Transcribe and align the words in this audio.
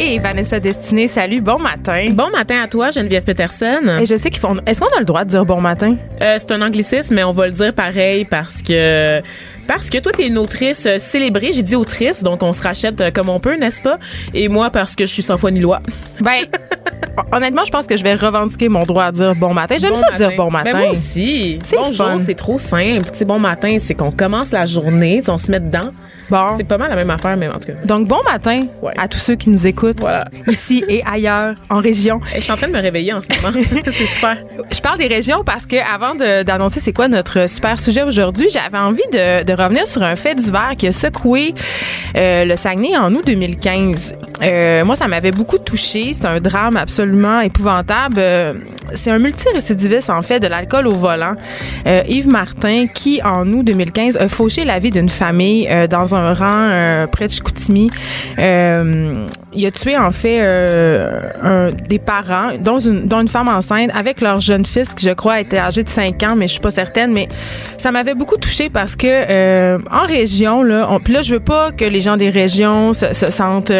Hey 0.00 0.20
Vanessa 0.20 0.60
Destinée, 0.60 1.08
salut, 1.08 1.40
bon 1.40 1.58
matin. 1.58 2.06
Bon 2.12 2.30
matin 2.30 2.62
à 2.62 2.68
toi, 2.68 2.90
Geneviève 2.90 3.24
Peterson. 3.24 3.98
Et 4.00 4.06
je 4.06 4.14
sais 4.14 4.30
qu'ils 4.30 4.38
font. 4.38 4.56
Est-ce 4.64 4.78
qu'on 4.78 4.96
a 4.96 5.00
le 5.00 5.04
droit 5.04 5.24
de 5.24 5.30
dire 5.30 5.44
bon 5.44 5.60
matin? 5.60 5.96
Euh, 6.22 6.36
c'est 6.38 6.52
un 6.52 6.62
anglicisme, 6.62 7.16
mais 7.16 7.24
on 7.24 7.32
va 7.32 7.46
le 7.46 7.52
dire 7.52 7.74
pareil 7.74 8.24
parce 8.24 8.62
que 8.62 9.20
parce 9.66 9.90
que 9.90 9.98
toi, 9.98 10.12
t'es 10.12 10.28
une 10.28 10.38
autrice 10.38 10.86
euh, 10.86 10.98
célébrée. 11.00 11.50
J'ai 11.52 11.64
dit 11.64 11.74
autrice, 11.74 12.22
donc 12.22 12.44
on 12.44 12.52
se 12.52 12.62
rachète 12.62 13.00
euh, 13.00 13.10
comme 13.10 13.28
on 13.28 13.40
peut, 13.40 13.56
n'est-ce 13.56 13.82
pas? 13.82 13.98
Et 14.34 14.46
moi, 14.46 14.70
parce 14.70 14.94
que 14.94 15.04
je 15.04 15.12
suis 15.12 15.24
sans 15.24 15.36
foi 15.36 15.50
ni 15.50 15.58
loi. 15.58 15.80
Ben, 16.20 16.44
honnêtement, 17.32 17.64
je 17.64 17.72
pense 17.72 17.88
que 17.88 17.96
je 17.96 18.04
vais 18.04 18.14
revendiquer 18.14 18.68
mon 18.68 18.84
droit 18.84 19.06
à 19.06 19.10
dire 19.10 19.34
bon 19.34 19.52
matin. 19.52 19.78
J'aime 19.80 19.94
Bon 19.94 20.00
ça 20.00 20.12
dire 20.12 20.30
bon 20.36 20.48
matin. 20.48 20.74
Ben 20.74 20.78
moi 20.78 20.92
aussi. 20.92 21.58
Bonjour, 21.74 22.20
c'est 22.20 22.36
trop 22.36 22.58
simple. 22.60 23.10
Tu 23.10 23.18
sais, 23.18 23.24
bon 23.24 23.40
matin, 23.40 23.78
c'est 23.80 23.94
qu'on 23.94 24.12
commence 24.12 24.52
la 24.52 24.64
journée, 24.64 25.22
on 25.26 25.38
se 25.38 25.50
met 25.50 25.58
dedans. 25.58 25.90
Bon. 26.30 26.56
C'est 26.56 26.64
pas 26.68 26.78
mal 26.78 26.90
la 26.90 26.96
même 26.96 27.10
affaire, 27.10 27.36
mais 27.36 27.48
en 27.48 27.52
tout 27.54 27.68
cas. 27.68 27.74
Donc, 27.84 28.06
bon 28.06 28.20
matin 28.24 28.62
Ouais. 28.82 28.92
à 28.98 29.08
tous 29.08 29.18
ceux 29.18 29.34
qui 29.36 29.50
nous 29.50 29.66
écoutent 29.66 30.00
Voilà. 30.00 30.26
ici 30.46 30.84
et 30.88 31.02
ailleurs, 31.10 31.54
en 31.70 31.78
région. 31.80 32.20
Je 32.34 32.40
suis 32.40 32.52
en 32.52 32.56
train 32.56 32.68
de 32.68 32.72
me 32.72 32.80
réveiller 32.80 33.12
en 33.12 33.20
ce 33.20 33.28
moment. 33.28 33.56
c'est 33.86 34.06
super. 34.06 34.36
Je 34.70 34.80
parle 34.80 34.98
des 34.98 35.06
régions 35.06 35.42
parce 35.44 35.66
que 35.66 35.76
avant 35.76 36.14
d'annoncer 36.14 36.80
c'est 36.80 36.92
quoi 36.92 37.08
notre 37.08 37.48
super 37.48 37.80
sujet 37.80 38.02
aujourd'hui, 38.02 38.48
j'avais 38.50 38.78
envie 38.78 39.02
de, 39.12 39.44
de 39.44 39.52
revenir 39.52 39.86
sur 39.88 40.02
un 40.02 40.16
fait 40.16 40.34
divers 40.34 40.74
qui 40.76 40.86
a 40.86 40.92
secoué 40.92 41.54
euh, 42.16 42.44
le 42.44 42.56
Saguenay 42.56 42.96
en 42.96 43.14
août 43.14 43.24
2015. 43.26 44.14
Euh, 44.42 44.84
moi, 44.84 44.96
ça 44.96 45.08
m'avait 45.08 45.30
beaucoup 45.32 45.58
touché. 45.58 46.12
C'est 46.12 46.26
un 46.26 46.40
drame 46.40 46.76
absolument 46.76 47.40
épouvantable. 47.40 48.16
Euh, 48.18 48.54
c'est 48.94 49.10
un 49.10 49.18
multirécidiviste, 49.18 50.10
en 50.10 50.22
fait, 50.22 50.40
de 50.40 50.46
l'alcool 50.46 50.86
au 50.86 50.94
volant. 50.94 51.34
Yves 52.08 52.28
Martin, 52.28 52.86
qui, 52.86 53.20
en 53.22 53.46
août 53.52 53.62
2015, 53.64 54.16
a 54.16 54.28
fauché 54.28 54.64
la 54.64 54.78
vie 54.78 54.90
d'une 54.90 55.08
famille 55.10 55.68
dans 55.90 56.14
un 56.14 56.17
rang 56.34 56.68
euh, 56.70 57.06
près 57.06 57.26
de 57.28 57.32
Chicoutimi. 57.32 57.90
Euh, 58.38 59.26
il 59.52 59.66
a 59.66 59.70
tué, 59.70 59.96
en 59.96 60.10
fait, 60.10 60.38
euh, 60.40 61.18
un, 61.42 61.70
des 61.88 61.98
parents, 61.98 62.50
dont 62.60 62.78
une, 62.78 63.06
dont 63.06 63.20
une 63.20 63.28
femme 63.28 63.48
enceinte, 63.48 63.90
avec 63.94 64.20
leur 64.20 64.40
jeune 64.40 64.66
fils, 64.66 64.94
qui, 64.94 65.06
je 65.06 65.12
crois, 65.12 65.40
était 65.40 65.58
âgé 65.58 65.82
de 65.82 65.88
5 65.88 66.22
ans, 66.24 66.36
mais 66.36 66.46
je 66.46 66.52
suis 66.52 66.60
pas 66.60 66.70
certaine. 66.70 67.12
Mais 67.12 67.28
ça 67.78 67.90
m'avait 67.90 68.14
beaucoup 68.14 68.36
touché 68.36 68.68
parce 68.68 68.94
que 68.96 69.76
en 69.90 70.06
région, 70.06 70.62
là, 70.62 70.86
on, 70.90 70.98
puis 71.00 71.14
là, 71.14 71.22
je 71.22 71.34
veux 71.34 71.40
pas 71.40 71.72
que 71.72 71.84
les 71.84 72.00
gens 72.00 72.16
des 72.16 72.30
régions 72.30 72.92
se, 72.92 73.14
se 73.14 73.30
sentent, 73.30 73.72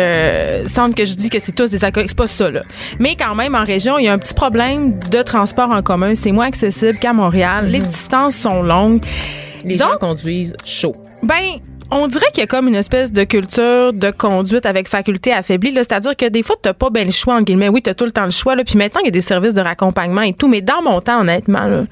sentent 0.67 0.95
que 0.95 1.05
je 1.05 1.15
dis 1.15 1.31
que 1.31 1.39
c'est 1.41 1.55
tous 1.55 1.71
des 1.71 1.85
alcooliques. 1.85 2.11
C'est 2.11 2.17
pas 2.19 2.27
ça, 2.27 2.51
là. 2.51 2.63
Mais 2.99 3.15
quand 3.17 3.35
même, 3.35 3.55
en 3.55 3.65
région, 3.65 3.99
il 3.99 4.07
y 4.07 4.09
a 4.09 4.13
un 4.13 4.19
petit 4.19 4.35
problème 4.35 4.99
de 5.11 5.23
transport 5.23 5.71
en 5.71 5.83
commun. 5.83 6.15
C'est 6.15 6.33
moins 6.33 6.47
accessible 6.47 6.99
qu'à 6.99 7.13
Montréal. 7.13 7.67
Les 7.69 7.81
distances 7.81 8.37
sont 8.37 8.63
longues. 8.63 9.03
Les 9.65 9.77
Donc- 9.77 9.91
gens 9.93 9.97
conduisent 9.99 10.55
chaud. 10.65 10.95
Ben, 11.23 11.59
on 11.91 12.07
dirait 12.07 12.27
qu'il 12.33 12.41
y 12.41 12.45
a 12.45 12.47
comme 12.47 12.69
une 12.69 12.75
espèce 12.75 13.13
de 13.13 13.25
culture 13.25 13.93
de 13.93 14.11
conduite 14.11 14.67
avec 14.67 14.89
faculté 14.89 15.33
affaiblie. 15.33 15.73
C'est-à-dire 15.75 16.17
que 16.17 16.27
des 16.29 16.43
fois, 16.43 16.57
t'as 16.61 16.75
pas 16.75 16.91
bien 16.91 17.05
le 17.05 17.11
choix, 17.11 17.35
en 17.37 17.43
guillemets. 17.43 17.69
Oui, 17.69 17.81
t'as 17.83 17.95
tout 17.95 18.05
le 18.05 18.11
temps 18.11 18.25
le 18.25 18.31
choix. 18.31 18.55
Là. 18.55 18.65
Puis 18.65 18.77
maintenant, 18.77 19.01
il 19.03 19.07
y 19.07 19.09
a 19.09 19.13
des 19.13 19.21
services 19.23 19.55
de 19.55 19.61
raccompagnement 19.63 20.23
et 20.23 20.35
tout. 20.35 20.49
Mais 20.49 20.61
dans 20.61 20.83
mon 20.83 21.01
temps, 21.01 21.21
honnêtement, 21.21 21.65
là, 21.65 21.85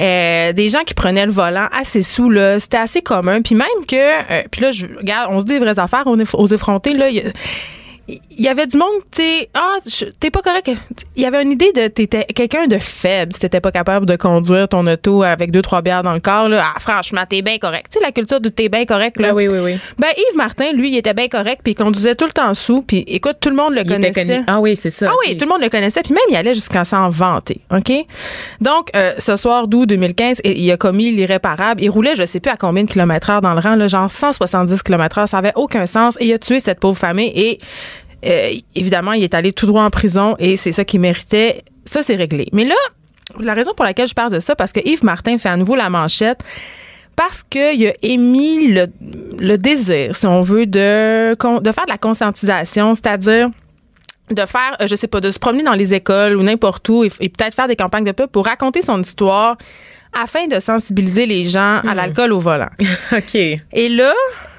euh, 0.00 0.52
des 0.52 0.68
gens 0.70 0.82
qui 0.86 0.94
prenaient 0.94 1.26
le 1.26 1.32
volant 1.32 1.68
assez 1.72 2.02
sous, 2.02 2.32
c'était 2.58 2.78
assez 2.78 3.02
commun. 3.02 3.42
Puis 3.42 3.54
même 3.54 3.66
que... 3.86 3.94
euh, 3.96 4.42
puis 4.50 4.62
là, 4.62 4.72
je, 4.72 4.86
regarde, 4.96 5.28
on 5.32 5.40
se 5.40 5.44
dit 5.44 5.52
les 5.54 5.58
vraies 5.58 5.78
affaires 5.78 6.04
est- 6.06 6.34
aux 6.34 6.46
effrontés. 6.46 6.94
Là, 6.94 7.06
il 8.08 8.20
y 8.38 8.46
avait 8.48 8.66
du 8.66 8.76
monde, 8.76 8.86
tu 9.10 9.22
sais, 9.22 9.48
ah, 9.54 9.78
t'es 10.20 10.30
pas 10.30 10.40
correct. 10.42 10.70
Il 11.16 11.22
y 11.22 11.26
avait 11.26 11.42
une 11.42 11.50
idée 11.50 11.72
de 11.72 11.88
t'étais 11.88 12.24
quelqu'un 12.24 12.66
de 12.68 12.78
faible 12.78 13.32
si 13.32 13.40
t'étais 13.40 13.60
pas 13.60 13.72
capable 13.72 14.06
de 14.06 14.14
conduire 14.16 14.68
ton 14.68 14.86
auto 14.86 15.22
avec 15.24 15.50
deux 15.50 15.62
trois 15.62 15.82
bières 15.82 16.02
dans 16.04 16.14
le 16.14 16.20
corps 16.20 16.48
là. 16.48 16.72
Ah, 16.74 16.78
franchement, 16.78 17.22
t'es 17.28 17.42
bien 17.42 17.58
correct. 17.58 17.86
Tu 17.90 17.98
sais 17.98 18.04
la 18.04 18.12
culture 18.12 18.40
de 18.40 18.48
t'es 18.48 18.68
bien 18.68 18.84
correct 18.84 19.18
là. 19.20 19.28
Ah 19.30 19.34
oui, 19.34 19.48
oui, 19.48 19.58
oui. 19.58 19.78
Ben 19.98 20.08
Yves 20.16 20.36
Martin, 20.36 20.72
lui, 20.72 20.90
il 20.90 20.96
était 20.96 21.14
bien 21.14 21.26
correct 21.28 21.62
puis 21.64 21.72
il 21.72 21.74
conduisait 21.74 22.14
tout 22.14 22.26
le 22.26 22.32
temps 22.32 22.54
sous 22.54 22.82
puis 22.82 23.04
écoute, 23.08 23.38
tout 23.40 23.50
le 23.50 23.56
monde 23.56 23.74
le 23.74 23.80
Il 23.84 23.92
était 23.92 24.12
connaissait. 24.12 24.26
connu. 24.34 24.44
Ah 24.46 24.60
oui, 24.60 24.76
c'est 24.76 24.90
ça. 24.90 25.08
Ah 25.10 25.14
oui, 25.26 25.36
tout 25.36 25.44
le 25.44 25.50
monde 25.50 25.62
le 25.62 25.68
connaissait, 25.68 26.02
puis 26.02 26.12
même 26.14 26.22
il 26.30 26.36
allait 26.36 26.54
jusqu'à 26.54 26.84
s'en 26.84 27.08
vanter, 27.08 27.60
OK? 27.74 27.92
Donc, 28.60 28.90
euh, 28.94 29.14
ce 29.18 29.36
soir 29.36 29.66
d'août 29.68 29.86
2015, 29.86 30.42
il 30.44 30.70
a 30.70 30.76
commis 30.76 31.10
l'irréparable. 31.10 31.82
Il 31.82 31.90
roulait, 31.90 32.14
je 32.14 32.24
sais 32.24 32.40
plus 32.40 32.50
à 32.50 32.56
combien 32.56 32.84
de 32.84 32.88
kilomètres 32.90 33.30
heure 33.30 33.40
dans 33.40 33.54
le 33.54 33.60
rang, 33.60 33.74
là, 33.74 33.86
genre 33.86 34.10
170 34.10 34.82
kilomètres 34.82 35.18
heure, 35.18 35.28
ça 35.28 35.38
avait 35.38 35.52
aucun 35.56 35.86
sens, 35.86 36.16
et 36.20 36.26
il 36.26 36.32
a 36.32 36.38
tué 36.38 36.60
cette 36.60 36.78
pauvre 36.80 36.96
famille, 36.98 37.32
et 37.34 37.58
euh, 38.26 38.54
évidemment, 38.74 39.12
il 39.12 39.22
est 39.22 39.34
allé 39.34 39.52
tout 39.52 39.66
droit 39.66 39.82
en 39.82 39.90
prison, 39.90 40.36
et 40.38 40.56
c'est 40.56 40.72
ça 40.72 40.84
qu'il 40.84 41.00
méritait. 41.00 41.64
Ça, 41.84 42.02
c'est 42.02 42.16
réglé. 42.16 42.48
Mais 42.52 42.64
là, 42.64 42.74
la 43.38 43.54
raison 43.54 43.72
pour 43.74 43.84
laquelle 43.84 44.08
je 44.08 44.14
parle 44.14 44.32
de 44.32 44.40
ça, 44.40 44.56
parce 44.56 44.72
que 44.72 44.80
Yves 44.84 45.04
Martin 45.04 45.38
fait 45.38 45.48
à 45.48 45.56
nouveau 45.56 45.76
la 45.76 45.90
manchette, 45.90 46.42
parce 47.14 47.42
qu'il 47.42 47.86
a 47.86 47.92
émis 48.02 48.68
le, 48.68 48.86
le 49.38 49.56
désir, 49.56 50.14
si 50.14 50.26
on 50.26 50.42
veut, 50.42 50.66
de, 50.66 51.34
faire 51.38 51.60
de 51.62 51.90
la 51.90 51.98
conscientisation, 51.98 52.94
c'est-à-dire 52.94 53.48
de 54.30 54.42
faire, 54.42 54.76
euh, 54.80 54.86
je 54.88 54.96
sais 54.96 55.06
pas, 55.06 55.20
de 55.20 55.30
se 55.30 55.38
promener 55.38 55.62
dans 55.62 55.72
les 55.72 55.94
écoles 55.94 56.36
ou 56.36 56.42
n'importe 56.42 56.88
où 56.88 57.04
et, 57.04 57.12
et 57.20 57.28
peut-être 57.28 57.54
faire 57.54 57.68
des 57.68 57.76
campagnes 57.76 58.04
de 58.04 58.12
pub 58.12 58.26
pour 58.26 58.44
raconter 58.44 58.82
son 58.82 59.00
histoire 59.00 59.56
afin 60.12 60.46
de 60.46 60.58
sensibiliser 60.58 61.26
les 61.26 61.46
gens 61.46 61.80
à 61.88 61.94
l'alcool 61.94 62.32
au 62.32 62.40
volant. 62.40 62.70
OK. 63.12 63.34
Et 63.34 63.88
là, 63.88 64.12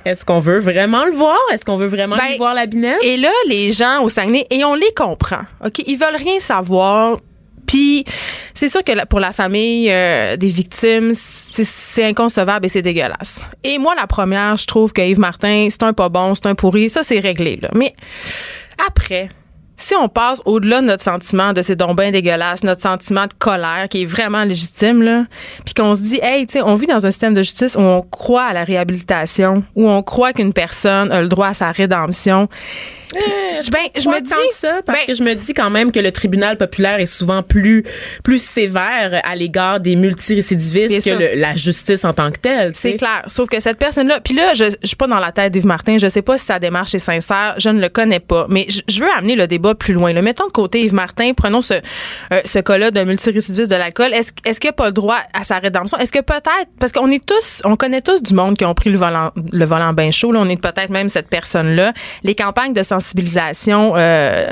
Est-ce 0.07 0.25
qu'on 0.25 0.39
veut 0.39 0.59
vraiment 0.59 1.05
le 1.05 1.11
voir? 1.11 1.37
Est-ce 1.53 1.65
qu'on 1.65 1.77
veut 1.77 1.87
vraiment 1.87 2.15
Ben, 2.17 2.37
voir 2.37 2.53
la 2.53 2.65
binette? 2.65 2.97
et 3.03 3.17
là, 3.17 3.31
les 3.47 3.71
gens 3.71 4.01
au 4.03 4.09
Saguenay, 4.09 4.47
et 4.49 4.63
on 4.63 4.73
les 4.75 4.93
comprend, 4.95 5.41
OK? 5.65 5.79
Ils 5.85 5.97
veulent 5.97 6.15
rien 6.15 6.39
savoir. 6.39 7.17
Puis, 7.65 8.05
c'est 8.53 8.69
sûr 8.69 8.81
que 8.81 9.05
pour 9.07 9.19
la 9.19 9.33
famille 9.33 9.91
euh, 9.91 10.37
des 10.37 10.47
victimes, 10.47 11.11
c'est 11.13 11.65
c'est 11.65 12.05
inconcevable 12.05 12.65
et 12.65 12.69
c'est 12.69 12.81
dégueulasse. 12.81 13.43
Et 13.65 13.77
moi, 13.77 13.93
la 13.95 14.07
première, 14.07 14.55
je 14.55 14.65
trouve 14.65 14.93
que 14.93 15.01
Yves 15.01 15.19
Martin, 15.19 15.67
c'est 15.69 15.83
un 15.83 15.91
pas 15.91 16.07
bon, 16.07 16.33
c'est 16.33 16.45
un 16.45 16.55
pourri. 16.55 16.89
Ça, 16.89 17.03
c'est 17.03 17.19
réglé, 17.19 17.59
là. 17.61 17.69
Mais 17.75 17.93
après, 18.87 19.27
si 19.77 19.95
on 19.95 20.09
passe 20.09 20.41
au-delà 20.45 20.81
de 20.81 20.87
notre 20.87 21.03
sentiment 21.03 21.53
de 21.53 21.61
ces 21.61 21.75
dons 21.75 21.93
bien 21.93 22.11
dégueulasses, 22.11 22.63
notre 22.63 22.81
sentiment 22.81 23.25
de 23.25 23.33
colère 23.37 23.87
qui 23.89 24.01
est 24.01 24.05
vraiment 24.05 24.43
légitime, 24.43 25.03
là, 25.03 25.25
puis 25.63 25.75
qu'on 25.75 25.93
se 25.93 26.01
dit, 26.01 26.19
hey, 26.21 26.47
tu 26.47 26.53
sais, 26.53 26.61
on 26.61 26.75
vit 26.75 26.87
dans 26.87 27.05
un 27.05 27.11
système 27.11 27.35
de 27.35 27.43
justice 27.43 27.75
où 27.75 27.81
on 27.81 28.01
croit 28.01 28.45
à 28.45 28.53
la 28.53 28.63
réhabilitation, 28.63 29.63
où 29.75 29.87
on 29.87 30.01
croit 30.01 30.33
qu'une 30.33 30.53
personne 30.53 31.11
a 31.11 31.21
le 31.21 31.27
droit 31.27 31.47
à 31.47 31.53
sa 31.53 31.71
rédemption. 31.71 32.49
Puis, 33.13 33.21
je- 33.65 33.71
ben, 33.71 33.79
je 33.97 34.07
me 34.09 34.15
tant 34.15 34.21
dis 34.21 34.49
que 34.49 34.55
ça 34.55 34.81
parce 34.85 34.99
ben, 34.99 35.05
que 35.07 35.13
je 35.13 35.23
me 35.23 35.33
dis 35.33 35.53
quand 35.53 35.69
même 35.69 35.91
que 35.91 35.99
le 35.99 36.11
tribunal 36.11 36.57
populaire 36.57 36.99
est 36.99 37.05
souvent 37.05 37.41
plus 37.43 37.83
plus 38.23 38.41
sévère 38.43 39.21
à 39.23 39.35
l'égard 39.35 39.79
des 39.79 39.95
multirécidivistes 39.95 41.03
que 41.03 41.09
le- 41.15 41.39
la 41.39 41.55
justice 41.55 42.03
en 42.05 42.13
tant 42.13 42.31
que 42.31 42.37
telle. 42.39 42.73
C'est 42.75 42.97
clair. 42.97 43.23
Sauf 43.27 43.47
que 43.49 43.59
cette 43.59 43.77
personne-là, 43.77 44.19
puis 44.19 44.33
là, 44.33 44.53
je, 44.53 44.65
je 44.81 44.87
suis 44.87 44.95
pas 44.97 45.07
dans 45.07 45.19
la 45.19 45.31
tête 45.31 45.53
d'Yves 45.53 45.65
Martin. 45.65 45.97
Je 45.97 46.07
sais 46.09 46.21
pas 46.21 46.37
si 46.37 46.45
sa 46.45 46.59
démarche 46.59 46.93
est 46.95 46.99
sincère. 46.99 47.55
Je 47.57 47.69
ne 47.69 47.79
le 47.81 47.89
connais 47.89 48.19
pas. 48.19 48.45
Mais 48.49 48.65
je, 48.69 48.81
je 48.87 48.99
veux 48.99 49.09
amener 49.17 49.35
le 49.35 49.47
débat 49.47 49.73
plus 49.75 49.93
loin. 49.93 50.11
Là. 50.13 50.21
Mettons 50.21 50.47
de 50.47 50.51
côté 50.51 50.81
Yves 50.81 50.93
Martin. 50.93 51.31
Prenons 51.35 51.61
ce, 51.61 51.75
euh, 52.33 52.41
ce 52.45 52.59
cas-là 52.59 52.91
d'un 52.91 53.05
multirécidiviste 53.05 53.71
de 53.71 53.75
l'alcool. 53.75 54.13
Est-ce, 54.13 54.31
est-ce 54.45 54.59
qu'il 54.59 54.69
a 54.69 54.73
pas 54.73 54.87
le 54.87 54.91
droit 54.91 55.17
à 55.33 55.43
sa 55.43 55.59
rédemption? 55.59 55.97
Est-ce 55.97 56.11
que 56.11 56.19
peut-être, 56.19 56.67
parce 56.79 56.91
qu'on 56.91 57.09
est 57.11 57.25
tous, 57.25 57.61
on 57.63 57.75
connaît 57.75 58.01
tous 58.01 58.21
du 58.21 58.33
monde 58.33 58.57
qui 58.57 58.65
ont 58.65 58.73
pris 58.73 58.89
le 58.89 58.97
volant, 58.97 59.31
le 59.51 59.65
volant 59.65 59.93
bien 59.93 60.11
chaud. 60.11 60.31
Là. 60.31 60.39
On 60.41 60.49
est 60.49 60.61
peut-être 60.61 60.89
même 60.89 61.09
cette 61.09 61.27
personne-là. 61.29 61.93
Les 62.23 62.35
campagnes 62.35 62.73
de 62.73 62.83
sensibilisation 62.99 63.93
euh, 63.95 64.47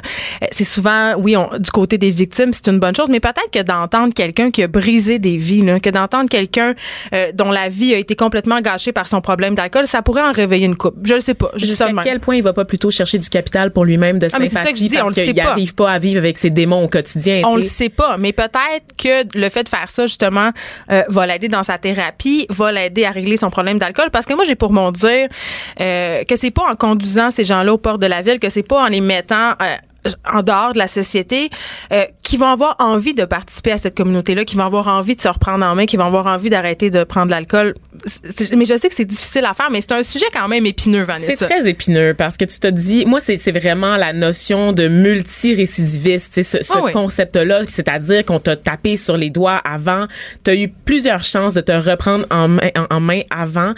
c'est 0.52 0.64
souvent, 0.64 1.14
oui, 1.18 1.36
on, 1.38 1.50
du 1.58 1.72
côté 1.72 1.98
des 1.98 2.12
victimes, 2.12 2.54
c'est 2.54 2.68
une 2.68 2.80
bonne 2.80 2.96
chose, 2.96 3.08
mais 3.10 3.20
peut-être 3.20 3.52
que 3.52 3.62
d'entendre 3.62 4.14
quelqu'un 4.14 4.52
qui 4.52 4.64
a 4.64 4.68
brisé 4.68 5.20
des 5.20 5.38
vies, 5.38 5.62
là, 5.62 5.80
que 5.80 5.90
d'entendre 5.90 6.30
quelqu'un 6.30 6.74
euh, 7.14 7.32
dont 7.34 7.52
la 7.52 7.70
vie 7.70 7.94
a 7.94 7.98
été 7.98 8.16
complètement 8.16 8.62
gâchée 8.62 8.92
par 8.92 9.08
son 9.08 9.22
problème 9.22 9.56
d'alcool, 9.56 9.88
ça 9.88 10.02
pourrait 10.02 10.22
en 10.22 10.32
réveiller 10.32 10.66
une 10.66 10.76
coupe. 10.76 10.96
Je 11.04 11.16
le 11.16 11.22
sais 11.22 11.34
pas. 11.34 11.52
Jusqu'à 11.56 11.90
quel 12.04 12.20
point 12.20 12.36
il 12.36 12.44
va 12.44 12.54
pas 12.54 12.66
plutôt 12.66 12.92
chercher 12.92 13.20
du 13.20 13.30
capital 13.30 13.72
pour 13.72 13.86
lui-même 13.86 14.20
de 14.20 14.28
Ah, 14.28 14.30
ça 14.30 14.40
que 14.40 14.48
sympathie 14.48 14.88
dis, 14.88 14.96
parce 14.96 15.10
le 15.10 15.14
sait 15.14 15.26
qu'il 15.26 15.44
pas. 15.44 15.52
arrive 15.52 15.76
pas 15.76 15.92
à 15.92 16.00
vivre 16.00 16.20
avec 16.20 16.38
ses 16.38 16.50
démons 16.50 16.84
au 16.84 16.88
quotidien. 16.88 17.42
On 17.46 17.56
tu 17.56 17.62
le 17.62 17.64
sait 17.64 17.90
pas, 17.90 18.18
mais 18.18 18.34
peut-être 18.34 18.96
que 18.98 19.38
le 19.38 19.50
fait 19.50 19.64
de 19.64 19.70
faire 19.70 19.90
ça, 19.90 20.06
justement, 20.08 20.52
euh, 20.92 21.04
va 21.08 21.28
l'aider 21.28 21.48
dans 21.50 21.64
sa 21.64 21.78
thérapie, 21.78 22.46
va 22.50 22.72
l'aider 22.72 23.06
à 23.06 23.12
régler 23.12 23.38
son 23.38 23.50
problème 23.50 23.80
d'alcool. 23.80 24.10
Parce 24.12 24.26
que 24.26 24.34
moi, 24.34 24.44
j'ai 24.46 24.56
pour 24.56 24.72
mon 24.72 24.92
dire 24.92 25.28
euh, 25.82 26.24
que 26.24 26.36
c'est 26.36 26.52
pas 26.52 26.64
en 26.72 26.76
conduisant 26.76 27.32
ces 27.32 27.44
gens-là 27.44 27.74
au 27.74 27.78
port 27.78 27.98
de 27.98 28.08
la 28.08 28.22
ville, 28.22 28.35
que 28.40 28.50
c'est 28.50 28.64
pas 28.64 28.84
en 28.84 28.88
les 28.88 29.02
mettant 29.02 29.52
euh, 29.62 29.76
en 30.32 30.44
dehors 30.44 30.74
de 30.74 30.78
la 30.78 30.88
société, 30.88 31.50
euh, 31.92 32.04
qui 32.22 32.38
vont 32.38 32.46
avoir 32.46 32.76
envie 32.78 33.16
de 33.16 33.26
participer 33.26 33.72
à 33.72 33.80
cette 33.80 33.98
communauté-là, 33.98 34.46
qui 34.46 34.56
vont 34.56 34.64
avoir 34.66 34.88
envie 34.88 35.16
de 35.16 35.22
se 35.22 35.28
reprendre 35.28 35.66
en 35.66 35.74
main, 35.74 35.88
qui 35.88 35.98
vont 35.98 36.04
avoir 36.06 36.28
envie 36.28 36.50
d'arrêter 36.50 36.92
de 36.92 37.04
prendre 37.04 37.26
de 37.26 37.32
l'alcool. 37.32 37.74
C'est- 38.06 38.54
Mais 38.56 38.66
je 38.66 38.78
sais 38.78 38.88
que 38.88 38.94
c'est 38.94 39.04
difficile 39.06 39.46
à 39.46 39.56
faire, 39.56 39.72
mais 39.72 39.82
c'est 39.82 39.94
un 39.94 40.04
sujet 40.04 40.28
quand 40.32 40.48
même 40.48 40.68
épineux, 40.68 41.06
C'est 41.08 41.12
Vanessa. 41.26 41.46
très 41.48 41.68
épineux 41.68 42.14
parce 42.16 42.38
que 42.38 42.46
tu 42.46 42.60
te 42.60 42.68
dis, 42.68 43.04
moi, 43.08 43.20
c'est 43.20 43.38
c'est 43.38 43.52
vraiment 43.52 43.98
la 43.98 44.14
notion 44.14 44.74
de 44.74 44.88
multirécidiviste, 44.88 46.42
ce, 46.44 46.62
ce 46.62 46.74
Ah 46.76 46.82
oui. 46.84 46.92
concept-là, 46.92 47.62
c'est-à-dire 47.68 48.24
qu'on 48.26 48.40
t'a 48.40 48.56
tapé 48.56 48.98
sur 48.98 49.18
les 49.18 49.30
doigts 49.32 49.58
avant, 49.64 50.06
tu 50.44 50.52
as 50.52 50.56
eu 50.56 50.68
plusieurs 50.70 51.24
chances 51.24 51.56
de 51.56 51.62
te 51.62 51.72
reprendre 51.72 52.26
en 52.30 52.48
main, 52.48 52.70
en, 52.78 52.96
en 52.96 53.00
main 53.00 53.22
avant, 53.32 53.74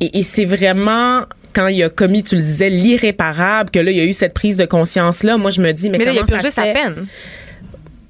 et, 0.00 0.18
et 0.18 0.22
c'est 0.22 0.44
vraiment 0.44 1.22
quand 1.52 1.66
il 1.66 1.82
a 1.82 1.88
commis, 1.88 2.22
tu 2.22 2.36
le 2.36 2.42
disais, 2.42 2.70
l'irréparable, 2.70 3.70
que 3.70 3.80
là, 3.80 3.90
il 3.90 3.96
y 3.96 4.00
a 4.00 4.04
eu 4.04 4.12
cette 4.12 4.34
prise 4.34 4.56
de 4.56 4.66
conscience-là. 4.66 5.36
Moi, 5.36 5.50
je 5.50 5.60
me 5.60 5.72
dis, 5.72 5.90
mais, 5.90 5.98
Mais 5.98 6.04
là, 6.04 6.12
il 6.12 6.18
a 6.18 6.22
comment 6.22 6.36
purgé 6.38 6.50
ça 6.52 6.62
sa 6.62 6.68
fait? 6.68 6.72
peine. 6.74 7.06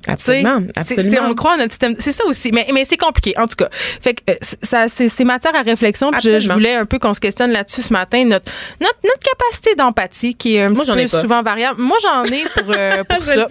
Absolument, 0.09 0.61
C'est- 0.79 0.95
c'est- 0.95 0.99
absolument. 1.01 1.29
on 1.31 1.35
croit 1.35 1.55
en 1.55 1.57
notre 1.59 1.73
système. 1.73 1.95
C'est 1.99 2.13
ça 2.13 2.25
aussi. 2.25 2.53
Mais, 2.53 2.67
mais 2.73 2.85
c'est 2.87 2.97
compliqué, 2.97 3.35
en 3.39 3.47
tout 3.47 3.57
cas. 3.57 3.69
Fait 4.01 4.15
que 4.15 4.33
euh, 4.33 4.35
ça, 4.63 4.87
c'est, 4.89 5.25
matière 5.25 5.55
à 5.55 5.61
réflexion. 5.63 6.11
Puis 6.11 6.21
je, 6.23 6.29
je 6.31 6.35
Absolument. 6.37 6.55
voulais 6.55 6.75
un 6.75 6.87
peu 6.87 6.99
qu'on 6.99 7.13
se 7.13 7.21
questionne 7.21 7.51
là-dessus 7.51 7.83
ce 7.83 7.93
matin. 7.93 8.25
Notre, 8.25 8.51
notre, 8.81 8.97
notre 9.05 9.21
capacité 9.21 9.75
d'empathie 9.75 10.35
qui 10.35 10.57
est 10.57 10.63
un 10.63 10.71
Moi, 10.71 10.79
petit 10.81 10.87
j'en 10.87 10.97
ai 10.97 11.03
peu 11.07 11.21
souvent 11.21 11.43
variable. 11.43 11.81
Moi, 11.83 11.99
j'en 12.03 12.25
ai 12.25 12.43
pour, 12.55 12.75
euh, 12.75 13.05
pour 13.09 13.23
ça. 13.23 13.47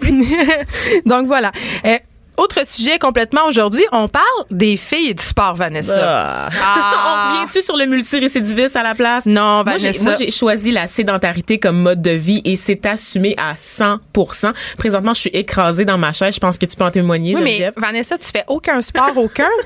Donc 1.06 1.26
voilà. 1.26 1.52
Euh, 1.86 1.98
autre 2.36 2.66
sujet 2.66 2.98
complètement 2.98 3.46
aujourd'hui, 3.46 3.84
on 3.92 4.08
parle 4.08 4.24
des 4.50 4.76
filles 4.76 5.10
et 5.10 5.14
du 5.14 5.22
sport, 5.22 5.54
Vanessa. 5.54 5.98
Ah. 6.00 6.48
Ah. 6.62 7.32
On 7.34 7.38
revient-tu 7.38 7.60
sur 7.60 7.76
le 7.76 7.86
multirécidiviste 7.86 8.76
à 8.76 8.82
la 8.82 8.94
place? 8.94 9.26
Non, 9.26 9.62
Vanessa. 9.62 10.02
moi, 10.02 10.14
j'ai 10.18 10.30
choisi 10.30 10.70
la 10.72 10.86
sédentarité 10.86 11.58
comme 11.58 11.80
mode 11.80 12.00
de 12.02 12.10
vie 12.12 12.40
et 12.44 12.56
c'est 12.56 12.86
assumé 12.86 13.34
à 13.36 13.54
100% 13.54 14.52
Présentement, 14.78 15.12
je 15.14 15.20
suis 15.20 15.30
écrasée 15.30 15.84
dans 15.84 15.98
ma 15.98 16.12
chaise. 16.12 16.34
Je 16.34 16.40
pense 16.40 16.56
que 16.58 16.66
tu 16.66 16.76
peux 16.76 16.84
en 16.84 16.90
témoigner, 16.90 17.34
oui, 17.36 17.42
mais. 17.42 17.70
Vanessa, 17.76 18.16
tu 18.18 18.28
fais 18.28 18.44
aucun 18.48 18.80
sport, 18.82 19.12
aucun? 19.16 19.48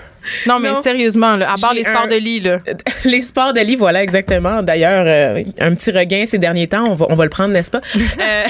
Non, 0.46 0.58
mais 0.58 0.72
Non. 0.72 0.82
sérieusement, 0.82 1.36
là, 1.36 1.52
à 1.52 1.56
part 1.58 1.74
les 1.74 1.84
sports 1.84 2.04
un- 2.04 2.08
de 2.08 2.16
lit, 2.16 2.40
là. 2.40 2.58
Les 3.04 3.20
sports 3.20 3.52
de 3.52 3.60
lit, 3.60 3.76
voilà, 3.76 4.02
exactement. 4.02 4.62
D'ailleurs, 4.62 5.04
euh, 5.06 5.42
un 5.60 5.74
petit 5.74 5.90
regain 5.90 6.24
ces 6.24 6.38
derniers 6.38 6.66
temps. 6.66 6.84
On 6.88 6.94
va, 6.94 7.04
on 7.10 7.14
va 7.14 7.24
le 7.24 7.28
prendre, 7.30 7.52
n'est-ce 7.52 7.70
pas? 7.70 7.82
Euh, 7.94 8.44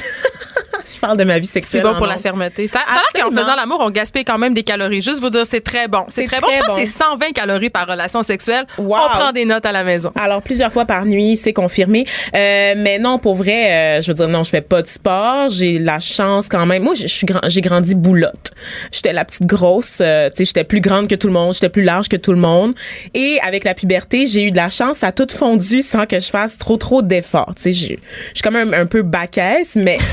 parle 1.07 1.19
de 1.19 1.25
ma 1.25 1.39
vie 1.39 1.47
C'est 1.47 1.55
sexuelle. 1.61 1.83
bon 1.83 1.91
en 1.91 1.97
pour 1.97 2.07
la 2.07 2.19
fermeté. 2.19 2.69
Ça, 2.69 2.81
ça 2.87 2.95
a 2.95 3.03
l'air 3.15 3.25
qu'en 3.25 3.31
faisant 3.31 3.57
l'amour, 3.57 3.79
on 3.81 3.91
gaspille 3.91 4.25
quand 4.25 4.39
même 4.39 4.55
des 4.55 4.63
calories. 4.63 5.03
Juste 5.03 5.21
vous 5.21 5.31
dire, 5.31 5.47
c'est 5.47 5.61
très 5.61 5.89
bon. 5.89 6.05
C'est 6.09 6.23
C'est 6.23 6.29
très, 6.29 6.41
bon. 6.41 6.47
Je 6.51 6.59
pense 6.59 6.69
bon. 6.69 6.75
que 6.77 6.81
c'est 6.81 6.87
120 6.87 7.33
calories 7.33 7.71
par 7.71 7.87
relation 7.87 8.23
sexuelle. 8.23 8.65
Wow. 8.79 8.97
On 9.05 9.09
prend 9.09 9.33
des 9.33 9.45
notes 9.45 9.67
à 9.67 9.73
la 9.73 9.85
maison. 9.85 10.13
Alors 10.19 10.43
plusieurs 10.43 10.73
fois 10.73 10.85
par 10.85 11.05
nuit, 11.07 11.37
c'est 11.37 11.53
confirmé. 11.53 12.07
Euh, 12.35 12.75
mais 12.77 12.99
non, 12.99 13.19
pour 13.19 13.35
vrai, 13.35 13.73
euh, 13.73 14.01
je 14.01 14.09
veux 14.09 14.15
dire 14.15 14.29
non, 14.29 14.43
je 14.43 14.51
fais 14.51 14.61
pas 14.61 14.83
de 14.83 14.87
sport. 14.87 15.49
J'ai 15.51 15.79
la 15.79 15.99
chance 16.01 16.49
quand 16.49 16.67
même. 16.67 16.83
Moi, 16.83 16.95
grand, 17.25 17.41
j'ai 17.47 17.61
grandi 17.61 17.95
boulotte. 17.95 18.51
J'étais 18.93 19.13
la 19.13 19.25
petite 19.25 19.47
grosse. 19.47 19.99
euh, 20.01 20.29
tu 20.31 20.37
sais, 20.37 20.45
j'étais 20.47 20.65
plus 20.65 20.81
grande 20.81 21.09
que 21.09 21.15
tout 21.15 21.27
le 21.27 21.33
monde. 21.33 21.53
J'étais 21.55 21.69
plus 21.69 21.83
large 21.85 22.09
que 22.09 22.17
tout 22.17 22.33
le 22.33 22.39
monde. 22.41 22.75
Et 23.15 23.39
avec 23.47 23.65
la 23.65 23.75
puberté, 23.75 24.27
j'ai 24.27 24.45
eu 24.45 24.51
de 24.51 24.57
la 24.57 24.71
chance. 24.71 24.99
Ça 24.99 25.09
a 25.09 25.13
tout 25.13 25.27
fondu 25.31 25.83
sans 25.83 26.07
que 26.07 26.19
je 26.21 26.29
fasse 26.31 26.57
trop 26.59 26.77
trop 26.77 27.03
d'efforts. 27.03 27.53
Tu 27.57 27.63
sais, 27.63 27.73
je 27.73 27.85
je 27.95 28.39
suis 28.39 28.43
quand 28.43 28.51
même 28.51 28.75
un 28.75 28.87
peu 28.87 29.03
bacaisse, 29.03 29.77
mais. 29.77 29.99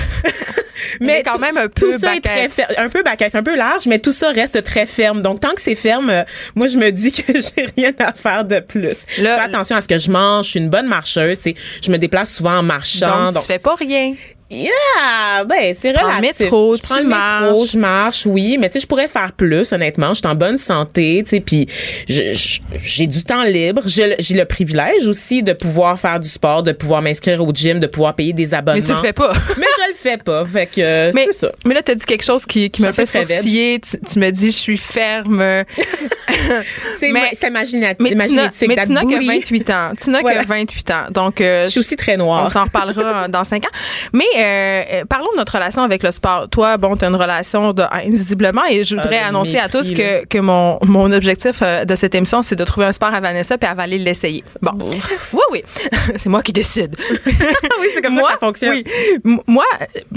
Mais 0.99 1.23
quand 1.23 1.33
tout- 1.33 1.39
même 1.39 1.57
un 1.57 1.67
peu 1.67 1.91
tout 1.91 1.97
ça 1.97 2.15
est 2.15 2.21
très 2.21 2.47
un 2.77 2.89
peu 2.89 3.03
bacaisse, 3.03 3.35
un 3.35 3.43
peu 3.43 3.55
large, 3.55 3.85
mais 3.87 3.99
tout 3.99 4.11
ça 4.11 4.29
reste 4.31 4.63
très 4.63 4.85
ferme. 4.85 5.21
Donc 5.21 5.39
tant 5.39 5.53
que 5.53 5.61
c'est 5.61 5.75
ferme, 5.75 6.09
euh, 6.09 6.23
moi 6.55 6.67
je 6.67 6.77
me 6.77 6.91
dis 6.91 7.11
que 7.11 7.33
j'ai 7.33 7.65
rien 7.77 7.91
à 7.99 8.13
faire 8.13 8.45
de 8.45 8.59
plus. 8.59 9.03
Je 9.17 9.21
fais 9.21 9.27
attention 9.29 9.75
à 9.75 9.81
ce 9.81 9.87
que 9.87 9.97
je 9.97 10.09
mange. 10.11 10.45
Je 10.45 10.49
suis 10.51 10.59
une 10.59 10.69
bonne 10.69 10.87
marcheuse. 10.87 11.37
C'est, 11.39 11.55
je 11.83 11.91
me 11.91 11.97
déplace 11.97 12.33
souvent 12.33 12.57
en 12.57 12.63
marchant. 12.63 13.31
Donc, 13.31 13.41
tu 13.41 13.47
fais 13.47 13.59
pas 13.59 13.75
rien. 13.75 14.13
Yeah, 14.51 15.43
ben 15.45 15.73
c'est 15.73 15.91
le 15.91 15.99
relatif. 15.99 16.39
métro, 16.41 16.75
je 16.75 16.81
prends 16.81 16.99
le 16.99 17.05
métro, 17.07 17.65
je 17.65 17.77
marche, 17.77 18.25
oui, 18.25 18.57
mais 18.59 18.69
tu 18.69 18.73
sais, 18.73 18.79
je 18.81 18.87
pourrais 18.87 19.07
faire 19.07 19.31
plus. 19.31 19.71
Honnêtement, 19.71 20.09
je 20.13 20.19
suis 20.19 20.27
en 20.27 20.35
bonne 20.35 20.57
santé, 20.57 21.21
tu 21.23 21.29
sais, 21.31 21.39
puis 21.39 21.67
j'ai 22.07 23.07
du 23.07 23.23
temps 23.23 23.43
libre. 23.43 23.81
J'ai 23.85 24.15
le 24.35 24.45
privilège 24.45 25.07
aussi 25.07 25.43
de 25.43 25.53
pouvoir 25.53 25.99
faire 25.99 26.19
du 26.19 26.27
sport, 26.29 26.63
de 26.63 26.71
pouvoir 26.71 27.01
m'inscrire 27.01 27.41
au 27.43 27.51
gym, 27.53 27.79
de 27.79 27.87
pouvoir 27.87 28.15
payer 28.15 28.33
des 28.33 28.53
abonnements. 28.53 28.81
Mais 28.81 28.85
tu 28.87 28.93
le 28.93 28.99
fais 28.99 29.13
pas. 29.13 29.33
mais 29.57 29.67
je 29.77 29.87
le 29.89 29.95
fais 29.95 30.17
pas. 30.17 30.45
Fait 30.45 30.65
que 30.67 30.81
euh, 30.81 31.11
c'est 31.11 31.33
ça. 31.33 31.51
mais 31.65 31.73
là, 31.73 31.81
tu 31.81 31.91
as 31.91 31.95
dit 31.95 32.05
quelque 32.05 32.23
chose 32.25 32.45
qui, 32.45 32.71
me 32.79 32.91
fait 32.91 33.05
sourciller. 33.05 33.79
Tu, 33.79 33.97
tu 33.99 34.19
me 34.19 34.29
dis, 34.31 34.47
je 34.51 34.55
suis 34.57 34.77
ferme. 34.77 35.41
C'est 36.99 37.11
Mais- 37.11 37.21
ma- 37.21 37.27
c'est 37.33 37.47
imagina- 37.47 37.93
Mais 37.99 38.09
tu 38.11 38.15
n'as 38.91 39.01
que 39.01 39.05
booty. 39.05 39.27
28 39.27 39.69
ans. 39.69 39.91
Tu 40.01 40.09
n'as 40.09 40.21
Voilà. 40.21 40.43
que 40.43 40.47
28 40.47 40.91
ans. 40.91 41.03
Donc, 41.11 41.41
euh, 41.41 41.65
Je 41.65 41.71
suis 41.71 41.79
aussi 41.79 41.95
très 41.95 42.15
On 42.15 42.19
noire. 42.25 42.51
s'en 42.51 42.63
reparlera 42.65 43.27
dans 43.27 43.43
cinq 43.43 43.65
ans. 43.65 43.69
Mais 44.13 44.25
euh, 44.41 44.83
euh, 45.01 45.05
parlons 45.05 45.31
de 45.33 45.37
notre 45.37 45.53
relation 45.53 45.83
avec 45.83 46.03
le 46.03 46.11
sport. 46.11 46.47
Toi, 46.49 46.77
bon, 46.77 46.95
tu 46.95 47.05
as 47.05 47.07
une 47.07 47.15
relation 47.15 47.73
de 47.73 47.83
invisiblement 47.91 48.63
et 48.69 48.83
je 48.83 48.95
voudrais 48.95 49.19
Ah, 49.19 49.23
de 49.25 49.29
annoncer 49.29 49.57
à 49.57 49.69
tous 49.69 49.91
que, 49.93 50.25
que 50.25 50.37
mon, 50.39 50.79
mon 50.83 51.11
objectif 51.11 51.57
euh, 51.61 51.85
de 51.85 51.95
cette 51.95 52.15
émission, 52.15 52.41
c'est 52.41 52.55
de 52.55 52.63
trouver 52.63 52.85
un 52.87 52.91
sport 52.91 53.13
à 53.13 53.19
Vanessa 53.19 53.57
puis 53.57 53.67
elle 53.69 53.77
va 53.77 53.83
aller 53.83 53.97
l'essayer. 53.99 54.43
Bon. 54.61 54.71
Oui, 55.33 55.41
oui. 55.51 55.63
c'est 56.17 56.27
moi 56.29 56.41
qui 56.41 56.51
décide. 56.51 56.95
oui, 57.25 57.87
c'est 57.93 58.01
comme 58.01 58.15
ça 58.15 58.21
que 58.21 58.27
ça 58.31 58.37
fonctionne. 58.37 58.81
Oui. 59.25 59.37
Moi, 59.47 59.63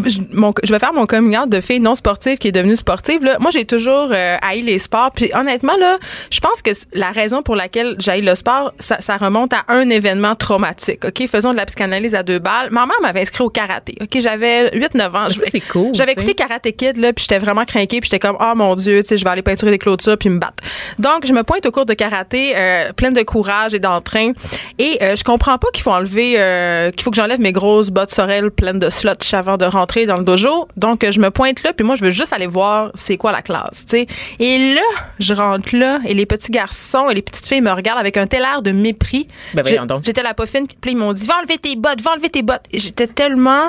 je, 0.06 0.18
mon- 0.32 0.52
je 0.62 0.72
vais 0.72 0.78
faire 0.78 0.92
mon 0.92 1.06
coming 1.06 1.36
out 1.38 1.48
de 1.48 1.60
fille 1.60 1.80
non 1.80 1.94
sportive 1.94 2.38
qui 2.38 2.48
est 2.48 2.52
devenue 2.52 2.76
sportive. 2.76 3.24
Là. 3.24 3.36
Moi, 3.40 3.50
j'ai 3.52 3.64
toujours 3.64 4.08
euh, 4.12 4.36
haï 4.42 4.62
les 4.62 4.78
sports. 4.78 5.10
Puis 5.14 5.30
honnêtement, 5.34 5.76
là, 5.76 5.98
je 6.30 6.40
pense 6.40 6.62
que 6.62 6.70
la 6.92 7.10
raison 7.10 7.42
pour 7.42 7.54
laquelle 7.56 7.94
j'haïs 7.98 8.22
le 8.22 8.34
sport, 8.34 8.72
ça, 8.78 8.96
ça 9.00 9.16
remonte 9.16 9.52
à 9.52 9.64
un 9.68 9.88
événement 9.90 10.34
traumatique. 10.34 11.04
OK? 11.04 11.26
Faisons 11.28 11.52
de 11.52 11.56
la 11.56 11.66
psychanalyse 11.66 12.14
à 12.14 12.22
deux 12.22 12.38
balles. 12.38 12.68
Ma 12.70 12.86
mère 12.86 13.00
m'avait 13.02 13.20
inscrit 13.20 13.44
au 13.44 13.50
karaté. 13.50 13.96
OK? 14.00 14.13
J'avais 14.20 14.70
8-9 14.70 15.16
ans. 15.16 15.30
Ça, 15.30 15.46
c'est 15.50 15.60
cool, 15.60 15.94
J'avais 15.94 16.12
écouté 16.12 16.34
Karate 16.34 16.70
Kid, 16.76 16.96
là, 16.96 17.12
puis 17.12 17.22
j'étais 17.22 17.38
vraiment 17.38 17.64
craquée, 17.64 18.00
puis 18.00 18.10
j'étais 18.10 18.18
comme, 18.18 18.36
oh 18.40 18.52
mon 18.54 18.74
Dieu, 18.76 19.02
tu 19.02 19.08
sais, 19.08 19.16
je 19.16 19.24
vais 19.24 19.30
aller 19.30 19.42
peinturer 19.42 19.70
des 19.70 19.78
clôtures 19.78 20.16
puis 20.18 20.28
me 20.28 20.38
battre. 20.38 20.62
Donc, 20.98 21.26
je 21.26 21.32
me 21.32 21.42
pointe 21.42 21.64
au 21.66 21.70
cours 21.70 21.86
de 21.86 21.94
karaté, 21.94 22.52
euh, 22.56 22.92
pleine 22.92 23.14
de 23.14 23.22
courage 23.22 23.74
et 23.74 23.78
d'entrain. 23.78 24.32
Et 24.78 24.98
euh, 25.02 25.16
je 25.16 25.24
comprends 25.24 25.58
pas 25.58 25.68
qu'il 25.72 25.82
faut 25.82 25.90
enlever, 25.90 26.34
euh, 26.38 26.90
qu'il 26.90 27.02
faut 27.02 27.10
que 27.10 27.16
j'enlève 27.16 27.40
mes 27.40 27.52
grosses 27.52 27.90
bottes 27.90 28.10
sorel 28.10 28.50
pleines 28.50 28.78
de 28.78 28.90
slots 28.90 29.12
avant 29.32 29.56
de 29.56 29.64
rentrer 29.64 30.06
dans 30.06 30.16
le 30.16 30.24
dojo. 30.24 30.68
Donc, 30.76 31.04
euh, 31.04 31.10
je 31.10 31.20
me 31.20 31.30
pointe 31.30 31.62
là, 31.62 31.72
puis 31.72 31.84
moi, 31.84 31.96
je 31.96 32.04
veux 32.04 32.10
juste 32.10 32.32
aller 32.32 32.46
voir 32.46 32.90
c'est 32.94 33.16
quoi 33.16 33.32
la 33.32 33.42
classe, 33.42 33.84
tu 33.88 33.98
sais. 33.98 34.06
Et 34.38 34.74
là, 34.74 34.80
je 35.18 35.34
rentre 35.34 35.76
là, 35.76 36.00
et 36.06 36.14
les 36.14 36.26
petits 36.26 36.50
garçons 36.50 37.08
et 37.10 37.14
les 37.14 37.22
petites 37.22 37.46
filles 37.46 37.60
me 37.60 37.72
regardent 37.72 38.00
avec 38.00 38.16
un 38.16 38.26
tel 38.26 38.42
air 38.42 38.62
de 38.62 38.72
mépris. 38.72 39.28
Ben. 39.54 39.64
J'étais 40.04 40.22
la 40.22 40.34
poffine, 40.34 40.66
puis 40.66 40.92
ils 40.92 40.96
m'ont 40.96 41.12
dit, 41.12 41.26
va 41.26 41.38
enlever 41.38 41.58
tes 41.58 41.76
bottes, 41.76 42.00
va 42.00 42.12
enlever 42.12 42.30
tes 42.30 42.42
bottes. 42.42 42.64
J'étais 42.72 43.06
tellement, 43.06 43.68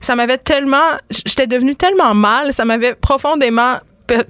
ça 0.00 0.14
m'avait 0.16 0.38
tellement, 0.38 0.88
j'étais 1.10 1.46
devenue 1.46 1.76
tellement 1.76 2.14
mal, 2.14 2.52
ça 2.52 2.64
m'avait 2.64 2.94
profondément 2.94 3.76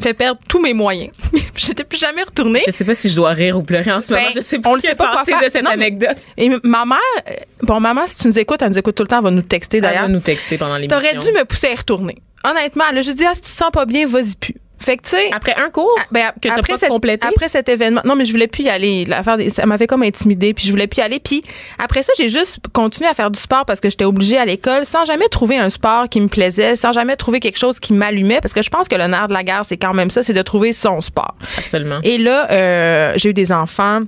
fait 0.01 0.15
perdre 0.15 0.39
tous 0.49 0.61
mes 0.61 0.75
moyens. 0.75 1.11
J'étais 1.57 1.83
plus 1.83 1.99
jamais 1.99 2.23
retournée. 2.23 2.63
Je 2.67 2.71
sais 2.71 2.85
pas 2.85 2.95
si 2.95 3.09
je 3.09 3.17
dois 3.17 3.31
rire 3.31 3.57
ou 3.59 3.63
pleurer 3.65 3.91
en 3.91 3.99
ce 3.99 4.13
moment. 4.13 4.25
Ben, 4.27 4.33
Je 4.33 4.41
sais 4.41 4.59
on 4.59 4.61
pas 4.61 4.71
le 4.77 4.81
que 4.81 4.89
sait 4.89 4.95
pas 4.95 5.07
quoi 5.09 5.19
penser 5.21 5.33
faire. 5.33 5.41
de 5.41 5.45
cette 5.51 5.65
Non, 5.65 5.71
mais- 5.71 5.87
anecdote. 5.87 6.19
Et 6.37 6.51
ma 6.63 6.85
mère, 6.85 6.99
euh, 7.29 7.33
bon, 7.63 7.81
maman, 7.81 8.07
si 8.07 8.17
tu 8.17 8.29
nous 8.29 8.39
écoutes, 8.39 8.63
elle 8.63 8.69
nous 8.69 8.79
écoute 8.79 8.95
tout 8.95 9.03
le 9.03 9.09
temps, 9.09 9.19
elle 9.19 9.25
va 9.25 9.31
nous 9.33 9.43
texter 9.43 9.79
Elle 9.79 9.83
va 9.85 9.89
d'ailleurs. 9.91 10.09
nous 10.09 10.21
texter 10.21 10.57
pendant 10.57 10.77
l'émission. 10.77 10.97
T'aurais 11.01 11.17
dû 11.17 11.33
me 11.37 11.45
pousser 11.45 11.69
à 11.69 11.73
y 11.73 11.75
retourner. 11.77 12.17
Honnêtement, 12.45 12.85
elle 12.91 12.99
a 12.99 13.03
juste 13.03 13.19
dit, 13.19 13.25
ah, 13.25 13.35
si 13.35 13.41
tu 13.41 13.51
te 13.51 13.57
sens 13.57 13.71
pas 13.73 13.85
bien, 13.85 14.07
vas-y 14.07 14.37
plus. 14.37 14.55
Fait 14.83 14.97
que, 14.97 15.03
tu 15.05 15.11
sais. 15.11 15.31
Après 15.33 15.55
un 15.57 15.71
cours 15.71 15.95
ben, 16.11 16.31
que 16.41 16.49
t'as 16.49 16.55
après 16.55 16.73
pas 16.75 16.79
cette- 16.79 16.89
complété? 16.89 17.27
Après 17.27 17.49
cet 17.49 17.69
événement, 17.69 18.03
non, 18.05 18.17
mais 18.17 18.25
je 18.25 18.33
voulais 18.33 18.47
plus 18.49 18.65
y 18.65 18.69
aller. 18.69 19.05
L'affaire 19.05 19.37
des- 19.37 19.51
ça 19.51 19.65
m'avait 19.67 19.87
comme 19.87 20.03
intimidée, 20.03 20.55
puis 20.55 20.67
je 20.67 20.71
voulais 20.71 20.87
plus 20.87 20.99
y 20.99 21.03
aller. 21.03 21.21
Puis 21.21 21.43
après 21.79 22.03
ça, 22.03 22.13
j'ai 22.19 22.29
juste 22.29 22.59
continué 22.73 23.09
à 23.09 23.15
faire 23.15 23.31
du 23.31 23.39
sport 23.39 23.65
parce 23.65 23.81
que 23.81 23.89
j'étais 23.89 24.05
obligée 24.05 24.39
à 24.39 24.45
l'école, 24.45 24.85
sans 24.85 25.05
jamais 25.05 25.29
trouver 25.29 25.57
un 25.59 25.71
sport 25.71 26.09
qui 26.09 26.21
me 26.21 26.29
plaisait, 26.29 26.77
sans 26.77 26.93
jamais 26.93 27.17
trouver 27.17 27.41
quelque 27.41 27.59
chose 27.59 27.79
qui 27.81 27.93
m'allumait, 27.93 28.41
parce 28.41 28.55
que 28.55 28.63
je 28.63 28.71
pense 28.71 28.89
que 28.89 28.97
le 28.97 29.07
nerf 29.07 29.29
de 29.29 29.33
la 29.35 29.45
guerre, 29.45 29.63
c'est 29.65 29.77
quand 29.77 29.95
même 29.95 30.11
ça, 30.11 30.23
c'est 30.23 30.33
de 30.33 30.43
trouver 30.43 30.73
son 30.73 31.01
sport. 31.01 31.35
Absolument. 31.59 32.01
Et 32.03 32.19
là, 32.19 32.51
euh, 32.51 33.13
j'ai 33.17 33.31
eu 33.31 33.35
des 33.35 33.53
enfants. 33.53 34.01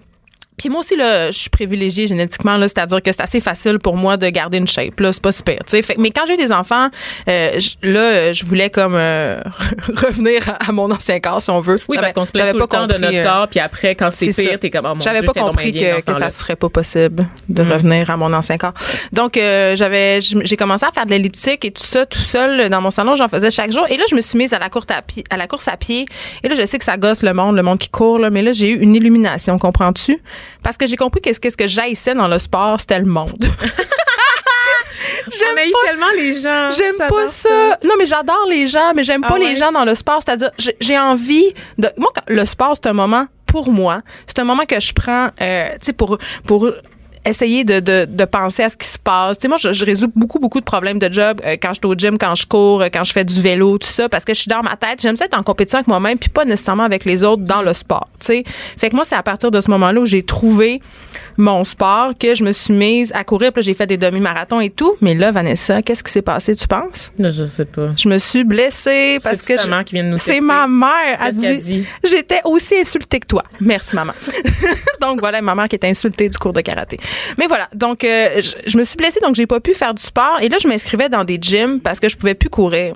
Puis 0.56 0.68
moi 0.68 0.80
aussi, 0.80 0.96
là, 0.96 1.30
je 1.30 1.38
suis 1.38 1.50
privilégiée 1.50 2.06
génétiquement, 2.06 2.56
là, 2.56 2.68
c'est-à-dire 2.68 3.02
que 3.02 3.10
c'est 3.12 3.22
assez 3.22 3.40
facile 3.40 3.78
pour 3.78 3.96
moi 3.96 4.16
de 4.16 4.28
garder 4.28 4.58
une 4.58 4.66
shape, 4.66 5.00
là, 5.00 5.12
c'est 5.12 5.22
pas 5.22 5.32
super, 5.32 5.58
tu 5.66 5.82
sais. 5.82 5.94
Mais 5.98 6.10
quand 6.10 6.22
j'ai 6.26 6.34
eu 6.34 6.36
des 6.36 6.52
enfants, 6.52 6.88
euh, 7.28 7.58
là, 7.82 8.32
je 8.32 8.44
voulais 8.44 8.70
comme 8.70 8.94
euh, 8.94 9.40
revenir 9.88 10.48
à, 10.48 10.68
à 10.68 10.72
mon 10.72 10.90
ancien 10.90 11.18
corps, 11.20 11.42
si 11.42 11.50
on 11.50 11.60
veut. 11.60 11.78
Oui, 11.88 11.96
parce 12.00 12.12
qu'on 12.12 12.24
se 12.24 12.32
plaît 12.32 12.42
j'avais 12.42 12.52
tout 12.52 12.58
le 12.58 12.66
pas 12.66 12.78
temps 12.78 12.86
de 12.86 12.98
notre 12.98 13.18
euh, 13.18 13.24
corps, 13.24 13.48
puis 13.48 13.60
après, 13.60 13.94
quand 13.94 14.10
c'est 14.10 14.28
pire, 14.28 14.58
t'es 14.58 14.70
comme, 14.70 14.86
oh 14.86 14.94
mon 14.94 15.00
J'avais 15.00 15.22
pas 15.22 15.32
compris 15.32 15.72
que, 15.72 16.00
ça 16.00 16.28
serait 16.30 16.56
pas 16.56 16.68
possible 16.68 17.26
de 17.48 17.62
revenir 17.62 18.10
à 18.10 18.16
mon 18.16 18.32
ancien 18.32 18.58
corps. 18.58 18.74
Donc 19.12 19.36
euh, 19.36 19.74
j'avais 19.76 20.20
j'ai 20.20 20.56
commencé 20.56 20.84
à 20.84 20.92
faire 20.92 21.06
de 21.06 21.10
l'elliptique 21.10 21.64
et 21.64 21.70
tout 21.70 21.82
ça 21.82 22.06
tout 22.06 22.18
seul 22.18 22.68
dans 22.68 22.80
mon 22.80 22.90
salon, 22.90 23.14
j'en 23.14 23.28
faisais 23.28 23.50
chaque 23.50 23.72
jour 23.72 23.86
et 23.88 23.96
là 23.96 24.04
je 24.08 24.14
me 24.14 24.20
suis 24.20 24.38
mise 24.38 24.52
à 24.52 24.58
la 24.58 24.68
course 24.68 24.86
à 24.90 25.02
pied 25.02 25.24
à 25.30 25.36
la 25.36 25.46
course 25.46 25.68
à 25.68 25.76
pied 25.76 26.06
et 26.42 26.48
là 26.48 26.54
je 26.54 26.66
sais 26.66 26.78
que 26.78 26.84
ça 26.84 26.96
gosse 26.96 27.22
le 27.22 27.32
monde, 27.32 27.56
le 27.56 27.62
monde 27.62 27.78
qui 27.78 27.88
court 27.88 28.18
là, 28.18 28.30
mais 28.30 28.42
là 28.42 28.52
j'ai 28.52 28.70
eu 28.70 28.78
une 28.78 28.94
illumination, 28.94 29.58
comprends-tu? 29.58 30.20
Parce 30.62 30.76
que 30.76 30.86
j'ai 30.86 30.96
compris 30.96 31.20
qu'est-ce 31.20 31.40
qu'est-ce 31.40 31.56
que 31.56 31.66
j'haïssais 31.66 32.14
dans 32.14 32.28
le 32.28 32.38
sport, 32.38 32.80
c'était 32.80 32.98
le 32.98 33.06
monde. 33.06 33.44
On 35.54 35.56
haït 35.56 35.72
tellement 35.86 36.10
les 36.16 36.32
gens. 36.38 36.70
J'aime 36.76 36.96
pas 36.96 37.28
ça. 37.28 37.78
Non, 37.84 37.94
mais 37.98 38.06
j'adore 38.06 38.46
les 38.48 38.66
gens, 38.66 38.92
mais 38.94 39.04
j'aime 39.04 39.22
Ah 39.24 39.28
pas 39.28 39.34
ouais? 39.38 39.48
les 39.48 39.56
gens 39.56 39.72
dans 39.72 39.84
le 39.84 39.94
sport. 39.94 40.20
C'est-à-dire, 40.24 40.50
j'ai- 40.58 40.76
j'ai 40.80 40.98
envie 40.98 41.52
de. 41.78 41.88
Moi, 41.96 42.10
quand- 42.14 42.22
le 42.28 42.44
sport, 42.44 42.72
c'est 42.74 42.86
un 42.88 42.92
moment 42.92 43.26
pour 43.46 43.70
moi. 43.70 44.00
C'est 44.26 44.38
un 44.38 44.44
moment 44.44 44.64
que 44.64 44.78
je 44.80 44.92
prends, 44.92 45.28
euh, 45.40 45.68
tu 45.74 45.86
sais, 45.86 45.92
pour 45.92 46.18
pour 46.46 46.70
essayer 47.24 47.64
de, 47.64 47.80
de, 47.80 48.06
de 48.08 48.24
penser 48.24 48.62
à 48.62 48.68
ce 48.68 48.76
qui 48.76 48.86
se 48.86 48.98
passe. 48.98 49.38
Tu 49.38 49.42
sais, 49.42 49.48
moi, 49.48 49.56
je, 49.58 49.72
je 49.72 49.84
résous 49.84 50.10
beaucoup, 50.14 50.38
beaucoup 50.38 50.60
de 50.60 50.64
problèmes 50.64 50.98
de 50.98 51.12
job 51.12 51.40
euh, 51.44 51.56
quand 51.60 51.70
je 51.70 51.80
suis 51.80 51.86
au 51.86 51.94
gym, 51.94 52.18
quand 52.18 52.34
je 52.34 52.46
cours, 52.46 52.82
euh, 52.82 52.88
quand 52.92 53.04
je 53.04 53.12
fais 53.12 53.24
du 53.24 53.40
vélo, 53.40 53.78
tout 53.78 53.88
ça, 53.88 54.08
parce 54.08 54.24
que 54.24 54.34
je 54.34 54.40
suis 54.40 54.48
dans 54.48 54.62
ma 54.62 54.76
tête. 54.76 55.00
J'aime 55.00 55.16
ça 55.16 55.24
être 55.26 55.38
en 55.38 55.42
compétition 55.42 55.78
avec 55.78 55.88
moi-même, 55.88 56.18
puis 56.18 56.28
pas 56.28 56.44
nécessairement 56.44 56.82
avec 56.84 57.04
les 57.04 57.24
autres 57.24 57.42
dans 57.42 57.62
le 57.62 57.72
sport. 57.72 58.08
Tu 58.20 58.26
sais, 58.26 58.44
fait 58.76 58.90
que 58.90 58.94
moi, 58.96 59.04
c'est 59.04 59.14
à 59.16 59.22
partir 59.22 59.50
de 59.50 59.60
ce 59.60 59.70
moment-là 59.70 60.00
où 60.00 60.06
j'ai 60.06 60.22
trouvé 60.22 60.80
mon 61.36 61.64
sport 61.64 62.10
que 62.18 62.34
je 62.34 62.44
me 62.44 62.52
suis 62.52 62.72
mise 62.74 63.12
à 63.14 63.24
courir. 63.24 63.52
Puis 63.52 63.62
j'ai 63.62 63.74
fait 63.74 63.86
des 63.86 63.96
demi-marathons 63.96 64.60
et 64.60 64.70
tout. 64.70 64.94
Mais 65.00 65.14
là, 65.14 65.30
Vanessa, 65.30 65.82
qu'est-ce 65.82 66.02
qui 66.04 66.12
s'est 66.12 66.22
passé, 66.22 66.54
tu 66.54 66.66
penses? 66.68 67.10
Je 67.18 67.44
sais 67.44 67.64
pas. 67.64 67.88
Je 67.96 68.08
me 68.08 68.18
suis 68.18 68.44
blessée 68.44 69.18
parce 69.22 69.44
que 69.44 69.54
je- 69.60 69.68
mère 69.68 69.84
qui 69.84 69.94
vient 69.94 70.04
de 70.04 70.10
nous 70.10 70.18
c'est 70.18 70.40
ma 70.40 70.66
mère 70.66 71.18
qu'elle 71.40 71.56
dit, 71.58 71.78
dit? 71.80 71.86
j'étais 72.04 72.40
aussi 72.44 72.76
insultée 72.78 73.20
que 73.20 73.26
toi. 73.26 73.42
Merci 73.60 73.96
maman. 73.96 74.12
donc 75.00 75.20
voilà 75.20 75.40
ma 75.42 75.54
mère 75.54 75.68
qui 75.68 75.76
était 75.76 75.88
insultée 75.88 76.28
du 76.28 76.38
cours 76.38 76.52
de 76.52 76.60
karaté. 76.60 76.98
Mais 77.38 77.46
voilà, 77.46 77.68
donc 77.74 78.04
euh, 78.04 78.40
je, 78.40 78.52
je 78.66 78.78
me 78.78 78.84
suis 78.84 78.96
blessée 78.96 79.20
donc 79.20 79.34
j'ai 79.34 79.46
pas 79.46 79.60
pu 79.60 79.74
faire 79.74 79.94
du 79.94 80.02
sport 80.02 80.38
et 80.40 80.48
là 80.48 80.56
je 80.62 80.68
m'inscrivais 80.68 81.08
dans 81.08 81.24
des 81.24 81.38
gyms 81.40 81.80
parce 81.80 82.00
que 82.00 82.08
je 82.08 82.16
pouvais 82.16 82.34
plus 82.34 82.50
courir. 82.50 82.94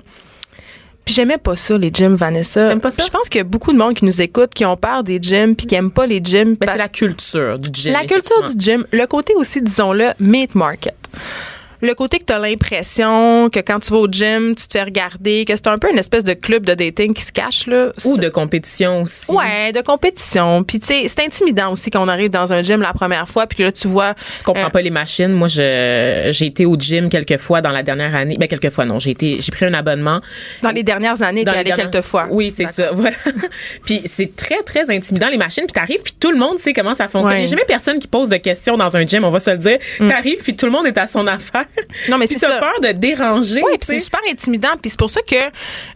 Puis 1.05 1.15
j'aimais 1.15 1.39
pas 1.39 1.55
ça 1.55 1.75
les 1.75 1.89
gyms 1.91 2.13
Vanessa. 2.13 2.69
T'aimes 2.69 2.81
pas 2.81 2.91
ça? 2.91 3.03
Je 3.03 3.09
pense 3.09 3.29
qu'il 3.29 3.39
y 3.39 3.41
a 3.41 3.43
beaucoup 3.43 3.73
de 3.73 3.77
monde 3.79 3.95
qui 3.95 4.05
nous 4.05 4.21
écoute 4.21 4.53
qui 4.53 4.63
ont 4.63 4.77
peur 4.77 5.03
des 5.03 5.19
gyms 5.19 5.55
puis 5.55 5.65
qui 5.65 5.73
aiment 5.73 5.89
pas 5.89 6.05
les 6.05 6.21
gyms. 6.23 6.55
Ben, 6.55 6.67
c'est 6.71 6.77
la 6.77 6.87
culture 6.87 7.57
du 7.57 7.69
gym. 7.73 7.93
la 7.93 8.05
culture 8.05 8.45
du 8.47 8.53
gym, 8.63 8.85
le 8.91 9.07
côté 9.07 9.33
aussi, 9.33 9.59
disons-le, 9.59 10.11
meat 10.19 10.53
market. 10.53 10.95
Le 11.81 11.93
côté 11.93 12.19
que 12.19 12.25
tu 12.25 12.33
as 12.33 12.39
l'impression 12.39 13.49
que 13.49 13.59
quand 13.59 13.79
tu 13.79 13.91
vas 13.91 13.99
au 13.99 14.07
gym, 14.07 14.55
tu 14.55 14.67
te 14.67 14.71
fais 14.73 14.83
regarder, 14.83 15.45
que 15.45 15.55
c'est 15.55 15.67
un 15.67 15.77
peu 15.77 15.89
une 15.91 15.97
espèce 15.97 16.23
de 16.23 16.33
club 16.33 16.65
de 16.65 16.73
dating 16.73 17.13
qui 17.13 17.23
se 17.23 17.31
cache. 17.31 17.67
Là. 17.67 17.91
Ou 18.05 18.17
de 18.17 18.29
compétition 18.29 19.03
aussi. 19.03 19.31
Ouais, 19.31 19.71
de 19.71 19.81
compétition. 19.81 20.63
Puis, 20.63 20.79
tu 20.79 20.87
sais, 20.87 21.05
c'est 21.07 21.23
intimidant 21.23 21.71
aussi 21.71 21.89
quand 21.89 22.03
on 22.03 22.07
arrive 22.07 22.29
dans 22.31 22.51
un 22.51 22.61
gym 22.63 22.81
la 22.81 22.93
première 22.93 23.27
fois, 23.29 23.47
puis 23.47 23.63
là, 23.63 23.71
tu 23.71 23.87
vois. 23.87 24.13
Tu 24.37 24.43
comprends 24.43 24.65
euh, 24.67 24.69
pas 24.69 24.81
les 24.81 24.89
machines. 24.89 25.31
Moi, 25.31 25.47
je, 25.47 26.27
j'ai 26.31 26.47
été 26.47 26.65
au 26.65 26.75
gym 26.77 27.09
quelques 27.09 27.37
fois 27.37 27.61
dans 27.61 27.71
la 27.71 27.83
dernière 27.83 28.15
année. 28.15 28.37
Ben, 28.37 28.47
quelques 28.47 28.69
fois, 28.71 28.85
non. 28.85 28.99
J'ai 28.99 29.11
été, 29.11 29.37
j'ai 29.39 29.51
pris 29.51 29.65
un 29.65 29.73
abonnement. 29.73 30.21
Dans 30.61 30.71
les 30.71 30.83
dernières 30.83 31.21
années, 31.21 31.43
t'es 31.43 31.51
les 31.51 31.57
allé 31.57 31.63
dernières- 31.69 31.91
quelques 31.91 32.05
fois. 32.05 32.27
Oui, 32.29 32.53
c'est 32.55 32.67
ça. 32.67 32.91
Voilà. 32.91 33.15
puis 33.85 34.01
c'est 34.05 34.35
très, 34.35 34.61
très 34.63 34.89
intimidant, 34.93 35.29
les 35.29 35.37
machines. 35.37 35.63
Puis 35.65 35.73
t'arrives, 35.73 36.01
puis 36.03 36.13
tout 36.19 36.31
le 36.31 36.37
monde 36.37 36.59
sait 36.59 36.73
comment 36.73 36.93
ça 36.93 37.07
fonctionne. 37.07 37.37
Il 37.37 37.41
n'y 37.43 37.47
a 37.47 37.51
jamais 37.51 37.65
personne 37.65 37.99
qui 37.99 38.07
pose 38.07 38.29
de 38.29 38.37
questions 38.37 38.77
dans 38.77 38.97
un 38.97 39.05
gym, 39.05 39.23
on 39.23 39.29
va 39.29 39.39
se 39.39 39.51
le 39.51 39.57
dire. 39.57 39.77
T'arrives, 39.99 40.43
puis 40.43 40.55
tout 40.55 40.65
le 40.65 40.71
monde 40.71 40.85
est 40.87 40.97
à 40.97 41.07
son 41.07 41.25
affaire. 41.27 41.65
Non, 42.09 42.17
mais 42.17 42.27
c'est 42.27 42.37
ça. 42.37 42.59
peur 42.59 42.79
de 42.81 42.91
déranger. 42.91 43.61
Oui, 43.63 43.77
puis 43.79 43.85
c'est 43.85 43.99
super 43.99 44.19
intimidant. 44.29 44.69
Puis 44.81 44.91
c'est 44.91 44.99
pour 44.99 45.09
ça 45.09 45.21
que 45.21 45.35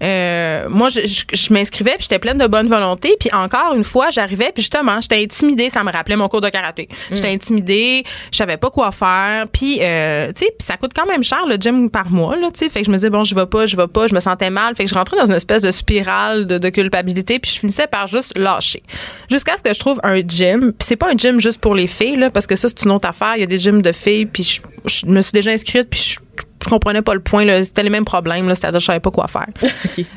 euh, 0.04 0.68
moi, 0.70 0.90
je, 0.90 1.02
je, 1.06 1.24
je 1.32 1.54
m'inscrivais, 1.54 1.92
puis 1.92 2.04
j'étais 2.04 2.20
pleine 2.20 2.38
de 2.38 2.48
bonne 2.48 2.68
volonté. 2.68 3.16
Puis 3.20 3.30
encore 3.34 3.74
une 3.76 3.84
fois, 3.84 4.10
j'arrivais, 4.10 4.52
puis 4.54 4.62
justement, 4.64 5.02
j'étais 5.02 5.22
intimidée. 5.24 5.70
Ça 5.70 5.84
me 5.84 5.92
rappelait 5.92 6.16
mon 6.16 6.28
cours 6.30 6.42
de 6.42 6.50
karaté. 6.50 6.88
J'étais 7.12 7.30
intimidée, 7.30 8.04
je 8.32 8.38
savais 8.38 8.58
pas 8.58 8.70
quoi 8.70 8.92
faire. 8.92 9.46
Puis, 9.52 9.80
euh, 9.82 10.32
tu 10.34 10.46
sais, 10.46 10.52
puis 10.58 10.66
ça 10.66 10.78
coûte 10.78 10.92
quand 10.96 11.06
même 11.06 11.24
cher 11.24 11.46
le 11.48 11.56
gym 11.56 11.90
par 11.90 12.10
mois, 12.10 12.36
là, 12.36 12.50
tu 12.52 12.60
sais. 12.60 12.70
Fait 12.70 12.82
que 12.82 12.86
je 12.88 12.92
me 12.92 12.98
disais, 12.98 13.10
bon, 13.10 13.24
je 13.24 13.36
vais 13.36 13.46
pas, 13.46 13.66
je 13.66 13.76
vais 13.76 13.88
pas, 13.88 14.08
je 14.08 14.14
me 14.16 14.20
sentais 14.20 14.50
mal. 14.50 14.76
Fait 14.76 14.86
que 14.86 14.90
je 14.90 14.96
rentrais 14.96 15.18
dans 15.18 15.26
une 15.26 15.36
espèce 15.36 15.62
de 15.62 15.72
spirale 15.72 16.48
de, 16.48 16.58
de 16.58 16.70
culpabilité, 16.70 17.40
puis 17.40 17.52
je 17.52 17.60
finissais 17.60 17.88
par 17.88 18.08
juste 18.08 18.38
lâcher. 18.38 18.84
Jusqu'à 19.30 19.58
ce 19.58 19.62
que 19.64 19.74
je 19.74 19.80
trouve 19.80 20.00
un 20.04 20.22
gym. 20.22 20.74
Puis 20.74 20.88
c'est 20.88 20.96
pas 20.96 21.10
un 21.12 21.18
gym 21.18 21.40
juste 21.40 21.60
pour 21.62 21.76
les 21.76 21.88
filles, 21.88 22.18
là, 22.18 22.30
parce 22.30 22.48
que 22.48 22.56
ça, 22.56 22.70
c'est 22.70 22.84
une 22.84 22.92
autre 22.92 23.08
affaire. 23.08 23.34
Il 23.36 23.42
y 23.42 23.44
a 23.44 23.48
des 23.48 23.60
gyms 23.60 23.82
de 23.82 23.92
filles, 23.92 24.26
puis 24.26 24.44
je, 24.44 24.62
je 24.86 25.06
me 25.06 25.22
suis 25.22 25.32
déjà 25.32 25.52
inscrite, 25.52 25.63
puis 25.64 26.00
je, 26.00 26.20
je 26.64 26.70
comprenais 26.70 27.02
pas 27.02 27.14
le 27.14 27.20
point. 27.20 27.46
là. 27.46 27.64
C'était 27.64 27.84
les 27.84 27.90
mêmes 27.90 28.06
problèmes, 28.06 28.48
là, 28.48 28.56
c'est-à-dire 28.56 28.80
je 28.80 28.86
savais 28.86 29.00
pas 29.00 29.12
quoi 29.12 29.28
faire. 29.28 29.48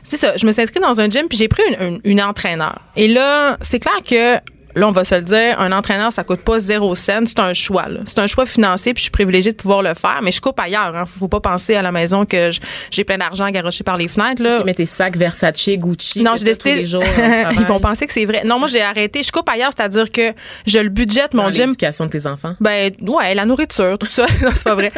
C'est 0.04 0.16
ça. 0.16 0.36
Je 0.36 0.46
me 0.46 0.52
suis 0.52 0.62
inscrite 0.62 0.82
dans 0.82 1.00
un 1.00 1.08
gym 1.08 1.26
puis 1.28 1.38
j'ai 1.38 1.48
pris 1.48 1.62
une, 1.80 1.86
une, 1.86 2.00
une 2.04 2.22
entraîneur. 2.22 2.80
Et 2.96 3.08
là, 3.08 3.56
c'est 3.62 3.80
clair 3.80 3.98
que 4.08 4.36
là, 4.76 4.86
on 4.86 4.92
va 4.92 5.04
se 5.04 5.14
le 5.14 5.22
dire, 5.22 5.58
un 5.58 5.72
entraîneur, 5.72 6.12
ça 6.12 6.22
coûte 6.22 6.42
pas 6.42 6.58
zéro 6.58 6.94
cent. 6.94 7.26
C'est 7.26 7.40
un 7.40 7.54
choix. 7.54 7.86
C'est 8.06 8.18
un 8.18 8.26
choix 8.26 8.46
financier 8.46 8.94
puis 8.94 9.00
je 9.00 9.04
suis 9.04 9.10
privilégiée 9.10 9.52
de 9.52 9.56
pouvoir 9.56 9.82
le 9.82 9.94
faire. 9.94 10.20
Mais 10.22 10.30
je 10.30 10.40
coupe 10.40 10.60
ailleurs. 10.60 10.94
Hein. 10.94 11.04
Faut 11.06 11.28
pas 11.28 11.40
penser 11.40 11.74
à 11.74 11.82
la 11.82 11.90
maison 11.92 12.24
que 12.24 12.50
j'ai 12.90 13.04
plein 13.04 13.18
d'argent 13.18 13.48
garoché 13.50 13.82
par 13.82 13.96
les 13.96 14.06
fenêtres. 14.06 14.42
Là. 14.42 14.58
Tu 14.58 14.64
mets 14.64 14.74
tes 14.74 14.86
sacs 14.86 15.16
Versace, 15.16 15.68
Gucci. 15.70 16.22
Non, 16.22 16.32
j'ai 16.36 16.44
décidé. 16.44 16.72
tous 16.72 16.76
les 16.76 16.84
jours. 16.84 17.02
Ils 17.52 17.64
vont 17.64 17.80
penser 17.80 18.06
que 18.06 18.12
c'est 18.12 18.26
vrai. 18.26 18.42
Non, 18.44 18.58
moi, 18.58 18.68
j'ai 18.68 18.82
arrêté. 18.82 19.22
Je 19.22 19.32
coupe 19.32 19.48
ailleurs, 19.48 19.70
c'est-à-dire 19.74 20.12
que 20.12 20.32
je 20.66 20.78
le 20.78 20.90
budgète, 20.90 21.32
mon 21.32 21.44
Dans 21.44 21.52
gym, 21.52 21.66
l'éducation 21.66 22.06
de 22.06 22.10
tes 22.10 22.26
enfants. 22.26 22.54
ben 22.60 22.92
ouais, 23.00 23.34
la 23.34 23.46
nourriture, 23.46 23.98
tout 23.98 24.06
ça, 24.06 24.26
non, 24.42 24.50
c'est 24.54 24.64
pas 24.64 24.74
vrai. 24.74 24.92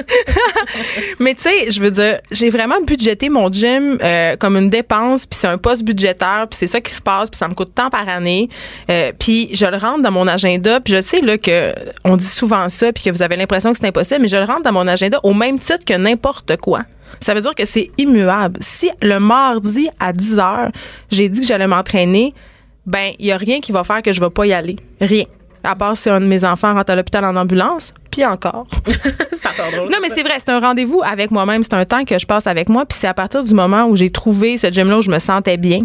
Mais 1.20 1.35
tu 1.35 1.42
sais, 1.42 1.70
je 1.70 1.80
veux 1.80 1.90
dire, 1.90 2.18
j'ai 2.30 2.50
vraiment 2.50 2.80
budgété 2.85 3.28
mon 3.28 3.52
gym 3.52 3.99
euh, 4.02 4.37
comme 4.37 4.56
une 4.56 4.70
dépense, 4.70 5.26
puis 5.26 5.38
c'est 5.38 5.47
un 5.47 5.58
poste 5.58 5.85
budgétaire, 5.85 6.47
puis 6.50 6.58
c'est 6.58 6.66
ça 6.66 6.80
qui 6.80 6.92
se 6.92 7.00
passe, 7.00 7.30
puis 7.30 7.38
ça 7.38 7.49
me 7.49 7.54
coûte 7.54 7.75
tant 7.75 7.90
par 7.90 8.08
année. 8.08 8.49
Euh, 8.90 9.12
puis 9.18 9.50
je 9.54 9.66
le 9.70 9.76
rentre 9.76 10.02
dans 10.02 10.10
mon 10.10 10.26
agenda, 10.26 10.80
puis 10.80 10.94
je 10.94 11.00
sais 11.00 11.20
là 11.20 11.38
que 11.38 11.75
on 12.04 12.16
dit 12.16 12.25
souvent 12.25 12.68
ça, 12.68 12.92
puis 12.92 13.04
que 13.04 13.10
vous 13.10 13.22
avez 13.22 13.37
l'impression 13.37 13.72
que 13.72 13.78
c'est 13.78 13.87
impossible, 13.87 14.22
mais 14.22 14.28
je 14.28 14.37
le 14.37 14.44
rentre 14.44 14.62
dans 14.62 14.72
mon 14.72 14.87
agenda 14.87 15.18
au 15.22 15.34
même 15.34 15.58
titre 15.58 15.84
que 15.84 15.94
n'importe 15.94 16.56
quoi. 16.56 16.82
Ça 17.20 17.34
veut 17.34 17.40
dire 17.40 17.54
que 17.54 17.64
c'est 17.64 17.90
immuable. 17.98 18.58
Si 18.60 18.90
le 19.02 19.18
mardi 19.18 19.88
à 19.98 20.12
10 20.12 20.38
heures, 20.38 20.70
j'ai 21.10 21.28
dit 21.28 21.40
que 21.40 21.46
j'allais 21.46 21.66
m'entraîner, 21.66 22.34
ben 22.87 23.12
il 23.18 23.26
y 23.26 23.32
a 23.32 23.37
rien 23.37 23.60
qui 23.60 23.72
va 23.72 23.84
faire 23.84 24.02
que 24.02 24.12
je 24.12 24.20
vais 24.20 24.30
pas 24.30 24.46
y 24.46 24.52
aller. 24.52 24.76
Rien. 25.00 25.25
À 25.64 25.74
part 25.74 25.96
si 25.96 26.08
un 26.10 26.20
de 26.20 26.26
mes 26.26 26.44
enfants 26.44 26.74
rentre 26.74 26.90
à 26.92 26.96
l'hôpital 26.96 27.24
en 27.24 27.34
ambulance, 27.36 27.92
puis 28.10 28.24
encore. 28.24 28.66
c'est 29.32 29.46
encore 29.48 29.70
drôle. 29.72 29.90
Non, 29.90 29.98
mais 30.00 30.08
c'est 30.08 30.22
vrai, 30.22 30.34
c'est 30.38 30.50
un 30.50 30.60
rendez-vous 30.60 31.02
avec 31.04 31.30
moi-même. 31.30 31.62
C'est 31.62 31.74
un 31.74 31.84
temps 31.84 32.04
que 32.04 32.18
je 32.18 32.26
passe 32.26 32.46
avec 32.46 32.68
moi. 32.68 32.86
Puis 32.86 32.98
c'est 33.00 33.06
à 33.06 33.14
partir 33.14 33.42
du 33.42 33.54
moment 33.54 33.84
où 33.86 33.96
j'ai 33.96 34.10
trouvé 34.10 34.56
ce 34.56 34.70
gym-là 34.70 34.98
où 34.98 35.02
je 35.02 35.10
me 35.10 35.18
sentais 35.18 35.56
bien, 35.56 35.82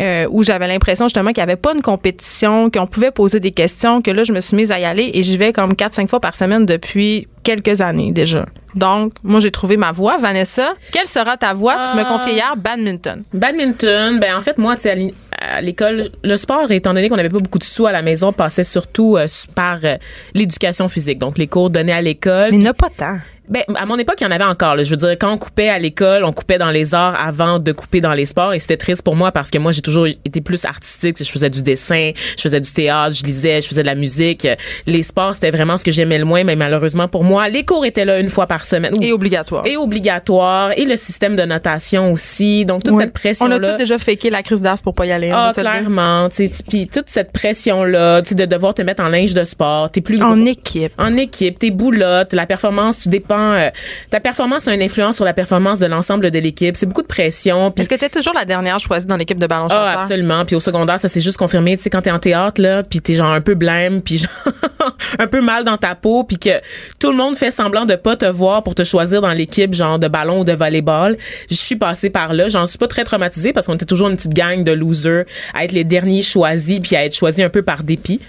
euh, 0.00 0.26
où 0.30 0.42
j'avais 0.42 0.66
l'impression 0.66 1.06
justement 1.06 1.32
qu'il 1.32 1.42
n'y 1.44 1.50
avait 1.50 1.56
pas 1.60 1.72
une 1.74 1.82
compétition, 1.82 2.70
qu'on 2.70 2.86
pouvait 2.86 3.10
poser 3.10 3.38
des 3.40 3.52
questions, 3.52 4.02
que 4.02 4.10
là, 4.10 4.24
je 4.24 4.32
me 4.32 4.40
suis 4.40 4.56
mise 4.56 4.72
à 4.72 4.78
y 4.80 4.84
aller 4.84 5.10
et 5.14 5.22
j'y 5.22 5.36
vais 5.36 5.52
comme 5.52 5.72
4-5 5.74 6.08
fois 6.08 6.20
par 6.20 6.34
semaine 6.34 6.66
depuis 6.66 7.28
quelques 7.42 7.80
années 7.80 8.12
déjà. 8.12 8.46
Donc, 8.74 9.12
moi, 9.22 9.40
j'ai 9.40 9.50
trouvé 9.50 9.76
ma 9.76 9.92
voie. 9.92 10.16
Vanessa, 10.16 10.72
quelle 10.92 11.06
sera 11.06 11.36
ta 11.36 11.52
voie? 11.54 11.82
Tu 11.90 11.96
me 11.96 12.02
Ah. 12.02 12.04
confiais 12.04 12.34
hier 12.34 12.54
badminton. 12.56 13.24
Badminton, 13.34 14.18
ben 14.18 14.34
en 14.36 14.40
fait 14.40 14.56
moi 14.58 14.74
tu 14.76 14.82
sais 14.82 15.12
à 15.42 15.60
l'école 15.60 16.10
le 16.22 16.36
sport 16.36 16.70
étant 16.70 16.94
donné 16.94 17.08
qu'on 17.08 17.16
n'avait 17.16 17.28
pas 17.28 17.38
beaucoup 17.38 17.58
de 17.58 17.64
sous 17.64 17.86
à 17.86 17.92
la 17.92 18.02
maison 18.02 18.32
passait 18.32 18.64
surtout 18.64 19.16
euh, 19.16 19.26
par 19.54 19.78
euh, 19.84 19.96
l'éducation 20.34 20.88
physique 20.88 21.18
donc 21.18 21.38
les 21.38 21.46
cours 21.46 21.70
donnés 21.70 21.92
à 21.92 22.02
l'école. 22.02 22.50
Mais 22.50 22.56
il 22.56 22.60
n'y 22.60 22.68
en 22.68 22.70
a 22.70 22.74
pas 22.74 22.90
tant. 22.90 23.18
Ben, 23.48 23.62
à 23.74 23.86
mon 23.86 23.98
époque, 23.98 24.16
il 24.20 24.24
y 24.24 24.26
en 24.26 24.30
avait 24.30 24.44
encore. 24.44 24.76
là. 24.76 24.82
Je 24.82 24.90
veux 24.90 24.96
dire, 24.96 25.10
quand 25.20 25.32
on 25.32 25.38
coupait 25.38 25.68
à 25.68 25.78
l'école, 25.78 26.24
on 26.24 26.32
coupait 26.32 26.58
dans 26.58 26.70
les 26.70 26.94
arts 26.94 27.16
avant 27.20 27.58
de 27.58 27.72
couper 27.72 28.00
dans 28.00 28.14
les 28.14 28.24
sports. 28.26 28.54
Et 28.54 28.58
c'était 28.60 28.76
triste 28.76 29.02
pour 29.02 29.16
moi 29.16 29.32
parce 29.32 29.50
que 29.50 29.58
moi, 29.58 29.72
j'ai 29.72 29.82
toujours 29.82 30.06
été 30.06 30.40
plus 30.40 30.64
artistique. 30.64 31.16
Je 31.18 31.30
faisais 31.30 31.50
du 31.50 31.62
dessin, 31.62 32.12
je 32.36 32.40
faisais 32.42 32.60
du 32.60 32.72
théâtre, 32.72 33.16
je 33.16 33.24
lisais, 33.24 33.60
je 33.60 33.66
faisais 33.68 33.82
de 33.82 33.86
la 33.86 33.94
musique. 33.96 34.46
Les 34.86 35.02
sports, 35.02 35.34
c'était 35.34 35.50
vraiment 35.50 35.76
ce 35.76 35.84
que 35.84 35.90
j'aimais 35.90 36.18
le 36.18 36.24
moins. 36.24 36.44
Mais 36.44 36.56
malheureusement 36.56 37.08
pour 37.08 37.24
moi, 37.24 37.48
les 37.48 37.64
cours 37.64 37.84
étaient 37.84 38.04
là 38.04 38.20
une 38.20 38.28
fois 38.28 38.46
par 38.46 38.64
semaine. 38.64 38.94
Et 39.02 39.12
obligatoire. 39.12 39.66
Et 39.66 39.76
obligatoire. 39.76 40.70
Et 40.78 40.84
le 40.84 40.96
système 40.96 41.34
de 41.36 41.42
notation 41.42 42.12
aussi. 42.12 42.64
Donc, 42.64 42.84
toute 42.84 42.94
Oui. 42.94 43.02
cette 43.02 43.12
pression-là. 43.12 43.56
On 43.60 43.62
a 43.64 43.72
tous 43.72 43.78
déjà 43.78 43.98
faké 43.98 44.30
la 44.30 44.42
crise 44.42 44.62
d'as 44.62 44.80
pour 44.82 44.94
pas 44.94 45.06
y 45.06 45.12
aller. 45.12 45.30
Ah, 45.34 45.52
clairement. 45.54 46.28
Puis 46.68 46.86
toute 46.86 47.08
cette 47.08 47.32
pression-là, 47.32 48.22
tu 48.22 48.30
sais, 48.30 48.34
de 48.36 48.44
devoir 48.44 48.72
te 48.74 48.82
mettre 48.82 49.02
en 49.02 49.08
linge 49.08 49.34
de 49.34 49.44
sport. 49.44 49.90
T'es 49.90 50.00
plus 50.00 50.22
En 50.22 50.44
équipe. 50.46 50.92
en 50.98 51.16
équipe, 51.16 51.58
tes 51.58 51.70
boulottes, 51.70 52.32
la 52.32 52.46
performance, 52.46 53.00
tu 53.00 53.08
dépends. 53.08 53.31
Euh, 53.38 53.70
ta 54.10 54.20
performance 54.20 54.68
a 54.68 54.74
une 54.74 54.82
influence 54.82 55.16
sur 55.16 55.24
la 55.24 55.34
performance 55.34 55.78
de 55.78 55.86
l'ensemble 55.86 56.30
de 56.30 56.38
l'équipe. 56.38 56.76
C'est 56.76 56.86
beaucoup 56.86 57.02
de 57.02 57.06
pression. 57.06 57.72
Est-ce 57.76 57.88
que 57.88 57.94
tu 57.94 58.10
toujours 58.10 58.34
la 58.34 58.44
dernière 58.44 58.78
choisie 58.78 59.06
dans 59.06 59.16
l'équipe 59.16 59.38
de 59.38 59.46
ballon 59.46 59.68
ah, 59.70 60.00
absolument. 60.00 60.44
Puis 60.44 60.56
au 60.56 60.60
secondaire, 60.60 60.98
ça 60.98 61.08
s'est 61.08 61.20
juste 61.20 61.38
confirmé. 61.38 61.76
Tu 61.76 61.84
sais, 61.84 61.90
quand 61.90 62.02
t'es 62.02 62.10
en 62.10 62.18
théâtre 62.18 62.60
là, 62.60 62.82
puis 62.82 63.00
t'es 63.00 63.14
genre 63.14 63.30
un 63.30 63.40
peu 63.40 63.54
blême, 63.54 64.02
puis 64.02 64.18
genre 64.18 64.30
un 65.18 65.26
peu 65.26 65.40
mal 65.40 65.64
dans 65.64 65.76
ta 65.76 65.94
peau, 65.94 66.24
puis 66.24 66.38
que 66.38 66.60
tout 67.00 67.10
le 67.10 67.16
monde 67.16 67.36
fait 67.36 67.50
semblant 67.50 67.84
de 67.84 67.94
pas 67.94 68.16
te 68.16 68.26
voir 68.26 68.62
pour 68.62 68.74
te 68.74 68.84
choisir 68.84 69.20
dans 69.20 69.32
l'équipe 69.32 69.72
genre 69.74 69.98
de 69.98 70.08
ballon 70.08 70.40
ou 70.40 70.44
de 70.44 70.52
volleyball. 70.52 71.16
Je 71.50 71.54
suis 71.54 71.76
passée 71.76 72.10
par 72.10 72.34
là. 72.34 72.48
J'en 72.48 72.66
suis 72.66 72.78
pas 72.78 72.88
très 72.88 73.04
traumatisée 73.04 73.52
parce 73.52 73.66
qu'on 73.66 73.74
était 73.74 73.86
toujours 73.86 74.08
une 74.08 74.16
petite 74.16 74.34
gang 74.34 74.62
de 74.62 74.72
losers 74.72 75.24
à 75.54 75.64
être 75.64 75.72
les 75.72 75.84
derniers 75.84 76.22
choisis 76.22 76.80
puis 76.80 76.96
à 76.96 77.04
être 77.04 77.14
choisis 77.14 77.44
un 77.44 77.48
peu 77.48 77.62
par 77.62 77.82
dépit. 77.82 78.20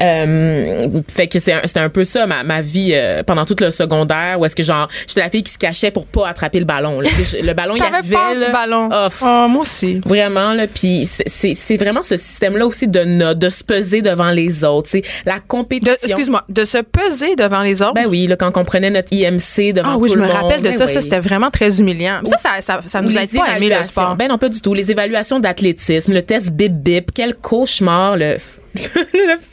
Euh, 0.00 1.00
fait 1.08 1.26
que 1.26 1.38
un- 1.38 1.60
c'était 1.66 1.80
un 1.80 1.88
peu 1.88 2.04
ça 2.04 2.26
ma, 2.26 2.42
ma 2.44 2.60
vie 2.60 2.90
euh, 2.94 3.22
pendant 3.22 3.44
tout 3.44 3.56
le 3.60 3.70
secondaire 3.70 4.36
où 4.38 4.44
est-ce 4.44 4.54
que 4.56 4.62
genre 4.62 4.88
j'étais 5.06 5.20
la 5.20 5.28
fille 5.30 5.42
qui 5.42 5.52
se 5.52 5.58
cachait 5.58 5.90
pour 5.90 6.06
pas 6.06 6.28
attraper 6.28 6.58
le 6.60 6.64
ballon. 6.64 7.00
là. 7.00 7.08
Je- 7.18 7.44
le 7.44 7.52
ballon 7.54 7.74
il 7.76 7.82
arrivait 7.82 8.14
peur 8.14 8.34
là. 8.34 8.46
du 8.46 8.52
ballon. 8.52 8.88
Pff, 8.88 9.22
Ah, 9.22 9.46
moi 9.48 9.62
aussi. 9.62 10.00
Vraiment 10.04 10.52
là, 10.54 10.66
puis 10.66 11.04
c'est- 11.06 11.76
vraiment 11.76 12.02
ce 12.02 12.16
système-là 12.16 12.66
aussi 12.66 12.88
de 12.88 13.04
notes, 13.04 13.38
de 13.38 13.50
se 13.50 13.62
peser 13.64 14.02
devant 14.02 14.30
les 14.30 14.64
autres, 14.64 14.88
c'est 14.90 15.02
la 15.26 15.40
compétition. 15.40 15.94
Excuse-moi, 16.02 16.44
de 16.48 16.64
se 16.64 16.78
peser 16.78 17.34
devant 17.36 17.62
les 17.62 17.82
autres? 17.82 17.94
Ben 17.94 18.06
oui, 18.08 18.26
là, 18.26 18.36
quand 18.36 18.56
on 18.56 18.64
prenait 18.64 18.90
notre 18.90 19.12
IMC 19.12 19.72
devant 19.72 19.90
Ah 19.94 19.96
oui, 19.98 20.08
tout 20.08 20.14
je 20.14 20.18
le 20.20 20.26
me 20.26 20.32
monde. 20.32 20.36
rappelle 20.42 20.62
de 20.62 20.68
ben 20.68 20.78
ça. 20.78 20.86
oui. 20.86 20.92
Ça, 20.94 21.00
c'était 21.00 21.20
vraiment 21.20 21.50
très 21.50 21.78
humiliant. 21.80 22.20
Ça, 22.24 22.38
ça, 22.38 22.50
ça, 22.60 22.80
ça 22.86 23.00
nous 23.00 23.08
les 23.08 23.26
pas 23.26 23.44
à 23.44 23.56
aimer 23.56 23.68
le 23.68 23.82
sport. 23.82 24.16
Ben 24.16 24.28
non, 24.28 24.38
pas 24.38 24.48
du 24.48 24.60
tout. 24.60 24.74
Les 24.74 24.90
évaluations 24.90 25.40
d'athlétisme, 25.40 26.12
le 26.12 26.22
test 26.22 26.50
bip 26.52 26.72
bip, 26.72 27.10
quel 27.14 27.34
cauchemar 27.34 28.16
le 28.16 28.36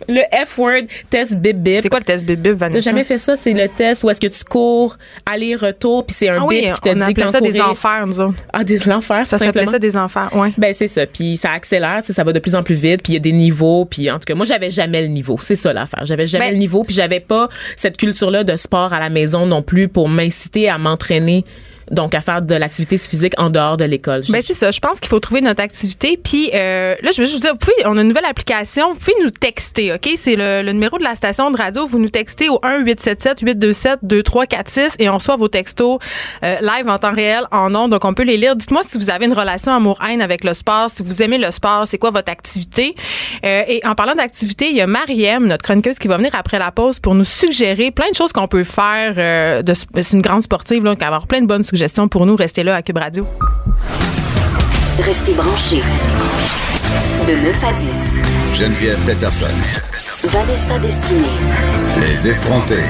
le, 0.07 0.21
F-word 0.45 0.83
test 1.09 1.37
bip 1.39 1.57
bip. 1.57 1.79
C'est 1.81 1.89
quoi 1.89 1.99
le 1.99 2.05
test 2.05 2.25
bip 2.25 2.39
bip, 2.39 2.53
Vanessa? 2.53 2.79
T'as 2.79 2.83
jamais 2.91 3.03
fait 3.03 3.17
ça, 3.17 3.35
c'est 3.35 3.53
le 3.53 3.67
test 3.67 4.03
où 4.03 4.09
est-ce 4.09 4.19
que 4.21 4.27
tu 4.27 4.43
cours 4.43 4.97
aller-retour 5.25 6.05
puis 6.05 6.15
c'est 6.17 6.29
un 6.29 6.41
Ah 6.41 6.45
oui, 6.45 6.61
bip 6.61 6.73
qui 6.73 6.81
te 6.81 6.89
on 6.89 6.95
dit 6.95 7.03
appelait 7.03 7.27
ça 7.27 7.41
des 7.41 7.49
courir. 7.49 7.69
enfers, 7.69 8.07
nous 8.07 8.19
autres. 8.19 8.35
Ah 8.53 8.63
des 8.63 8.77
l'enfer, 8.85 9.25
Ça 9.25 9.37
s'appelait 9.37 9.65
ça 9.67 9.79
des 9.79 9.97
enfers, 9.97 10.29
ouais. 10.35 10.51
Ben 10.57 10.73
c'est 10.73 10.87
ça, 10.87 11.05
puis 11.05 11.37
ça 11.37 11.51
accélère, 11.51 12.01
ça 12.03 12.23
va 12.23 12.33
de 12.33 12.39
plus 12.39 12.55
en 12.55 12.63
plus 12.63 12.75
vite, 12.75 13.01
puis 13.03 13.13
il 13.13 13.15
y 13.15 13.17
a 13.17 13.19
des 13.21 13.31
niveaux, 13.31 13.85
puis 13.85 14.09
en 14.11 14.15
tout 14.15 14.25
cas 14.25 14.35
moi 14.35 14.45
j'avais 14.45 14.69
jamais 14.71 15.01
le 15.01 15.07
niveau, 15.07 15.37
c'est 15.39 15.55
ça 15.55 15.73
l'affaire, 15.73 16.05
j'avais 16.05 16.25
jamais 16.27 16.45
Ben- 16.47 16.53
le 16.53 16.59
niveau, 16.59 16.83
puis 16.83 16.95
j'avais 16.95 17.19
pas 17.19 17.49
cette 17.75 17.97
culture 17.97 18.31
là 18.31 18.43
de 18.43 18.55
sport 18.55 18.93
à 18.93 18.99
la 18.99 19.09
maison 19.09 19.45
non 19.45 19.61
plus 19.61 19.87
pour 19.87 20.09
m'inciter 20.09 20.69
à 20.69 20.77
m'entraîner 20.77 21.43
donc 21.91 22.15
à 22.15 22.21
faire 22.21 22.41
de 22.41 22.55
l'activité 22.55 22.97
physique 22.97 23.33
en 23.37 23.49
dehors 23.49 23.77
de 23.77 23.85
l'école. 23.85 24.21
Ben 24.29 24.41
c'est 24.41 24.53
ça. 24.53 24.71
Je 24.71 24.79
pense 24.79 24.99
qu'il 24.99 25.09
faut 25.09 25.19
trouver 25.19 25.41
notre 25.41 25.61
activité. 25.61 26.17
Puis 26.21 26.49
euh, 26.53 26.95
là, 27.01 27.11
je 27.11 27.21
veux 27.21 27.25
juste 27.27 27.35
vous 27.35 27.41
dire, 27.41 27.51
vous 27.51 27.57
pouvez, 27.57 27.73
on 27.85 27.97
a 27.97 28.01
une 28.01 28.07
nouvelle 28.07 28.25
application. 28.25 28.93
Vous 28.93 28.99
pouvez 28.99 29.15
nous 29.23 29.29
texter, 29.29 29.93
ok? 29.93 30.09
C'est 30.17 30.35
le, 30.35 30.61
le 30.63 30.71
numéro 30.71 30.97
de 30.97 31.03
la 31.03 31.15
station 31.15 31.51
de 31.51 31.57
radio. 31.57 31.85
Vous 31.85 31.99
nous 31.99 32.09
textez 32.09 32.49
au 32.49 32.59
1 32.63 32.79
877 32.79 33.39
827 33.41 33.99
2346 34.03 34.95
et 34.99 35.09
on 35.09 35.15
reçoit 35.17 35.35
vos 35.35 35.47
textos 35.47 35.99
euh, 36.43 36.55
live 36.61 36.87
en 36.89 36.97
temps 36.97 37.13
réel, 37.13 37.43
en 37.51 37.73
ondes. 37.75 37.91
Donc 37.91 38.03
on 38.05 38.13
peut 38.13 38.23
les 38.23 38.37
lire. 38.37 38.55
Dites-moi 38.55 38.81
si 38.85 38.97
vous 38.97 39.09
avez 39.09 39.25
une 39.25 39.33
relation 39.33 39.71
amour-haine 39.73 40.21
avec 40.21 40.43
le 40.43 40.53
sport, 40.53 40.89
si 40.89 41.03
vous 41.03 41.21
aimez 41.21 41.37
le 41.37 41.51
sport, 41.51 41.87
c'est 41.87 41.97
quoi 41.97 42.09
votre 42.11 42.31
activité? 42.31 42.95
Euh, 43.45 43.63
Et 43.67 43.81
en 43.85 43.95
parlant 43.95 44.15
d'activité, 44.15 44.69
il 44.69 44.75
y 44.75 44.81
a 44.81 44.87
Mariem, 44.87 45.45
notre 45.47 45.63
chroniqueuse, 45.63 45.99
qui 45.99 46.07
va 46.07 46.17
venir 46.17 46.31
après 46.33 46.59
la 46.59 46.71
pause 46.71 46.99
pour 46.99 47.13
nous 47.15 47.23
suggérer 47.23 47.91
plein 47.91 48.09
de 48.09 48.15
choses 48.15 48.31
qu'on 48.31 48.47
peut 48.47 48.63
faire. 48.63 49.13
euh, 49.17 49.61
de, 49.61 49.73
c'est 49.73 50.13
une 50.13 50.21
grande 50.21 50.41
sportive, 50.43 50.83
là, 50.83 50.95
qui 50.95 51.01
va 51.01 51.07
avoir 51.07 51.27
plein 51.27 51.41
de 51.41 51.45
bonnes 51.45 51.63
suggestions 51.63 51.74
pour 52.09 52.25
nous. 52.25 52.35
Restez 52.35 52.63
là 52.63 52.75
à 52.75 52.81
Cube 52.81 52.97
Radio. 52.97 53.25
Restez 54.99 55.33
branchés. 55.33 55.83
De 57.27 57.33
9 57.35 57.63
à 57.63 57.73
10. 57.73 58.59
Geneviève 58.59 58.99
Peterson. 59.05 59.47
Vanessa 60.23 60.79
Destinée. 60.79 61.27
Les 61.99 62.27
effrontés. 62.29 62.83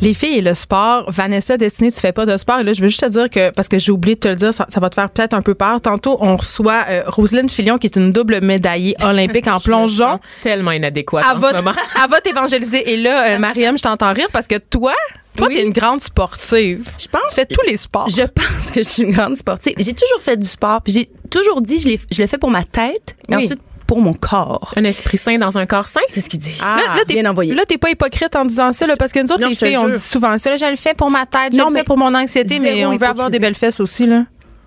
Les 0.00 0.14
filles 0.14 0.38
et 0.38 0.40
le 0.40 0.54
sport, 0.54 1.04
Vanessa 1.12 1.56
Destinée, 1.56 1.92
tu 1.92 2.00
fais 2.00 2.10
pas 2.10 2.26
de 2.26 2.36
sport. 2.36 2.58
Et 2.58 2.64
là, 2.64 2.72
je 2.72 2.82
veux 2.82 2.88
juste 2.88 3.02
te 3.02 3.08
dire 3.08 3.30
que, 3.30 3.50
parce 3.50 3.68
que 3.68 3.78
j'ai 3.78 3.92
oublié 3.92 4.16
de 4.16 4.20
te 4.20 4.28
le 4.28 4.34
dire, 4.34 4.52
ça, 4.52 4.66
ça 4.68 4.80
va 4.80 4.90
te 4.90 4.96
faire 4.96 5.08
peut-être 5.08 5.32
un 5.32 5.42
peu 5.42 5.54
peur. 5.54 5.80
Tantôt, 5.80 6.18
on 6.20 6.34
reçoit 6.34 6.84
euh, 6.88 7.02
Roselyne 7.06 7.48
Filion, 7.48 7.78
qui 7.78 7.86
est 7.86 7.94
une 7.94 8.10
double 8.10 8.40
médaillée 8.40 8.96
olympique 9.04 9.46
en 9.46 9.60
plongeon. 9.64 10.10
sens 10.12 10.20
tellement 10.40 10.72
inadéquate 10.72 11.24
Elle 11.30 11.36
en 11.36 11.40
ce 11.40 11.54
moment. 11.54 11.72
va 12.10 12.20
t'évangéliser. 12.20 12.92
Et 12.92 12.96
là, 12.96 13.28
euh, 13.34 13.38
Mariam, 13.38 13.78
je 13.78 13.82
t'entends 13.84 14.12
rire 14.12 14.26
parce 14.32 14.48
que 14.48 14.56
toi, 14.58 14.94
toi, 15.36 15.46
Oui. 15.48 15.54
t'es 15.56 15.62
une 15.62 15.72
grande 15.72 16.00
sportive. 16.00 16.88
Je 16.98 17.08
pense 17.08 17.22
Tu 17.30 17.34
fais 17.34 17.46
tous 17.46 17.64
les 17.66 17.76
sports. 17.76 18.08
Je 18.08 18.22
pense 18.22 18.70
que 18.72 18.82
je 18.82 18.88
suis 18.88 19.02
une 19.04 19.12
grande 19.12 19.36
sportive. 19.36 19.74
J'ai 19.78 19.94
toujours 19.94 20.20
fait 20.20 20.36
du 20.36 20.46
sport, 20.46 20.80
j'ai 20.86 21.08
toujours 21.30 21.62
dit 21.62 21.78
je, 21.78 21.88
l'ai- 21.88 22.00
je 22.10 22.20
le 22.20 22.26
fais 22.28 22.38
pour 22.38 22.50
ma 22.50 22.64
tête 22.64 23.16
et 23.28 23.34
Oui. 23.36 23.44
ensuite 23.44 23.60
pour 23.86 24.00
mon 24.00 24.14
corps. 24.14 24.72
Un 24.76 24.84
esprit 24.84 25.18
sain 25.18 25.36
dans 25.38 25.58
un 25.58 25.66
corps 25.66 25.86
sain? 25.86 26.00
C'est 26.10 26.20
ce 26.22 26.30
qu'il 26.30 26.38
dit. 26.40 26.54
Ah, 26.62 26.78
là, 26.96 27.04
bien 27.06 27.26
envoyé. 27.28 27.52
là, 27.54 27.64
t'es 27.66 27.76
pas 27.78 27.90
hypocrite 27.90 28.34
en 28.36 28.44
disant 28.46 28.72
ça, 28.72 28.86
là, 28.86 28.96
parce 28.96 29.12
que 29.12 29.18
nous 29.20 29.26
autres, 29.32 29.40
Non, 29.42 29.48
les 29.48 29.54
je 29.54 29.58
filles, 29.66 29.76
on 29.76 29.88
dit 29.88 29.98
souvent 29.98 30.38
ça. 30.38 30.50
Là, 30.50 30.56
je 30.56 30.64
le 30.64 30.76
fais 30.76 30.94
pour 30.94 31.10
ma 31.10 31.26
tête, 31.26 31.52
je 31.52 31.58
Non, 31.58 31.64
le 31.64 31.70
fais 31.72 31.78
mais 31.80 31.84
pour 31.84 31.98
mon 31.98 32.14
anxiété, 32.14 32.58
mais 32.58 32.86
on 32.86 32.96
veut 32.96 33.06
avoir 33.06 33.28
des 33.28 33.38
belles 33.38 33.54
fesses 33.54 33.80
aussi, 33.80 34.06
là. 34.06 34.24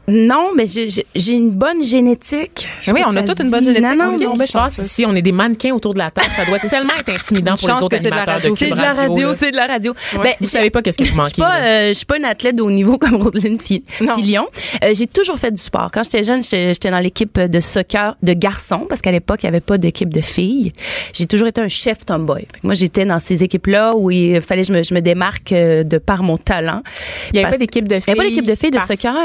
Non, 0.07 0.49
mais 0.55 0.65
j'ai- 0.67 1.33
une 1.33 1.49
bonne 1.51 1.81
génétique. 1.83 2.67
Je 2.81 2.91
Oui, 2.91 3.01
on 3.05 3.11
si 3.11 3.17
a 3.17 3.23
toute 3.23 3.39
une 3.39 3.49
bonne 3.49 3.63
génétique. 3.63 3.83
Non, 3.83 3.95
non, 3.95 4.11
Oui, 4.13 4.19
Qu'est-ce 4.19 4.25
non, 4.27 4.33
qui 4.33 4.39
ben, 4.39 4.45
se 4.47 4.51
passe 4.53 4.77
ici? 4.77 5.05
On 5.07 5.15
est 5.15 5.21
des 5.21 5.31
mannequins 5.31 5.73
autour 5.73 5.93
de 5.93 5.99
la 5.99 6.11
table. 6.11 6.27
Ça 6.35 6.45
doit 6.45 6.59
tellement 6.59 6.93
être 6.99 7.09
intimidant 7.09 7.55
pour 7.57 7.67
les 7.69 7.73
autres 7.75 7.89
que 7.89 7.97
c'est 7.97 8.03
de 8.05 8.09
la 8.09 8.17
animateurs 8.17 8.35
de 8.35 8.41
radio. 8.41 8.55
C'est 8.55 8.71
de 8.71 8.75
la 8.77 8.93
radio, 8.93 9.33
de 9.33 9.55
la 9.55 9.65
radio. 9.67 9.93
Ben, 10.21 10.33
Vous 10.39 10.45
savez 10.49 10.69
pas 10.69 10.81
qu'est-ce 10.81 10.97
que 10.97 11.03
vous 11.03 11.09
Je 11.09 11.15
manquez. 11.15 11.29
suis 11.29 11.41
pas, 11.41 11.57
euh, 11.61 11.87
je 11.89 11.93
suis 11.93 12.05
pas 12.05 12.17
une 12.17 12.25
athlète 12.25 12.55
de 12.55 12.61
haut 12.61 12.69
niveau 12.71 12.97
comme 12.99 13.15
Roselyne. 13.15 13.59
Filion. 13.59 14.47
Euh, 14.83 14.93
j'ai 14.93 15.07
toujours 15.07 15.37
fait 15.39 15.51
du 15.51 15.61
sport. 15.61 15.89
Quand 15.91 16.03
j'étais 16.03 16.23
jeune, 16.23 16.43
j'étais 16.43 16.91
dans 16.91 16.99
l'équipe 16.99 17.39
de 17.39 17.59
soccer 17.59 18.15
de 18.21 18.33
garçons 18.33 18.85
parce 18.87 19.01
qu'à 19.01 19.11
l'époque, 19.11 19.39
il 19.43 19.45
y 19.45 19.49
avait 19.49 19.59
pas 19.59 19.77
d'équipe 19.77 20.13
de 20.13 20.21
filles. 20.21 20.71
J'ai 21.13 21.25
toujours 21.25 21.47
été 21.47 21.61
un 21.61 21.67
chef 21.67 22.05
tomboy. 22.05 22.43
Que 22.45 22.59
moi, 22.63 22.73
j'étais 22.75 23.05
dans 23.05 23.19
ces 23.19 23.43
équipes-là 23.43 23.93
où 23.95 24.11
il 24.11 24.39
fallait 24.41 24.61
que 24.61 24.67
je 24.67 24.73
me, 24.73 24.83
je 24.83 24.93
me 24.93 25.01
démarque 25.01 25.51
euh, 25.51 25.83
de 25.83 25.97
par 25.97 26.21
mon 26.23 26.37
talent. 26.37 26.83
Il 27.31 27.37
y 27.37 27.39
avait 27.39 27.43
Parce- 27.45 27.53
pas 27.55 27.57
d'équipe 27.57 27.87
de 27.87 27.95
Il 27.95 28.01
filles. 28.01 28.13
n'y 28.13 28.19
avait 28.19 28.29
pas 28.29 28.35
d'équipe 28.35 28.45
de 28.49 28.55
filles 28.55 28.71
de 28.71 28.79
soccer 28.79 29.15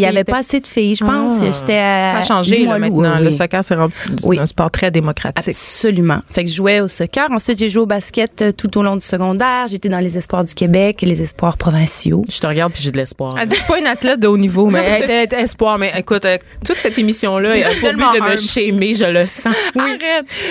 que 0.00 0.06
parce 0.06 0.06
les 0.06 0.06
qu'il 0.06 0.06
y 0.06 0.06
filles 0.06 0.06
avait 0.18 0.24
pas 0.24 0.38
assez 0.38 0.60
de 0.60 0.66
filles, 0.66 0.94
je 0.96 1.04
pense. 1.04 1.42
Ah. 1.42 1.44
J'étais 1.60 1.76
à 1.78 2.12
Ça 2.12 2.18
a 2.18 2.22
changé 2.22 2.64
là, 2.64 2.78
maintenant. 2.78 3.16
oui, 3.18 3.24
Le 3.24 3.30
soccer, 3.30 3.64
c'est 3.64 3.74
rendu 3.74 3.94
Oui. 4.24 4.38
un 4.38 4.46
sport 4.46 4.70
très 4.70 4.90
démocratique. 4.90 5.48
Absolument. 5.48 6.20
Fait 6.30 6.44
que 6.44 6.50
je 6.50 6.54
jouais 6.56 6.80
au 6.80 6.88
soccer. 6.88 7.30
Ensuite, 7.30 7.58
j'ai 7.58 7.68
joué 7.68 7.82
au 7.82 7.86
basket 7.86 8.42
euh, 8.42 8.52
tout 8.52 8.76
au 8.78 8.82
long 8.82 8.96
du 8.96 9.04
secondaire. 9.04 9.66
J'étais 9.68 9.88
dans 9.88 9.98
les 9.98 10.16
espoirs 10.18 10.44
du 10.44 10.54
Québec 10.54 11.02
et 11.02 11.06
les 11.06 11.22
espoirs 11.22 11.56
provinciaux. 11.56 12.22
Je 12.30 12.38
te 12.38 12.46
regarde 12.46 12.72
puis 12.72 12.82
j'ai 12.82 12.90
de 12.92 12.96
l'espoir. 12.96 13.34
Elle 13.40 13.48
dit 13.48 13.56
pas 13.68 13.78
une 13.78 13.86
athlète 13.86 14.20
de 14.20 14.26
haut 14.28 14.38
niveau, 14.38 14.70
mais 14.70 14.84
elle 14.84 15.24
était- 15.24 15.40
espoir. 15.42 15.78
Mais 15.78 15.92
écoute, 15.96 16.24
euh, 16.24 16.38
Toute 16.64 16.76
cette 16.76 16.98
émission-là 16.98 17.56
est 17.56 17.62
pour 17.64 17.72
but 17.74 17.80
tellement 17.80 18.12
de 18.12 18.20
me 18.20 18.36
shamer, 18.36 18.94
je 18.94 19.04
le 19.04 19.26
sens. 19.26 19.54
Arrête. 19.78 20.00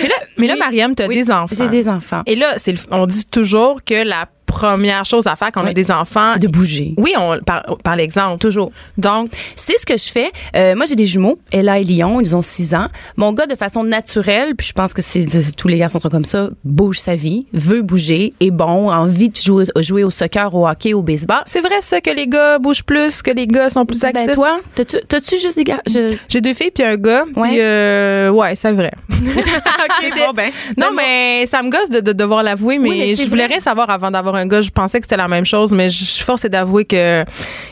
mais 0.02 0.08
là, 0.08 0.14
mais 0.38 0.46
là 0.46 0.56
Mariam, 0.56 0.94
tu 0.94 1.02
as 1.02 1.06
Oui, 1.06 1.16
des 1.16 1.30
enfants. 1.30 1.54
J'ai 1.56 1.68
des 1.68 1.88
enfants. 1.88 2.22
Et 2.26 2.34
là, 2.36 2.54
c'est 2.56 2.72
le- 2.72 2.78
on 2.90 3.06
dit 3.06 3.24
toujours 3.26 3.80
que 3.84 3.94
la 4.04 4.26
première 4.50 5.04
chose 5.04 5.26
à 5.26 5.36
faire 5.36 5.48
quand 5.52 5.62
on 5.62 5.66
a 5.66 5.72
des 5.72 5.90
enfants, 5.90 6.32
C'est 6.34 6.40
de 6.42 6.48
bouger. 6.48 6.92
oui, 6.98 7.12
on 7.18 7.38
par, 7.40 7.62
par 7.82 7.96
l'exemple. 7.96 8.38
Toujours. 8.38 8.72
Donc, 8.98 9.30
C'est 9.56 9.78
ce 9.78 9.86
que 9.86 9.96
je 9.96 10.10
fais. 10.10 10.30
Euh, 10.56 10.74
moi, 10.74 10.86
j'ai 10.86 10.96
des 10.96 11.06
jumeaux, 11.06 11.38
Ella 11.52 11.78
et 11.78 11.84
Lyon, 11.84 12.20
ils 12.20 12.36
ont 12.36 12.42
6 12.42 12.74
ans. 12.74 12.86
Mon 13.16 13.32
gars, 13.32 13.46
de 13.46 13.54
façon 13.54 13.84
naturelle, 13.84 14.54
puis 14.56 14.66
je 14.66 14.72
pense 14.72 14.92
que 14.92 15.02
c'est 15.02 15.24
tous 15.56 15.68
les 15.68 15.78
garçons 15.78 15.98
sont 15.98 16.08
comme 16.08 16.24
ça, 16.24 16.50
bouge 16.64 16.98
sa 16.98 17.14
vie, 17.14 17.46
veut 17.52 17.82
bouger, 17.82 18.34
est 18.40 18.50
bon, 18.50 18.90
a 18.90 18.98
envie 18.98 19.28
de 19.30 19.36
jouer, 19.36 19.64
jouer 19.80 20.04
au 20.04 20.10
soccer, 20.10 20.54
au 20.54 20.66
hockey, 20.68 20.92
au 20.94 21.02
baseball. 21.02 21.42
c'est 21.46 21.60
vrai 21.60 21.80
ça 21.80 22.00
que 22.00 22.10
les 22.10 22.26
gars 22.26 22.58
bougent 22.58 22.82
plus, 22.82 23.22
que 23.22 23.30
les 23.30 23.46
gars 23.46 23.70
sont 23.70 23.86
plus 23.86 24.02
actifs. 24.04 24.26
Ben 24.26 24.34
toi, 24.34 24.60
t'as-tu 24.74 25.38
juste 25.38 25.56
des 25.56 25.64
gars? 25.64 25.80
je- 25.88 26.16
J'ai 26.28 26.40
deux 26.40 26.54
filles 26.54 26.70
puis 26.74 26.84
un 26.84 26.96
gars. 26.96 27.24
Ouais. 27.36 27.48
Puis 27.50 27.58
euh, 27.60 28.30
ouais, 28.30 28.54
c'est 28.56 28.72
vrai. 28.72 28.92
OK, 29.10 30.10
bon, 30.16 30.32
ben. 30.34 30.50
Non, 30.76 30.88
mais 30.94 31.46
ça 31.46 31.62
me 31.62 31.70
gosse 31.70 31.90
de, 31.90 32.00
de 32.00 32.12
devoir 32.12 32.42
l'avouer, 32.42 32.78
mais, 32.78 32.88
Oui, 32.90 32.98
mais 32.98 33.14
je 33.14 33.28
voulais 33.28 33.46
rien 33.46 33.60
savoir 33.60 33.90
avant 33.90 34.10
d'avoir 34.10 34.34
un 34.34 34.39
gars. 34.46 34.60
Je 34.60 34.70
pensais 34.70 34.98
que 35.00 35.04
c'était 35.04 35.16
la 35.16 35.28
même 35.28 35.44
chose, 35.44 35.72
mais 35.72 35.88
je 35.88 36.04
suis 36.04 36.24
forcée 36.24 36.48
d'avouer 36.48 36.84
que 36.84 37.24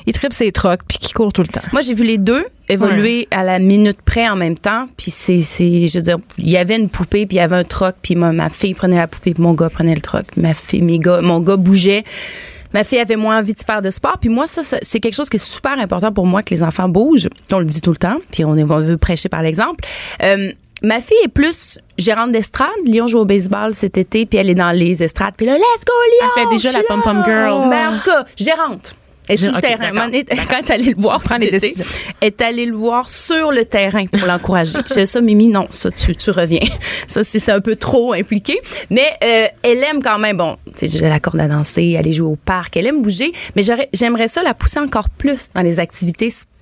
il 0.06 0.12
tripe 0.12 0.32
ses 0.32 0.52
trocs 0.52 0.80
puis 0.86 0.98
qu'il 0.98 1.14
court 1.14 1.32
tout 1.32 1.42
le 1.42 1.48
temps. 1.48 1.62
Moi, 1.72 1.80
j'ai 1.82 1.94
vu 1.94 2.04
les 2.04 2.18
deux 2.18 2.44
évoluer 2.68 3.28
à 3.30 3.44
la 3.44 3.58
minute 3.58 3.98
près 4.04 4.28
en 4.28 4.36
même 4.36 4.58
temps. 4.58 4.86
Puis 4.96 5.10
c'est, 5.10 5.40
c'est, 5.40 5.86
je 5.86 5.98
veux 5.98 6.02
dire, 6.02 6.18
il 6.38 6.50
y 6.50 6.56
avait 6.56 6.76
une 6.76 6.88
poupée, 6.88 7.26
puis 7.26 7.36
il 7.36 7.40
y 7.40 7.42
avait 7.42 7.56
un 7.56 7.64
troc, 7.64 7.96
puis 8.02 8.14
ma, 8.14 8.32
ma 8.32 8.48
fille 8.50 8.74
prenait 8.74 8.96
la 8.96 9.06
poupée, 9.06 9.34
puis 9.34 9.42
mon 9.42 9.54
gars 9.54 9.70
prenait 9.70 9.94
le 9.94 10.02
troc. 10.02 10.24
Ma 10.36 10.54
fille, 10.54 10.82
mes 10.82 10.98
gars, 10.98 11.20
mon 11.20 11.40
gars 11.40 11.56
bougeait. 11.56 12.04
Ma 12.74 12.84
fille 12.84 12.98
avait 12.98 13.16
moins 13.16 13.38
envie 13.38 13.54
de 13.54 13.60
faire 13.60 13.80
de 13.80 13.90
sport. 13.90 14.18
Puis 14.20 14.28
moi, 14.28 14.46
ça, 14.46 14.62
ça, 14.62 14.76
c'est 14.82 15.00
quelque 15.00 15.14
chose 15.14 15.30
qui 15.30 15.36
est 15.36 15.44
super 15.44 15.78
important 15.78 16.12
pour 16.12 16.26
moi 16.26 16.42
que 16.42 16.54
les 16.54 16.62
enfants 16.62 16.88
bougent. 16.88 17.28
On 17.50 17.60
le 17.60 17.64
dit 17.64 17.80
tout 17.80 17.90
le 17.90 17.96
temps. 17.96 18.18
Puis 18.30 18.44
on, 18.44 18.56
est, 18.56 18.62
on 18.62 18.80
veut 18.80 18.98
prêcher 18.98 19.30
par 19.30 19.42
l'exemple. 19.42 19.84
Euh, 20.22 20.52
ma 20.82 21.00
fille 21.00 21.16
est 21.24 21.28
plus 21.28 21.78
gérante 21.98 22.32
d'estrade. 22.32 22.68
Lyon 22.84 23.06
joue 23.06 23.18
au 23.18 23.24
baseball 23.24 23.74
cet 23.74 23.98
été, 23.98 24.26
puis 24.26 24.38
elle 24.38 24.50
est 24.50 24.54
dans 24.54 24.72
les 24.72 25.02
estrades. 25.02 25.34
Puis 25.36 25.46
là, 25.46 25.54
let's 25.54 25.84
go, 25.86 25.92
Lyon! 26.20 26.30
Elle 26.36 26.42
fait 26.42 26.48
déjà 26.50 26.72
la 26.72 26.84
pom-pom 26.84 27.22
girl. 27.24 27.68
Ben, 27.68 27.90
en 27.90 27.94
tout 27.94 28.04
cas, 28.04 28.24
gérante. 28.36 28.94
Elle 29.28 29.34
est 29.34 29.38
sur 29.38 29.52
le 29.52 29.60
terrain. 29.60 29.90
Quand 29.92 30.08
elle 30.10 30.14
est 30.14 30.70
allée 30.70 30.94
le 30.94 31.00
voir, 31.00 31.20
Prends 31.20 31.34
cet 31.38 31.42
les 31.52 31.58
décisions. 31.58 31.84
elle 32.22 32.28
est 32.28 32.40
allée 32.40 32.64
le 32.64 32.74
voir 32.74 33.10
sur 33.10 33.52
le 33.52 33.64
terrain 33.66 34.06
pour 34.06 34.26
l'encourager. 34.26 34.78
Dit 34.88 35.06
ça, 35.06 35.20
Mimi, 35.20 35.48
non, 35.48 35.68
ça, 35.70 35.90
tu, 35.90 36.16
tu 36.16 36.30
reviens. 36.30 36.60
Ça, 37.06 37.24
c'est 37.24 37.38
c'est 37.38 37.52
un 37.52 37.60
peu 37.60 37.76
trop 37.76 38.14
impliqué. 38.14 38.58
Mais 38.90 39.06
euh, 39.22 39.46
elle 39.62 39.84
aime 39.84 40.02
quand 40.02 40.18
même, 40.18 40.38
bon, 40.38 40.56
tu 40.66 40.88
sais, 40.88 40.88
j'ai 40.88 41.08
la 41.08 41.20
corde 41.20 41.40
à 41.40 41.48
danser, 41.48 41.96
aller 41.98 42.12
jouer 42.12 42.28
au 42.28 42.36
parc, 42.36 42.76
elle 42.76 42.86
aime 42.86 43.02
bouger, 43.02 43.32
mais 43.54 43.62
j'aimerais 43.92 44.28
ça 44.28 44.42
la 44.42 44.54
pousser 44.54 44.78
encore 44.78 45.10
plus 45.10 45.48
dans 45.54 45.62
les 45.62 45.78
activités 45.78 46.30
sportives. 46.30 46.54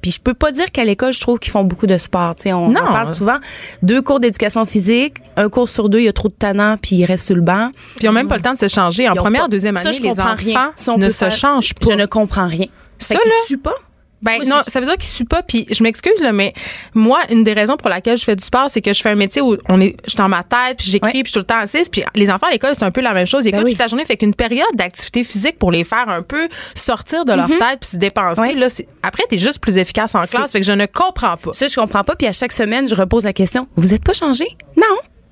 Puis 0.00 0.10
je 0.10 0.20
peux 0.20 0.34
pas 0.34 0.52
dire 0.52 0.70
qu'à 0.70 0.84
l'école, 0.84 1.12
je 1.12 1.20
trouve 1.20 1.38
qu'ils 1.38 1.50
font 1.50 1.64
beaucoup 1.64 1.86
de 1.86 1.96
sport. 1.98 2.36
Tu 2.36 2.44
sais, 2.44 2.52
on 2.52 2.68
Non. 2.70 2.80
en 2.82 2.92
parle 2.92 3.08
souvent. 3.08 3.38
Deux 3.82 4.00
cours 4.02 4.20
d'éducation 4.20 4.64
physique, 4.66 5.14
un 5.36 5.48
cours 5.48 5.68
sur 5.68 5.88
deux, 5.88 5.98
il 6.00 6.04
y 6.04 6.08
a 6.08 6.12
trop 6.12 6.28
de 6.28 6.34
tannants, 6.34 6.76
puis 6.80 6.96
ils 6.96 7.04
restent 7.04 7.26
sur 7.26 7.36
le 7.36 7.42
banc. 7.42 7.70
Puis 7.96 8.04
ils 8.04 8.08
ont 8.08 8.12
même 8.12 8.28
pas 8.28 8.36
le 8.36 8.42
temps 8.42 8.54
de 8.54 8.58
se 8.58 8.68
changer. 8.68 9.08
En 9.08 9.14
première, 9.14 9.42
pas- 9.42 9.48
deuxième 9.48 9.74
Ça, 9.74 9.88
année, 9.88 9.92
je 9.98 10.02
les 10.02 10.10
enfants 10.10 10.34
rien. 10.36 10.72
Si 10.76 10.90
on 10.90 10.98
ne 10.98 11.10
se 11.10 11.16
faire- 11.16 11.30
changent 11.32 11.74
pas. 11.74 11.86
Je 11.90 11.96
ne 11.96 12.06
comprends 12.06 12.46
rien. 12.46 12.66
Ça, 12.98 13.14
Fait 13.16 13.28
là, 13.28 13.34
suent 13.46 13.58
pas? 13.58 13.74
Ben 14.22 14.36
Moi, 14.38 14.44
non, 14.46 14.56
ça 14.66 14.80
veut 14.80 14.86
dire 14.86 14.96
qu'il 14.96 15.04
suit 15.04 15.24
pas. 15.24 15.42
Puis 15.42 15.66
je 15.70 15.82
m'excuse 15.82 16.18
là, 16.22 16.32
mais 16.32 16.54
moi, 16.94 17.20
une 17.30 17.44
des 17.44 17.52
raisons 17.52 17.76
pour 17.76 17.90
laquelle 17.90 18.16
je 18.16 18.24
fais 18.24 18.36
du 18.36 18.44
sport, 18.44 18.70
c'est 18.70 18.80
que 18.80 18.92
je 18.92 19.02
fais 19.02 19.10
un 19.10 19.14
métier 19.16 19.42
où 19.42 19.56
on 19.68 19.80
est, 19.80 19.96
je 20.04 20.10
suis 20.10 20.16
dans 20.16 20.28
ma 20.28 20.42
tête, 20.42 20.78
puis 20.78 20.88
j'écris, 20.90 21.06
Ouais. 21.08 21.12
puis 21.12 21.22
je 21.24 21.28
suis 21.28 21.32
tout 21.34 21.38
le 21.40 21.44
temps 21.44 21.58
assise. 21.58 21.88
Puis 21.90 22.02
les 22.14 22.30
enfants 22.30 22.46
à 22.46 22.50
l'école, 22.50 22.74
c'est 22.74 22.84
un 22.84 22.90
peu 22.90 23.02
la 23.02 23.12
même 23.12 23.26
chose. 23.26 23.44
Ils 23.44 23.50
Ben 23.50 23.58
écoutent 23.58 23.66
oui. 23.66 23.72
toute 23.72 23.80
la 23.80 23.86
journée, 23.88 24.04
fait 24.06 24.16
qu'une 24.16 24.34
période 24.34 24.66
d'activité 24.74 25.24
physique 25.24 25.58
pour 25.58 25.70
les 25.72 25.84
faire 25.84 26.08
un 26.08 26.22
peu 26.22 26.48
sortir 26.74 27.24
de 27.24 27.32
leur 27.34 27.48
tête 27.48 27.80
puis 27.80 27.90
se 27.90 27.96
dépenser. 27.96 28.40
Ouais. 28.40 28.54
Là, 28.54 28.68
après, 29.02 29.24
t'es 29.28 29.38
juste 29.38 29.58
plus 29.58 29.76
efficace 29.78 30.14
en 30.14 30.24
classe. 30.24 30.52
Fait 30.52 30.60
que 30.60 30.66
je 30.66 30.72
ne 30.72 30.86
comprends 30.86 31.36
pas. 31.36 31.52
Ça, 31.52 31.66
je 31.66 31.74
comprends 31.74 32.02
pas. 32.04 32.16
Puis 32.16 32.26
à 32.26 32.32
chaque 32.32 32.52
semaine, 32.52 32.88
je 32.88 32.94
repose 32.94 33.24
la 33.24 33.32
question 33.32 33.68
Vous 33.76 33.92
êtes 33.92 34.04
pas 34.04 34.12
changé 34.14 34.46
Non. 34.76 34.84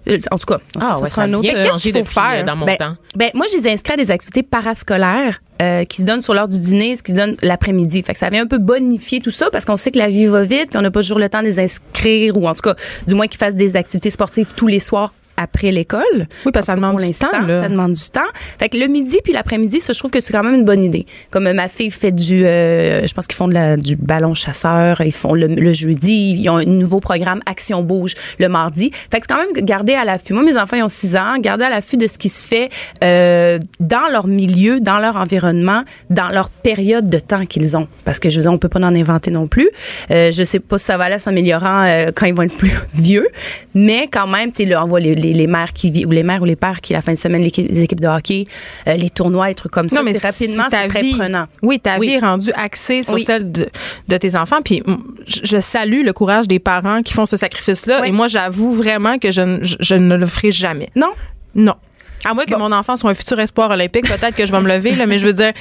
Euh, 0.09 0.19
En 0.31 0.39
tout 0.39 0.47
cas, 0.47 0.59
Ah 0.79 0.81
ça, 0.95 0.99
ouais, 1.01 1.09
sera 1.09 1.09
ça 1.09 1.23
a 1.23 1.25
un 1.27 1.33
autre. 1.35 1.43
bien 1.43 1.55
euh, 1.57 1.77
qu'il 1.79 1.93
faut 1.97 2.05
faire? 2.05 2.45
dans 2.45 2.57
mon 2.57 2.67
ben, 2.67 2.77
temps. 2.77 2.97
ben, 3.17 3.31
moi, 3.35 3.47
je 3.51 3.57
les 3.59 3.69
inscris 3.69 3.95
à 3.95 3.97
des 3.97 4.11
activités 4.11 4.43
parascolaires 4.43 5.41
euh, 5.61 5.85
qui 5.85 5.99
se 6.03 6.07
donnent 6.07 6.23
sur 6.23 6.35
l'heure 6.35 6.49
du 6.49 6.59
dîner, 6.59 6.97
ce 6.97 7.03
qui 7.03 7.13
se 7.13 7.17
donne 7.17 7.37
l'après-midi. 7.43 8.03
Fait 8.03 8.13
que 8.13 8.19
ça 8.19 8.29
vient 8.29 8.43
un 8.43 8.47
peu 8.47 8.59
bonifier 8.59 9.21
tout 9.21 9.31
ça 9.31 9.49
parce 9.51 9.65
qu'on 9.65 9.77
sait 9.77 9.91
que 9.93 9.99
la 9.99 10.09
vie 10.09 10.27
va 10.27 10.43
vite, 10.43 10.71
puis 10.71 10.79
on 10.79 10.83
n'a 10.83 10.91
pas 10.91 11.01
toujours 11.01 11.19
le 11.21 11.29
temps 11.29 11.41
de 11.41 11.45
les 11.47 11.61
inscrire 11.61 12.37
ou 12.37 12.49
en 12.49 12.55
tout 12.55 12.63
cas, 12.63 12.75
du 13.07 13.15
moins 13.15 13.29
qu'ils 13.29 13.39
fassent 13.39 13.55
des 13.55 13.77
activités 13.77 14.11
sportives 14.11 14.53
tous 14.57 14.67
les 14.67 14.81
soirs 14.81 15.13
après 15.43 15.71
l'école. 15.71 16.03
Oui, 16.47 16.53
parce 16.53 16.67
que 16.67 16.73
ça 16.73 16.77
demande 16.77 16.93
pour 16.93 17.01
du 17.01 17.07
l'instant, 17.07 17.31
temps, 17.31 17.47
là. 17.47 17.63
ça 17.63 17.69
demande 17.69 17.95
du 17.95 18.11
temps. 18.11 18.21
Fait 18.59 18.69
que 18.69 18.79
le 18.79 18.87
midi 18.87 19.19
puis 19.23 19.33
l'après-midi, 19.33 19.81
ça, 19.81 19.93
je 19.93 19.99
trouve 19.99 20.11
que 20.11 20.21
c'est 20.21 20.33
quand 20.33 20.45
même 20.45 20.55
une 20.55 20.65
bonne 20.65 20.83
idée. 20.83 21.07
Comme 21.31 21.47
euh, 21.47 21.53
ma 21.53 21.69
fille 21.69 21.91
fait 21.91 22.13
du, 22.13 22.45
euh, 22.45 23.07
je 23.07 23.15
pense 23.15 23.27
qu'ils 23.27 23.37
font 23.37 23.49
de 23.49 23.55
la, 23.55 23.77
du 23.77 23.97
ballon 23.97 24.35
chasseur, 24.35 25.01
ils 25.01 25.13
font 25.13 25.35
le, 25.35 25.47
le 25.47 25.73
jeudi, 25.73 26.37
ils 26.39 26.49
ont 26.49 26.57
un 26.57 26.65
nouveau 26.65 27.01
programme 27.01 27.41
Action 27.47 27.83
Bouge 27.83 28.15
le 28.39 28.49
mardi. 28.49 28.91
Fait 28.93 29.21
que 29.21 29.27
c'est 29.29 29.35
quand 29.35 29.45
même 29.45 29.65
garder 29.65 29.95
à 29.95 30.05
l'affût. 30.05 30.33
Moi, 30.33 30.43
mes 30.43 30.57
enfants, 30.57 30.77
ils 30.77 30.83
ont 30.83 30.89
6 30.89 31.17
ans, 31.17 31.39
garder 31.39 31.65
à 31.65 31.71
l'affût 31.71 31.97
de 31.97 32.07
ce 32.07 32.19
qui 32.19 32.29
se 32.29 32.47
fait 32.47 32.71
euh, 33.03 33.59
dans 33.81 34.09
leur 34.11 34.27
milieu, 34.27 34.81
dans 34.81 34.99
leur 34.99 35.17
environnement, 35.17 35.83
dans 36.11 36.29
leur 36.29 36.51
période 36.51 37.09
de 37.09 37.19
temps 37.19 37.47
qu'ils 37.47 37.77
ont. 37.77 37.89
Parce 38.05 38.19
que 38.19 38.29
je 38.29 38.37
veux 38.37 38.43
dire, 38.43 38.53
on 38.53 38.59
peut 38.59 38.69
pas 38.69 38.81
en 38.81 38.95
inventer 38.95 39.31
non 39.31 39.47
plus. 39.47 39.71
Euh, 40.11 40.31
je 40.31 40.43
sais 40.43 40.61
pas 40.61 40.79
si 40.79 40.87
ça 40.87 40.97
va 40.97 41.05
aller 41.05 41.19
s'améliorant 41.19 41.85
euh, 41.85 42.11
quand 42.15 42.27
ils 42.27 42.35
vont 42.35 42.43
être 42.43 42.57
plus 42.57 42.73
vieux, 42.95 43.29
mais 43.75 44.09
quand 44.11 44.27
même, 44.27 44.51
tu 44.51 44.59
sais, 44.59 44.65
là, 44.65 44.85
on 44.85 44.87
voit 44.87 45.01
les, 45.01 45.15
les, 45.33 45.43
les 45.43 45.47
mères 45.47 45.73
qui 45.73 45.91
vivent, 45.91 46.07
ou 46.07 46.11
les 46.11 46.23
mères 46.23 46.41
ou 46.43 46.45
les 46.45 46.57
pères 46.57 46.81
qui, 46.81 46.93
la 46.93 47.01
fin 47.01 47.13
de 47.13 47.19
semaine, 47.19 47.43
les 47.43 47.83
équipes 47.83 48.01
de 48.01 48.07
hockey, 48.07 48.45
euh, 48.87 48.95
les 48.95 49.11
tournois, 49.11 49.49
les 49.49 49.55
trucs 49.55 49.73
comme 49.73 49.89
ça. 49.89 49.97
Non, 49.97 50.03
mais 50.05 50.15
tu 50.15 50.21
sais, 50.21 50.29
rapidement, 50.29 50.65
si 50.71 50.77
c'est 50.77 50.87
très 50.89 51.03
vie- 51.03 51.17
prenant. 51.19 51.47
Oui, 51.63 51.81
ta 51.81 51.99
Oui. 51.99 52.07
vie 52.09 52.13
est 52.15 52.19
rendue 52.21 52.53
axée 52.55 53.03
sur 53.03 53.15
Oui. 53.15 53.25
celle 53.25 53.51
de, 53.51 53.69
de 54.09 54.17
tes 54.17 54.37
enfants. 54.37 54.61
Puis 54.65 54.83
je 55.27 55.61
salue 55.61 56.05
le 56.05 56.13
courage 56.13 56.47
des 56.49 56.59
parents 56.59 57.03
qui 57.03 57.13
font 57.13 57.27
ce 57.27 57.37
sacrifice-là. 57.37 58.01
Oui. 58.03 58.09
Et 58.09 58.13
moi, 58.13 58.29
j'avoue 58.29 58.73
vraiment 58.73 59.19
que 59.19 59.31
je, 59.31 59.43
ne- 59.43 59.63
je, 59.65 59.77
je 59.81 59.95
ne 59.95 60.15
le 60.17 60.27
ferai 60.27 60.51
jamais. 60.51 60.91
Non? 60.97 61.11
Non. 61.55 61.75
À 62.25 62.35
moins 62.35 62.45
que 62.45 62.55
mon 62.55 62.71
enfant 62.73 62.97
soit 62.97 63.11
un 63.11 63.15
futur 63.15 63.39
espoir 63.41 63.71
olympique, 63.71 64.07
peut-être 64.07 64.35
que 64.37 64.47
je 64.47 64.53
vais 64.53 64.61
me 64.61 64.69
lever, 64.69 64.93
là, 64.93 65.07
mais 65.07 65.19
je 65.19 65.27
veux 65.27 65.33
dire, 65.33 65.53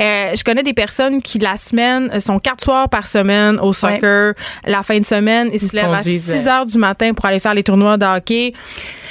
euh, 0.00 0.30
je 0.34 0.44
connais 0.44 0.62
des 0.62 0.74
personnes 0.74 1.22
qui, 1.22 1.38
la 1.38 1.56
semaine, 1.56 2.10
euh, 2.14 2.20
sont 2.20 2.38
quatre 2.38 2.62
soirs 2.62 2.88
par 2.88 3.06
semaine 3.06 3.58
au 3.60 3.72
soccer. 3.72 4.34
La 4.66 4.82
fin 4.82 4.98
de 4.98 5.04
semaine, 5.06 5.48
ils 5.52 5.60
se 5.60 5.74
lèvent 5.74 5.92
à 5.92 5.98
conduisent, 5.98 6.30
6 6.30 6.48
heures 6.48 6.66
du 6.66 6.78
matin 6.78 7.12
pour 7.14 7.24
aller 7.24 7.38
faire 7.40 7.54
les 7.54 7.62
tournois 7.62 7.96
de 7.96 8.04
hockey. 8.06 8.52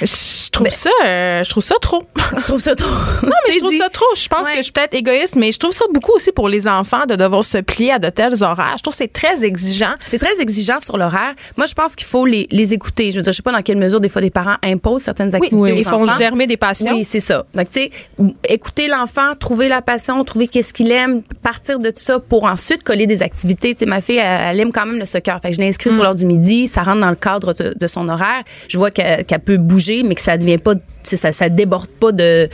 Je 0.02 0.50
trouve 0.52 0.70
ça, 0.70 0.90
euh, 1.06 1.44
je 1.44 1.50
trouve 1.50 1.64
ça 1.64 1.76
trop. 1.82 2.04
Je 2.38 2.44
trouve 2.44 2.60
ça 2.60 2.76
trop? 2.76 2.90
Non, 3.24 3.30
mais 3.48 3.54
je 3.54 3.60
trouve 3.60 3.76
ça 3.78 3.90
trop. 3.90 4.06
Je 4.16 4.28
pense 4.28 4.46
Ouais. 4.46 4.52
que 4.54 4.58
je 4.58 4.64
suis 4.64 4.72
peut-être 4.72 4.94
égoïste, 4.94 5.36
mais 5.36 5.52
je 5.52 5.58
trouve 5.60 5.72
ça 5.74 5.86
beaucoup 5.94 6.12
aussi 6.14 6.32
pour 6.32 6.48
les 6.50 6.68
enfants 6.68 7.06
de 7.08 7.16
devoir 7.16 7.44
se 7.44 7.58
plier 7.58 7.92
à 7.94 8.00
de 8.00 8.10
tels 8.10 8.44
horaires. 8.44 8.76
Je 8.78 8.84
trouve 8.84 8.94
que 8.94 8.98
c'est 8.98 9.12
très 9.12 9.44
exigeant. 9.44 9.94
C'est 10.06 10.20
très 10.20 10.40
exigeant 10.40 10.80
sur 10.80 10.98
l'horaire. 10.98 11.34
Moi, 11.58 11.66
je 11.66 11.74
pense 11.74 11.96
qu'il 11.96 12.06
faut 12.08 12.26
les, 12.26 12.48
les 12.52 12.74
écouter. 12.74 13.12
Je 13.12 13.18
veux 13.18 13.22
dire, 13.24 13.32
je 13.32 13.38
sais 13.38 13.44
pas 13.44 13.52
dans 13.52 13.62
quelle 13.62 13.78
mesure 13.78 14.00
des 14.00 14.10
fois 14.10 14.22
des 14.22 14.30
parents 14.30 14.56
imposent 14.64 15.02
certaines 15.04 15.30
Oui, 15.30 15.36
activités 15.48 15.72
aux 15.72 15.76
ils 15.76 15.84
font 15.84 16.08
germer 16.18 16.46
des 16.48 16.58
passions. 16.58 16.94
Oui, 16.96 16.99
c'est 17.04 17.20
ça. 17.20 17.46
Donc, 17.54 17.70
tu 17.70 17.82
sais, 17.82 17.92
écouter 18.48 18.88
l'enfant, 18.88 19.36
trouver 19.40 19.68
la 19.68 19.82
passion, 19.82 20.24
trouver 20.24 20.48
qu'est-ce 20.48 20.74
qu'il 20.74 20.92
aime, 20.92 21.22
partir 21.44 21.80
de 21.80 21.90
tout 21.90 22.02
ça 22.02 22.20
pour 22.20 22.46
ensuite 22.46 22.84
coller 22.84 23.08
des 23.08 23.22
activités. 23.24 23.74
Tu 23.74 23.80
sais, 23.80 23.86
ma 23.86 24.02
fille, 24.02 24.18
elle, 24.18 24.42
elle 24.56 24.60
aime 24.60 24.72
quand 24.72 24.86
même 24.86 25.00
le 25.00 25.06
soccer. 25.06 25.40
Fait 25.42 25.50
que 25.50 25.56
je 25.56 25.62
l'ai 25.62 25.68
inscrit 25.68 25.90
Mm. 25.90 25.94
sur 25.94 26.04
l'heure 26.04 26.16
du 26.16 26.26
midi. 26.26 26.68
Ça 26.68 26.84
rentre 26.84 27.00
dans 27.02 27.10
le 27.10 27.16
cadre 27.16 27.54
de, 27.54 27.74
de 27.78 27.88
son 27.88 28.08
horaire. 28.10 28.44
Je 28.68 28.78
vois 28.78 28.92
qu'elle 28.92 29.26
peut 29.44 29.58
bouger, 29.58 30.04
mais 30.04 30.16
que 30.16 30.22
ça 30.22 30.38
devient 30.38 30.58
pas, 30.58 30.74
ça, 31.18 31.32
ça 31.32 31.50
déborde 31.50 31.88
pas 31.88 32.12
de, 32.12 32.50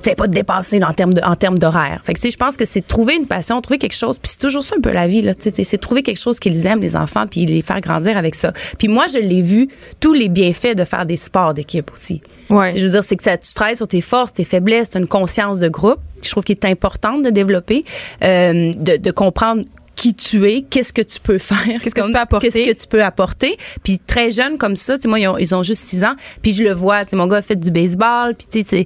c'est 0.00 0.16
pas 0.16 0.26
de 0.26 0.32
dépasser 0.32 0.82
en 0.82 0.92
termes 0.92 1.14
de, 1.14 1.22
en 1.22 1.36
termes 1.36 1.58
d'horaire. 1.58 2.00
Fait 2.04 2.14
que, 2.14 2.18
tu 2.18 2.26
sais, 2.26 2.30
je 2.30 2.36
pense 2.36 2.56
que 2.56 2.64
c'est 2.64 2.86
trouver 2.86 3.16
une 3.16 3.26
passion, 3.26 3.60
trouver 3.60 3.78
quelque 3.78 3.96
chose. 3.96 4.18
Puis 4.18 4.32
c'est 4.32 4.40
toujours 4.40 4.64
ça 4.64 4.76
un 4.76 4.80
peu 4.80 4.92
la 4.92 5.06
vie, 5.06 5.22
là. 5.22 5.34
Tu 5.34 5.50
sais, 5.50 5.64
c'est 5.64 5.78
trouver 5.78 6.02
quelque 6.02 6.20
chose 6.20 6.38
qu'ils 6.38 6.66
aiment, 6.66 6.80
les 6.80 6.96
enfants, 6.96 7.26
puis 7.30 7.46
les 7.46 7.62
faire 7.62 7.80
grandir 7.80 8.16
avec 8.16 8.34
ça. 8.34 8.52
Puis 8.78 8.88
moi, 8.88 9.06
je 9.12 9.18
l'ai 9.18 9.42
vu, 9.42 9.68
tous 10.00 10.12
les 10.12 10.28
bienfaits 10.28 10.76
de 10.76 10.84
faire 10.84 11.06
des 11.06 11.16
sports 11.16 11.54
d'équipe 11.54 11.90
aussi. 11.92 12.20
Ouais. 12.48 12.72
Je 12.72 12.82
veux 12.84 12.90
dire, 12.90 13.04
c'est 13.04 13.16
que 13.16 13.22
ça, 13.22 13.38
tu 13.38 13.54
travailles 13.54 13.76
sur 13.76 13.86
tes 13.88 14.00
forces, 14.00 14.32
tes 14.32 14.44
faiblesses, 14.44 14.94
as 14.96 14.98
une 14.98 15.06
conscience 15.06 15.60
de 15.60 15.68
groupe. 15.68 16.00
Je 16.22 16.30
trouve 16.30 16.44
qu'il 16.44 16.56
est 16.56 16.66
important 16.66 17.18
de 17.18 17.30
développer, 17.30 17.84
euh, 18.22 18.72
de, 18.76 18.96
de 18.96 19.10
comprendre 19.10 19.64
qui 20.00 20.14
tu 20.14 20.46
es, 20.50 20.62
qu'est-ce 20.62 20.94
que 20.94 21.02
tu 21.02 21.20
peux 21.20 21.36
faire, 21.36 21.58
Qu'est-ce 21.82 21.94
que 21.94 22.00
tu 22.00 22.10
peux 22.12 22.18
apporter? 22.18 22.48
qu'est-ce 22.50 22.72
que 22.72 22.80
tu 22.82 22.86
peux 22.88 23.04
apporter. 23.04 23.58
Puis 23.84 23.98
très 23.98 24.30
jeune 24.30 24.56
comme 24.56 24.74
ça, 24.76 24.94
tu 24.96 25.02
sais, 25.02 25.08
moi 25.08 25.18
ils 25.20 25.28
ont, 25.28 25.36
ils 25.36 25.54
ont 25.54 25.62
juste 25.62 25.82
6 25.82 26.04
ans, 26.04 26.14
puis 26.40 26.52
je 26.52 26.64
le 26.64 26.72
vois, 26.72 27.04
tu 27.04 27.10
sais, 27.10 27.16
mon 27.16 27.26
gars 27.26 27.36
a 27.36 27.42
fait 27.42 27.56
du 27.56 27.70
baseball, 27.70 28.34
puis 28.34 28.64
tu 28.64 28.64
sais, 28.66 28.84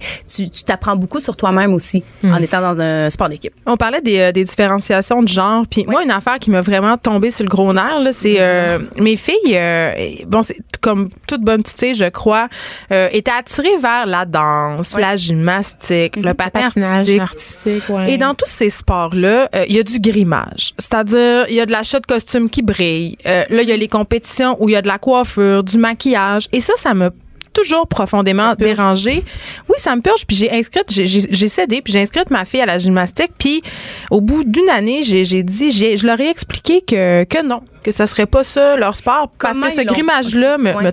tu 0.50 0.64
t'apprends 0.64 0.96
beaucoup 0.96 1.20
sur 1.20 1.36
toi-même 1.36 1.72
aussi 1.72 2.02
Mm. 2.24 2.32
en 2.32 2.36
étant 2.38 2.60
dans 2.74 2.80
un 2.80 3.10
sport 3.10 3.28
d'équipe. 3.28 3.52
On 3.66 3.76
parlait 3.76 4.00
des, 4.00 4.18
euh, 4.18 4.32
des 4.32 4.42
différenciations 4.44 5.22
de 5.22 5.28
genre. 5.28 5.64
Puis 5.70 5.84
moi, 5.86 6.02
une 6.02 6.10
affaire 6.10 6.38
qui 6.40 6.50
m'a 6.50 6.60
vraiment 6.62 6.96
tombé 6.96 7.30
sur 7.30 7.44
le 7.44 7.48
gros 7.48 7.72
nerf, 7.72 8.00
là, 8.00 8.12
c'est 8.12 8.36
euh, 8.40 8.78
mes 9.00 9.14
filles, 9.16 9.34
euh, 9.52 9.92
bon, 10.26 10.42
c'est 10.42 10.56
comme 10.80 11.08
toute 11.28 11.42
bonne 11.42 11.62
petite 11.62 11.78
fille, 11.78 11.94
je 11.94 12.08
crois, 12.08 12.48
euh, 12.92 13.08
étaient 13.12 13.30
attirées 13.30 13.76
vers 13.80 14.06
la 14.06 14.24
danse, 14.24 14.96
la 14.98 15.14
gymnastique, 15.16 16.16
le 16.16 16.34
patin 16.34 16.66
artistique. 16.66 17.20
artistique, 17.20 17.82
ouais. 17.88 18.12
Et 18.12 18.18
dans 18.18 18.34
tous 18.34 18.48
ces 18.48 18.70
sports-là, 18.70 19.48
euh, 19.54 19.64
il 19.68 19.76
y 19.76 19.78
a 19.78 19.82
du 19.82 19.98
grimage. 20.00 20.74
C'est-à-dire, 21.06 21.46
il 21.48 21.54
y 21.54 21.60
a 21.60 21.66
de 21.66 21.72
l'achat 21.72 22.00
de 22.00 22.06
costumes 22.06 22.48
qui 22.50 22.62
brillent. 22.62 23.18
Euh, 23.26 23.44
là, 23.50 23.62
il 23.62 23.68
y 23.68 23.72
a 23.72 23.76
les 23.76 23.88
compétitions 23.88 24.56
où 24.62 24.68
il 24.68 24.72
y 24.72 24.76
a 24.76 24.82
de 24.82 24.88
la 24.88 24.98
coiffure, 24.98 25.62
du 25.62 25.76
maquillage. 25.78 26.48
Et 26.52 26.60
ça, 26.60 26.74
ça 26.76 26.94
m'a 26.94 27.10
toujours 27.52 27.86
profondément 27.86 28.54
dérangé. 28.54 29.22
Oui, 29.68 29.74
ça 29.78 29.94
me 29.94 30.00
purge. 30.00 30.26
Puis 30.26 30.36
j'ai 30.36 30.50
inscrite, 30.52 30.86
j'ai- 30.90 31.48
cédé, 31.48 31.82
puis 31.82 31.92
j'ai 31.92 32.00
inscrite 32.00 32.30
ma 32.30 32.44
fille 32.44 32.60
à 32.60 32.66
la 32.66 32.78
gymnastique. 32.78 33.32
Puis 33.38 33.62
au 34.10 34.20
bout 34.20 34.44
d'une 34.44 34.68
année, 34.70 35.02
j'ai 35.02 35.42
dit, 35.42 35.70
je 35.70 36.06
leur 36.06 36.20
ai 36.20 36.28
expliqué 36.28 36.80
que, 36.80 37.24
que 37.24 37.46
non, 37.46 37.60
que 37.82 37.90
ça 37.90 38.06
serait 38.06 38.26
pas 38.26 38.42
ça 38.44 38.76
leur 38.76 38.96
sport. 38.96 39.30
Parce 39.38 39.58
que 39.58 39.70
ce 39.70 39.82
grimage-là, 39.82 40.58
me, 40.58 40.74
Ouais. 40.74 40.84
me- 40.84 40.90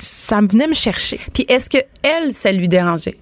ça 0.00 0.40
me 0.40 0.48
venait 0.48 0.66
me 0.68 0.74
chercher. 0.74 1.18
Puis 1.34 1.44
est-ce 1.48 1.68
que 1.68 1.78
elle, 2.02 2.32
ça 2.32 2.52
lui 2.52 2.68
dérangeait? 2.68 3.16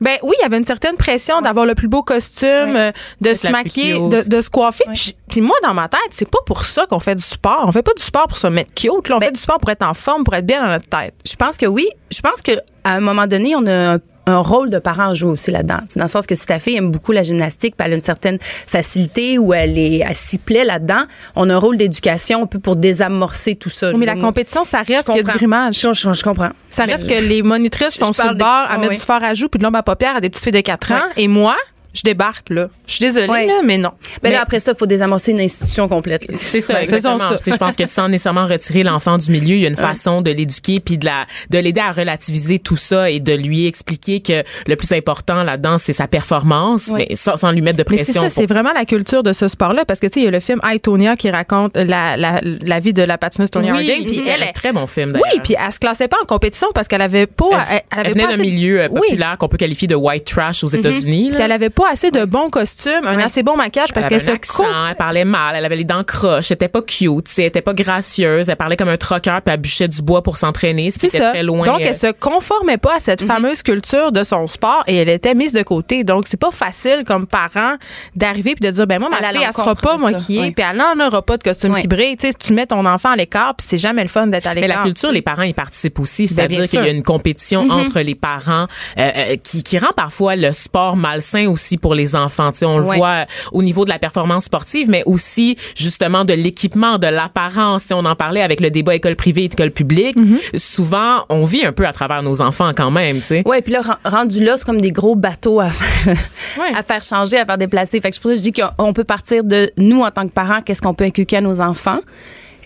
Ben 0.00 0.18
oui, 0.22 0.34
il 0.38 0.42
y 0.42 0.44
avait 0.44 0.58
une 0.58 0.66
certaine 0.66 0.96
pression 0.96 1.40
d'avoir 1.40 1.64
le 1.66 1.74
plus 1.74 1.88
beau 1.88 2.02
costume, 2.02 2.76
euh, 2.76 2.92
de 3.20 3.34
se 3.34 3.48
maquiller, 3.48 3.94
de, 3.94 4.22
de 4.28 4.40
se 4.40 4.50
coiffer. 4.50 4.84
Puis, 4.92 5.16
puis 5.30 5.40
moi, 5.40 5.56
dans 5.62 5.72
ma 5.74 5.88
tête, 5.88 6.00
c'est 6.10 6.30
pas 6.30 6.40
pour 6.44 6.64
ça 6.64 6.86
qu'on 6.86 6.98
fait 7.00 7.14
du 7.14 7.22
sport. 7.24 7.64
On 7.66 7.72
fait 7.72 7.82
pas 7.82 7.94
du 7.94 8.02
sport 8.02 8.26
pour 8.28 8.36
se 8.38 8.46
mettre 8.46 8.74
cute. 8.74 9.08
Là, 9.08 9.16
on 9.16 9.18
Ben- 9.18 9.26
fait 9.26 9.32
du 9.32 9.40
sport 9.40 9.58
pour 9.58 9.70
être 9.70 9.82
en 9.82 9.94
forme, 9.94 10.24
pour 10.24 10.34
être 10.34 10.44
bien 10.46 10.62
dans 10.62 10.70
notre 10.72 10.88
tête. 10.88 11.14
Je 11.26 11.34
pense 11.36 11.56
que 11.56 11.66
oui. 11.66 11.88
Je 12.10 12.20
pense 12.20 12.42
que 12.42 12.52
à 12.84 12.92
un 12.94 13.00
moment 13.00 13.26
donné, 13.26 13.56
on 13.56 13.66
a 13.66 13.94
un, 13.94 13.98
un 14.28 14.38
rôle 14.38 14.70
de 14.70 14.78
parent 14.80 15.10
à 15.10 15.14
jouer 15.14 15.30
aussi 15.30 15.50
là-dedans. 15.52 15.78
C'est 15.88 15.98
Dans 15.98 16.06
le 16.06 16.10
sens 16.10 16.26
que 16.26 16.34
si 16.34 16.46
ta 16.46 16.58
fille 16.58 16.76
aime 16.76 16.90
beaucoup 16.90 17.12
la 17.12 17.22
gymnastique, 17.22 17.76
puis 17.76 17.86
elle 17.86 17.92
a 17.92 17.96
une 17.96 18.02
certaine 18.02 18.38
facilité 18.40 19.38
ou 19.38 19.54
elle 19.54 19.78
est, 19.78 19.98
elle 19.98 20.14
s'y 20.16 20.38
plaît 20.38 20.64
là-dedans, 20.64 21.04
on 21.36 21.48
a 21.48 21.54
un 21.54 21.58
rôle 21.58 21.76
d'éducation 21.76 22.42
un 22.42 22.46
peu 22.46 22.58
pour 22.58 22.76
désamorcer 22.76 23.54
tout 23.54 23.70
ça. 23.70 23.92
mais 23.92 24.00
Je 24.00 24.04
la 24.04 24.16
compétition, 24.16 24.64
ça 24.64 24.82
reste 24.82 25.08
a 25.10 25.14
du 25.14 25.22
grimage. 25.32 25.78
Je, 25.80 25.92
je- 25.92 26.12
je 26.12 26.22
comprends. 26.22 26.50
Ça 26.70 26.86
Mais 26.86 26.94
reste 26.94 27.08
que 27.08 27.14
les 27.22 27.42
monitrices 27.42 27.94
sont 27.94 28.12
sur 28.12 28.28
le 28.28 28.34
bord 28.34 28.46
à 28.48 28.68
Ah 28.72 28.78
mettre 28.78 28.92
du 28.94 28.98
fort 28.98 29.22
à 29.22 29.32
joues 29.34 29.48
puis 29.48 29.58
de 29.58 29.64
l'ombre 29.64 29.78
à 29.78 29.82
paupières 29.82 30.16
à 30.16 30.20
des 30.20 30.28
petites 30.28 30.42
filles 30.44 30.52
de 30.52 30.60
4 30.60 30.92
ans. 30.92 31.00
Et 31.16 31.28
moi, 31.28 31.56
je 31.96 32.02
débarque, 32.02 32.50
là. 32.50 32.68
Je 32.86 32.92
suis 32.94 33.04
désolée, 33.04 33.28
Ouais. 33.28 33.46
là, 33.46 33.60
mais 33.64 33.78
non. 33.78 33.90
Ben 34.22 34.30
là, 34.32 34.42
après 34.42 34.60
ça, 34.60 34.72
il 34.74 34.78
faut 34.78 34.86
désamorcer 34.86 35.32
une 35.32 35.40
institution 35.40 35.88
complète. 35.88 36.28
là. 36.28 36.34
C'est 36.38 36.60
ça, 36.60 36.74
Ben, 36.74 36.80
faisons 36.86 37.14
exactement. 37.14 37.36
ça. 37.36 37.50
Je 37.52 37.56
pense 37.56 37.76
que 37.76 37.86
sans 37.86 38.08
nécessairement 38.08 38.46
retirer 38.46 38.82
l'enfant 38.82 39.16
du 39.18 39.30
milieu, 39.30 39.56
il 39.56 39.62
y 39.62 39.66
a 39.66 39.68
une 39.68 39.76
façon 39.76 40.20
de 40.22 40.30
l'éduquer 40.30 40.80
puis 40.80 40.98
de 40.98 41.04
la 41.06 41.26
de 41.50 41.58
l'aider 41.58 41.80
à 41.80 41.92
relativiser 41.92 42.58
tout 42.58 42.76
ça 42.76 43.10
et 43.10 43.20
de 43.20 43.32
lui 43.32 43.66
expliquer 43.66 44.20
que 44.20 44.42
le 44.66 44.76
plus 44.76 44.92
important 44.92 45.42
là-dedans 45.42 45.78
c'est 45.78 45.92
sa 45.92 46.06
performance, 46.06 46.90
mais 46.94 47.08
sans, 47.14 47.36
sans 47.36 47.50
lui 47.52 47.60
mettre 47.62 47.76
de 47.78 47.84
Mais 47.90 47.98
c'est 47.98 48.04
pression. 48.04 48.22
ça, 48.22 48.28
pour- 48.28 48.36
c'est 48.36 48.46
vraiment 48.46 48.72
la 48.72 48.84
culture 48.84 49.22
de 49.22 49.32
ce 49.32 49.48
sport-là 49.48 49.84
parce 49.84 50.00
que 50.00 50.06
tu 50.06 50.14
sais, 50.14 50.20
il 50.20 50.24
y 50.24 50.28
a 50.28 50.30
le 50.30 50.40
film 50.40 50.60
I, 50.64 50.80
Tonya 50.80 51.16
qui 51.16 51.30
raconte 51.30 51.76
la, 51.76 52.16
la, 52.16 52.40
la 52.42 52.80
vie 52.80 52.92
de 52.92 53.02
la 53.02 53.18
patineuse 53.18 53.50
Tonya 53.50 53.72
oui, 53.74 53.90
Harding. 53.90 54.06
Puis 54.06 54.20
mhm. 54.20 54.26
elle, 54.28 54.42
un 54.42 54.46
est- 54.46 54.52
très 54.52 54.72
bon 54.72 54.86
film 54.86 55.12
d'ailleurs. 55.12 55.28
Oui, 55.34 55.40
puis 55.42 55.54
elle 55.58 55.72
se 55.72 55.78
classait 55.78 56.08
pas 56.08 56.18
en 56.22 56.26
compétition 56.26 56.68
parce 56.74 56.88
qu'elle 56.88 57.02
avait 57.02 57.26
pas. 57.26 57.46
Elle, 57.70 57.80
elle 57.90 57.98
avait 58.00 58.08
Elle 58.08 58.12
venait 58.14 58.22
d'un 58.24 58.32
assez- 58.34 58.42
milieu 58.42 58.80
euh, 58.82 58.88
Oui. 58.90 59.00
populaire 59.10 59.36
qu'on 59.38 59.48
peut 59.48 59.56
qualifier 59.56 59.88
de 59.88 59.94
white 59.94 60.24
trash 60.24 60.62
aux 60.64 60.68
États-Unis. 60.68 61.28
Puis 61.30 61.38
là. 61.38 61.44
elle 61.46 61.52
avait 61.52 61.70
pas 61.70 61.85
assez 61.90 62.10
de 62.10 62.24
bons 62.24 62.50
costumes, 62.50 63.04
un 63.06 63.18
assez 63.18 63.42
bon 63.42 63.56
maquillage 63.56 63.92
parce 63.92 64.04
elle 64.06 64.10
qu'elle 64.10 64.20
se 64.20 64.30
accent, 64.30 64.64
conf- 64.64 64.88
elle 64.90 64.96
parlait 64.96 65.24
mal, 65.24 65.54
elle 65.56 65.64
avait 65.64 65.76
les 65.76 65.84
dents 65.84 66.04
croches, 66.04 66.50
elle 66.50 66.56
était 66.56 66.68
pas 66.68 66.82
cute, 66.82 67.26
elle 67.38 67.44
était 67.44 67.62
pas 67.62 67.74
gracieuse, 67.74 68.48
elle 68.48 68.56
parlait 68.56 68.76
comme 68.76 68.88
un 68.88 68.96
troqueur 68.96 69.42
puis 69.42 69.52
elle 69.54 69.60
bûchait 69.60 69.88
du 69.88 70.02
bois 70.02 70.22
pour 70.22 70.36
s'entraîner, 70.36 70.90
C'est 70.90 71.00
c'était 71.00 71.18
ça. 71.18 71.30
très 71.30 71.42
loin. 71.42 71.66
Donc, 71.66 71.80
euh, 71.80 71.86
elle 71.88 71.96
se 71.96 72.12
conformait 72.12 72.76
pas 72.78 72.96
à 72.96 73.00
cette 73.00 73.22
fameuse 73.22 73.62
culture 73.62 74.12
de 74.12 74.22
son 74.24 74.46
sport 74.46 74.84
et 74.86 74.96
elle 74.96 75.08
était 75.08 75.34
mise 75.34 75.52
de 75.52 75.62
côté. 75.62 76.04
Donc, 76.04 76.24
c'est 76.28 76.36
pas 76.40 76.50
facile 76.50 77.04
comme 77.06 77.26
parent 77.26 77.76
d'arriver 78.14 78.54
puis 78.54 78.66
de 78.66 78.70
dire, 78.70 78.86
ben 78.86 78.98
moi, 79.00 79.08
ma 79.08 79.16
Aller 79.16 79.26
à 79.26 79.30
fille, 79.32 79.42
elle 79.48 79.52
sera 79.54 79.74
pas 79.74 79.96
maquillée 79.96 80.52
puis 80.52 80.64
elle 80.70 80.76
n'en 80.76 81.06
aura 81.06 81.22
pas 81.22 81.36
de 81.36 81.42
costume 81.42 81.74
qui 81.80 81.88
brille. 81.88 82.16
Tu 82.16 82.28
sais, 82.28 82.32
tu 82.34 82.52
mets 82.52 82.66
ton 82.66 82.84
enfant 82.86 83.10
à 83.10 83.16
l'écart 83.16 83.54
puis 83.56 83.66
c'est 83.68 83.78
jamais 83.78 84.02
le 84.02 84.08
fun 84.08 84.26
d'être 84.26 84.46
à 84.46 84.54
Mais 84.54 84.62
l'écart. 84.62 84.78
la 84.78 84.82
culture, 84.84 85.10
les 85.12 85.22
parents 85.22 85.42
y 85.42 85.52
participent 85.52 85.98
aussi, 85.98 86.22
Ben, 86.24 86.28
c'est-à-dire 86.28 86.68
qu'il 86.68 86.80
y 86.80 86.88
a 86.88 86.90
une 86.90 87.02
compétition 87.02 87.68
entre 87.70 88.00
les 88.00 88.14
parents 88.14 88.66
euh, 88.98 89.10
euh, 89.16 89.36
qui, 89.42 89.62
qui 89.62 89.78
rend 89.78 89.92
parfois 89.96 90.36
le 90.36 90.52
sport 90.52 90.96
malsain 90.96 91.46
aussi 91.48 91.75
pour 91.78 91.94
les 91.94 92.16
enfants. 92.16 92.52
Tu 92.52 92.58
sais, 92.58 92.66
on 92.66 92.78
le 92.78 92.84
voit 92.84 93.26
au 93.52 93.62
niveau 93.62 93.84
de 93.84 93.90
la 93.90 93.98
performance 93.98 94.44
sportive, 94.44 94.88
mais 94.88 95.02
aussi 95.06 95.56
justement 95.76 96.24
de 96.24 96.32
l'équipement, 96.34 96.98
de 96.98 97.06
l'apparence. 97.06 97.84
Sais, 97.84 97.94
on 97.94 98.04
en 98.04 98.14
parlait 98.16 98.42
avec 98.42 98.60
le 98.60 98.70
débat 98.70 98.94
école 98.94 99.16
privée, 99.16 99.44
école 99.44 99.70
publique. 99.70 100.16
Souvent, 100.54 101.24
on 101.28 101.44
vit 101.44 101.64
un 101.64 101.72
peu 101.72 101.86
à 101.86 101.92
travers 101.92 102.22
nos 102.22 102.40
enfants 102.40 102.72
quand 102.76 102.90
même. 102.90 103.18
Tu 103.20 103.26
sais. 103.26 103.42
Ouais, 103.46 103.62
puis 103.62 103.72
là, 103.72 103.80
ren- 103.82 103.96
rendu 104.10 104.42
là, 104.44 104.56
c'est 104.56 104.64
comme 104.64 104.80
des 104.80 104.92
gros 104.92 105.14
bateaux 105.16 105.60
à 105.60 105.68
faire, 105.68 106.16
Ouais. 106.58 106.72
à 106.76 106.82
faire 106.82 107.02
changer, 107.02 107.38
à 107.38 107.44
faire 107.44 107.58
déplacer. 107.58 108.00
Fait 108.00 108.10
que 108.10 108.16
pour 108.20 108.30
ça 108.30 108.34
que 108.34 108.38
je 108.38 108.42
dis 108.42 108.52
qu'on 108.52 108.92
peut 108.92 109.04
partir 109.04 109.44
de 109.44 109.70
nous 109.76 110.00
en 110.02 110.10
tant 110.10 110.26
que 110.26 110.32
parents, 110.32 110.62
qu'est-ce 110.62 110.80
qu'on 110.82 110.94
peut 110.94 111.04
inculquer 111.04 111.36
à 111.36 111.40
nos 111.40 111.60
enfants? 111.60 111.98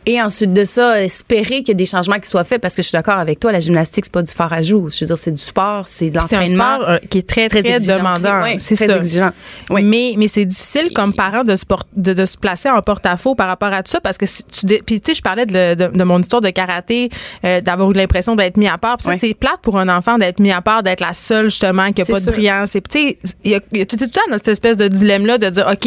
Et 0.06 0.20
ensuite 0.20 0.54
de 0.54 0.64
ça, 0.64 1.02
espérer 1.02 1.58
qu'il 1.58 1.68
y 1.68 1.70
ait 1.72 1.74
des 1.74 1.84
changements 1.84 2.18
qui 2.18 2.28
soient 2.28 2.42
faits 2.44 2.60
parce 2.62 2.74
que 2.74 2.80
je 2.82 2.88
suis 2.88 2.96
d'accord 2.96 3.18
avec 3.18 3.38
toi, 3.38 3.52
la 3.52 3.60
gymnastique, 3.60 4.06
c'est 4.06 4.12
pas 4.12 4.22
du 4.22 4.32
fort 4.32 4.50
à 4.52 4.62
jouer. 4.62 4.90
Je 4.90 5.00
veux 5.00 5.06
dire, 5.06 5.18
c'est 5.18 5.30
du 5.30 5.40
sport, 5.40 5.86
c'est 5.86 6.08
de 6.08 6.18
C'est 6.26 6.36
un 6.36 6.40
l'entraînement. 6.40 6.74
sport 6.76 6.88
euh, 6.90 6.98
qui 7.10 7.18
est 7.18 7.28
très, 7.28 7.48
très, 7.50 7.58
exigeant. 7.60 7.98
demandant. 7.98 8.42
Oui, 8.44 8.56
c'est 8.60 8.76
très 8.76 8.86
ça. 8.86 8.96
exigeant. 8.96 9.30
Oui. 9.68 9.82
Mais, 9.82 10.14
mais 10.16 10.28
c'est 10.28 10.46
difficile 10.46 10.90
comme 10.94 11.12
parent 11.12 11.44
de 11.44 11.54
se, 11.54 11.66
por- 11.66 11.84
de, 11.94 12.14
de 12.14 12.24
se 12.24 12.38
placer 12.38 12.70
en 12.70 12.80
porte-à-faux 12.80 13.34
par 13.34 13.48
rapport 13.48 13.72
à 13.74 13.82
tout 13.82 13.90
ça 13.90 14.00
parce 14.00 14.16
que 14.16 14.24
si 14.26 14.42
tu 14.44 14.64
dé- 14.64 14.80
puis 14.84 15.00
tu 15.02 15.10
sais 15.10 15.14
je 15.14 15.22
parlais 15.22 15.44
de, 15.44 15.74
de, 15.74 15.88
de 15.96 16.04
mon 16.04 16.18
histoire 16.20 16.40
de 16.40 16.48
karaté 16.50 17.10
euh, 17.44 17.60
d'avoir 17.60 17.90
eu 17.90 17.94
l'impression 17.94 18.34
d'être 18.36 18.56
mis 18.56 18.68
à 18.68 18.78
part 18.78 18.96
Puis 18.96 19.04
ça 19.04 19.10
Oui. 19.10 19.18
c'est 19.20 19.34
plate 19.34 19.60
pour 19.62 19.78
un 19.78 19.88
enfant 19.94 20.16
d'être 20.16 20.40
mis 20.40 20.50
à 20.50 20.62
part 20.62 20.82
d'être 20.82 21.00
la 21.00 21.12
seule 21.14 21.50
justement 21.50 21.92
qui 21.92 22.00
a 22.00 22.04
C'est 22.06 22.12
pas 22.14 22.20
de 22.20 22.30
brillance 22.30 22.74
et 22.74 22.80
tu 22.80 22.98
sais 22.98 23.18
il 23.44 23.50
y 23.50 23.54
a, 23.54 23.60
il 23.72 23.78
y 23.78 23.82
a 23.82 23.86
tout, 23.86 23.96
tout 23.98 24.04
le 24.04 24.10
temps 24.10 24.20
dans 24.30 24.38
cette 24.38 24.48
espèce 24.48 24.78
de 24.78 24.88
dilemme 24.88 25.26
là 25.26 25.36
de 25.38 25.48
dire 25.50 25.68
OK 25.70 25.86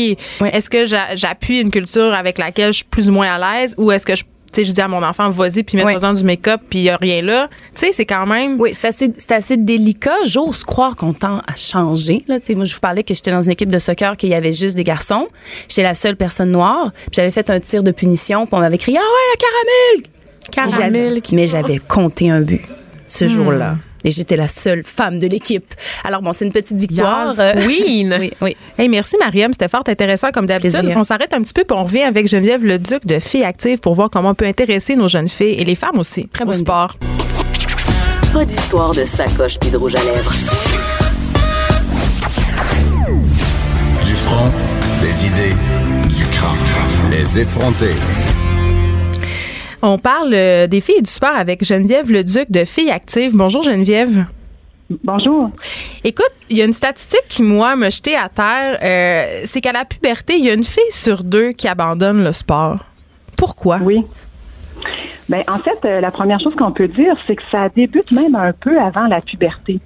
est-ce 0.54 0.69
que 0.69 0.86
j'a- 0.86 1.15
j'appuie 1.15 1.60
une 1.62 1.71
culture 1.71 2.13
avec 2.13 2.38
laquelle 2.38 2.71
je 2.71 2.78
suis 2.78 2.86
plus 2.86 3.10
ou 3.10 3.12
moins 3.13 3.34
à 3.34 3.39
l'aise 3.62 3.73
ou 3.78 3.91
est-ce 3.91 4.06
que 4.06 4.12
sais 4.53 4.63
je 4.65 4.71
dis 4.71 4.81
à 4.81 4.87
mon 4.87 5.03
enfant 5.03 5.29
vas-y 5.29 5.63
puis 5.63 5.77
mets-toi 5.77 6.09
Oui. 6.11 6.17
du 6.17 6.23
make-up 6.23 6.61
puis 6.69 6.79
il 6.79 6.83
y 6.83 6.89
a 6.89 6.97
rien 6.97 7.21
là 7.21 7.49
tu 7.75 7.81
sais 7.85 7.91
c'est 7.91 8.05
quand 8.05 8.25
même 8.25 8.59
Oui, 8.59 8.71
c'est 8.73 8.87
assez, 8.87 9.11
c'est 9.17 9.31
assez 9.31 9.57
délicat. 9.57 10.23
J'ose 10.25 10.63
croire 10.63 10.95
qu'on 10.95 11.13
tend 11.13 11.39
à 11.39 11.55
changer. 11.55 12.23
Là, 12.27 12.39
Tu 12.39 12.47
sais, 12.47 12.55
moi, 12.55 12.65
je 12.65 12.73
vous 12.73 12.79
parlais 12.79 13.03
que 13.03 13.13
j'étais 13.13 13.31
dans 13.31 13.41
une 13.41 13.51
équipe 13.51 13.71
de 13.71 13.79
soccer 13.79 14.15
qu'il 14.17 14.29
y 14.29 14.33
avait 14.33 14.51
juste 14.51 14.75
des 14.75 14.83
garçons. 14.83 15.27
J'étais 15.67 15.83
la 15.83 15.95
seule 15.95 16.15
personne 16.15 16.51
noire. 16.51 16.91
J'avais 17.11 17.31
fait 17.31 17.49
un 17.49 17.59
tir 17.59 17.83
de 17.83 17.91
punition. 17.91 18.45
Puis 18.45 18.55
on 18.55 18.59
m'avait 18.59 18.77
crié 18.77 18.97
ah 19.01 19.01
ouais 19.01 20.03
la 20.61 20.67
caramel. 20.71 20.79
Caramel. 20.79 21.21
Mais 21.31 21.47
j'avais 21.47 21.79
compté 21.79 22.29
un 22.29 22.41
but 22.41 22.61
ce 23.07 23.27
jour-là. 23.27 23.77
Et 24.03 24.11
j'étais 24.11 24.35
la 24.35 24.47
seule 24.47 24.83
femme 24.83 25.19
de 25.19 25.27
l'équipe. 25.27 25.73
Alors 26.03 26.21
bon, 26.21 26.33
c'est 26.33 26.45
une 26.45 26.51
petite 26.51 26.77
victoire. 26.77 27.33
Yes, 27.39 27.65
queen. 27.65 28.17
oui, 28.19 28.31
oui. 28.41 28.57
Hey, 28.77 28.89
merci 28.89 29.15
Mariam, 29.19 29.53
c'était 29.53 29.69
fort 29.69 29.83
intéressant 29.87 30.31
comme 30.31 30.45
d'habitude. 30.45 30.93
On 30.95 31.03
s'arrête 31.03 31.33
un 31.33 31.41
petit 31.41 31.53
peu 31.53 31.63
puis 31.63 31.77
on 31.77 31.83
revient 31.83 32.03
avec 32.03 32.27
Geneviève 32.27 32.65
Leduc 32.65 33.05
de 33.05 33.19
Filles 33.19 33.43
Actives 33.45 33.79
pour 33.79 33.93
voir 33.95 34.09
comment 34.09 34.29
on 34.29 34.35
peut 34.35 34.45
intéresser 34.45 34.95
nos 34.95 35.07
jeunes 35.07 35.29
filles 35.29 35.55
et 35.59 35.65
les 35.65 35.75
femmes 35.75 35.99
aussi 35.99 36.27
Très 36.27 36.43
au 36.43 36.47
bonne 36.47 36.59
sport. 36.59 36.97
Pas 38.33 38.45
d'histoire 38.45 38.91
de 38.91 39.03
sacoche 39.05 39.59
puis 39.59 39.69
de 39.69 39.77
rouge 39.77 39.95
à 39.95 40.03
lèvres. 40.03 40.33
Du 44.03 44.13
front, 44.15 44.51
des 45.01 45.27
idées, 45.27 45.55
du 46.09 46.25
crâne. 46.25 47.11
Les 47.11 47.39
effronter. 47.39 47.93
On 49.85 49.97
parle 49.97 50.33
euh, 50.33 50.65
des 50.65 50.79
filles 50.79 50.99
et 50.99 51.01
du 51.01 51.11
sport 51.11 51.35
avec 51.35 51.65
Geneviève 51.65 52.09
Leduc 52.09 52.49
de 52.49 52.63
Filles 52.63 52.89
Actives. 52.89 53.35
Bonjour 53.35 53.63
Geneviève. 53.63 54.27
Bonjour. 55.03 55.51
Écoute, 56.05 56.31
il 56.49 56.55
y 56.55 56.61
a 56.61 56.65
une 56.65 56.73
statistique 56.73 57.25
qui, 57.27 57.43
moi, 57.43 57.75
m'a 57.75 57.89
jeté 57.89 58.15
à 58.15 58.29
terre. 58.29 58.79
euh, 58.81 59.41
c'est 59.43 59.59
qu'à 59.59 59.73
la 59.73 59.83
puberté, 59.83 60.37
il 60.37 60.45
y 60.45 60.49
a 60.49 60.53
une 60.53 60.63
fille 60.63 60.89
sur 60.89 61.25
deux 61.25 61.51
qui 61.51 61.67
abandonne 61.67 62.23
le 62.23 62.31
sport. 62.31 62.77
Pourquoi? 63.35 63.79
Oui. 63.81 64.05
Ben, 65.27 65.43
en 65.49 65.57
fait, 65.57 65.79
euh, 65.83 65.99
la 65.99 66.11
première 66.11 66.39
chose 66.39 66.55
qu'on 66.55 66.71
peut 66.71 66.87
dire, 66.87 67.15
c'est 67.27 67.35
que 67.35 67.43
ça 67.51 67.67
débute 67.67 68.13
même 68.13 68.35
un 68.35 68.53
peu 68.53 68.79
avant 68.79 69.07
la 69.07 69.19
puberté. 69.19 69.81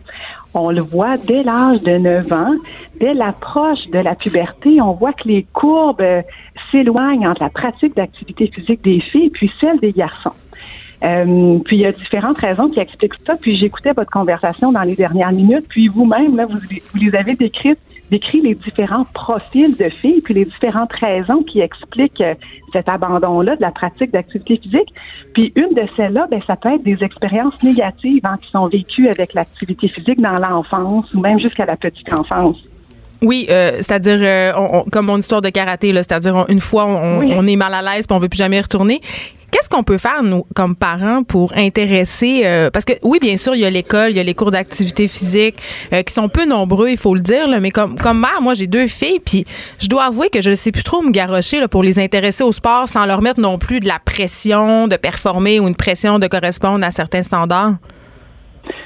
On 0.59 0.71
le 0.71 0.81
voit 0.81 1.17
dès 1.17 1.43
l'âge 1.43 1.83
de 1.83 1.97
9 1.97 2.33
ans, 2.33 2.55
dès 2.99 3.13
l'approche 3.13 3.87
de 3.91 3.99
la 3.99 4.15
puberté, 4.15 4.81
on 4.81 4.93
voit 4.93 5.13
que 5.13 5.27
les 5.27 5.45
courbes 5.53 6.01
euh, 6.01 6.23
s'éloignent 6.71 7.27
entre 7.27 7.43
la 7.43 7.49
pratique 7.49 7.95
d'activité 7.95 8.47
physique 8.47 8.83
des 8.83 8.99
filles 8.99 9.29
puis 9.29 9.51
celle 9.59 9.79
des 9.79 9.91
garçons. 9.91 10.31
Euh, 11.03 11.59
puis 11.63 11.77
il 11.77 11.81
y 11.81 11.85
a 11.85 11.91
différentes 11.91 12.39
raisons 12.39 12.69
qui 12.69 12.79
expliquent 12.79 13.13
ça. 13.25 13.35
Puis 13.35 13.55
j'écoutais 13.55 13.93
votre 13.93 14.09
conversation 14.09 14.71
dans 14.71 14.81
les 14.81 14.95
dernières 14.95 15.31
minutes. 15.31 15.65
Puis 15.69 15.89
vous-même, 15.89 16.35
là, 16.35 16.47
vous, 16.47 16.57
vous 16.57 16.99
les 16.99 17.15
avez 17.15 17.35
décrites, 17.35 17.77
décrit 18.11 18.41
les 18.41 18.55
différents 18.55 19.05
profils 19.13 19.75
de 19.77 19.89
filles, 19.89 20.21
puis 20.21 20.33
les 20.33 20.45
différentes 20.45 20.93
raisons 20.93 21.43
qui 21.43 21.59
expliquent 21.59 22.21
euh, 22.21 22.33
cet 22.71 22.87
abandon-là 22.89 23.55
de 23.55 23.61
la 23.61 23.71
pratique 23.71 24.11
d'activité 24.11 24.57
physique. 24.63 24.93
Puis 25.33 25.51
une 25.55 25.73
de 25.73 25.83
celles-là, 25.95 26.27
ben, 26.31 26.41
ça 26.47 26.55
peut 26.55 26.73
être 26.73 26.83
des 26.83 26.97
expériences 27.03 27.61
négatives 27.63 28.21
hein, 28.25 28.37
qui 28.41 28.49
sont 28.51 28.67
vécues 28.67 29.09
avec 29.09 29.33
l'activité 29.33 29.87
physique 29.89 30.21
dans 30.21 30.35
l'enfance 30.35 31.13
ou 31.13 31.19
même 31.19 31.39
jusqu'à 31.39 31.65
la 31.65 31.75
petite 31.75 32.13
enfance. 32.15 32.57
Oui, 33.23 33.47
euh, 33.49 33.71
c'est-à-dire 33.77 34.19
euh, 34.21 34.51
on- 34.55 34.79
on- 34.79 34.83
comme 34.83 35.07
mon 35.07 35.17
histoire 35.17 35.41
de 35.41 35.49
karaté, 35.49 35.91
c'est-à-dire 35.95 36.45
une 36.49 36.59
fois 36.59 36.85
on, 36.85 37.19
Oui. 37.19 37.33
on 37.35 37.47
est 37.47 37.55
mal 37.55 37.73
à 37.73 37.81
l'aise 37.81 38.05
puis 38.05 38.15
on 38.15 38.19
veut 38.19 38.29
plus 38.29 38.37
jamais 38.37 38.57
y 38.57 38.61
retourner. 38.61 39.01
Qu'est-ce 39.51 39.69
qu'on 39.69 39.83
peut 39.83 39.97
faire 39.97 40.23
nous 40.23 40.45
comme 40.55 40.75
parents 40.75 41.23
pour 41.23 41.53
intéresser 41.55 42.41
euh, 42.43 42.69
parce 42.69 42.83
que 42.83 42.93
oui 43.01 43.19
bien 43.21 43.37
sûr 43.37 43.55
il 43.55 43.61
y 43.61 43.65
a 43.65 43.69
l'école, 43.69 44.11
il 44.11 44.17
y 44.17 44.19
a 44.19 44.23
les 44.23 44.33
cours 44.33 44.51
d'activité 44.51 45.07
physique 45.07 45.55
euh, 45.93 46.03
qui 46.03 46.13
sont 46.13 46.27
peu 46.27 46.45
nombreux, 46.45 46.89
il 46.89 46.97
faut 46.97 47.15
le 47.15 47.21
dire 47.21 47.47
mais 47.61 47.71
comme 47.71 47.97
comme 47.97 48.19
mère, 48.19 48.41
moi 48.41 48.53
j'ai 48.53 48.67
deux 48.67 48.87
filles 48.87 49.21
puis 49.25 49.45
je 49.79 49.87
dois 49.87 50.05
avouer 50.05 50.29
que 50.29 50.41
je 50.41 50.49
ne 50.49 50.55
sais 50.55 50.73
plus 50.73 50.83
trop 50.83 51.01
me 51.01 51.11
garrocher 51.11 51.59
là, 51.61 51.69
pour 51.69 51.81
les 51.81 51.97
intéresser 51.97 52.43
au 52.43 52.51
sport 52.51 52.89
sans 52.89 53.05
leur 53.05 53.21
mettre 53.21 53.39
non 53.39 53.57
plus 53.57 53.79
de 53.79 53.87
la 53.87 53.99
pression 53.99 54.87
de 54.87 54.97
performer 54.97 55.61
ou 55.61 55.67
une 55.67 55.75
pression 55.75 56.19
de 56.19 56.27
correspondre 56.27 56.85
à 56.85 56.91
certains 56.91 57.23
standards. 57.23 57.75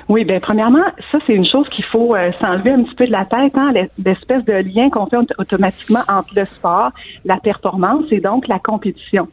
Oui, 0.09 0.25
bien, 0.25 0.39
premièrement, 0.39 0.83
ça, 1.11 1.19
c'est 1.25 1.33
une 1.33 1.45
chose 1.45 1.67
qu'il 1.69 1.85
faut 1.85 2.15
euh, 2.15 2.31
s'enlever 2.39 2.71
un 2.71 2.83
petit 2.83 2.95
peu 2.95 3.05
de 3.07 3.11
la 3.11 3.25
tête, 3.25 3.57
hein, 3.57 3.71
l'espèce 4.03 4.43
de 4.45 4.53
lien 4.53 4.89
qu'on 4.89 5.05
fait 5.05 5.17
auto- 5.17 5.35
automatiquement 5.37 6.01
entre 6.09 6.33
le 6.35 6.45
sport, 6.45 6.91
la 7.25 7.37
performance 7.37 8.05
et 8.11 8.19
donc 8.19 8.47
la 8.47 8.59
compétition. 8.59 9.27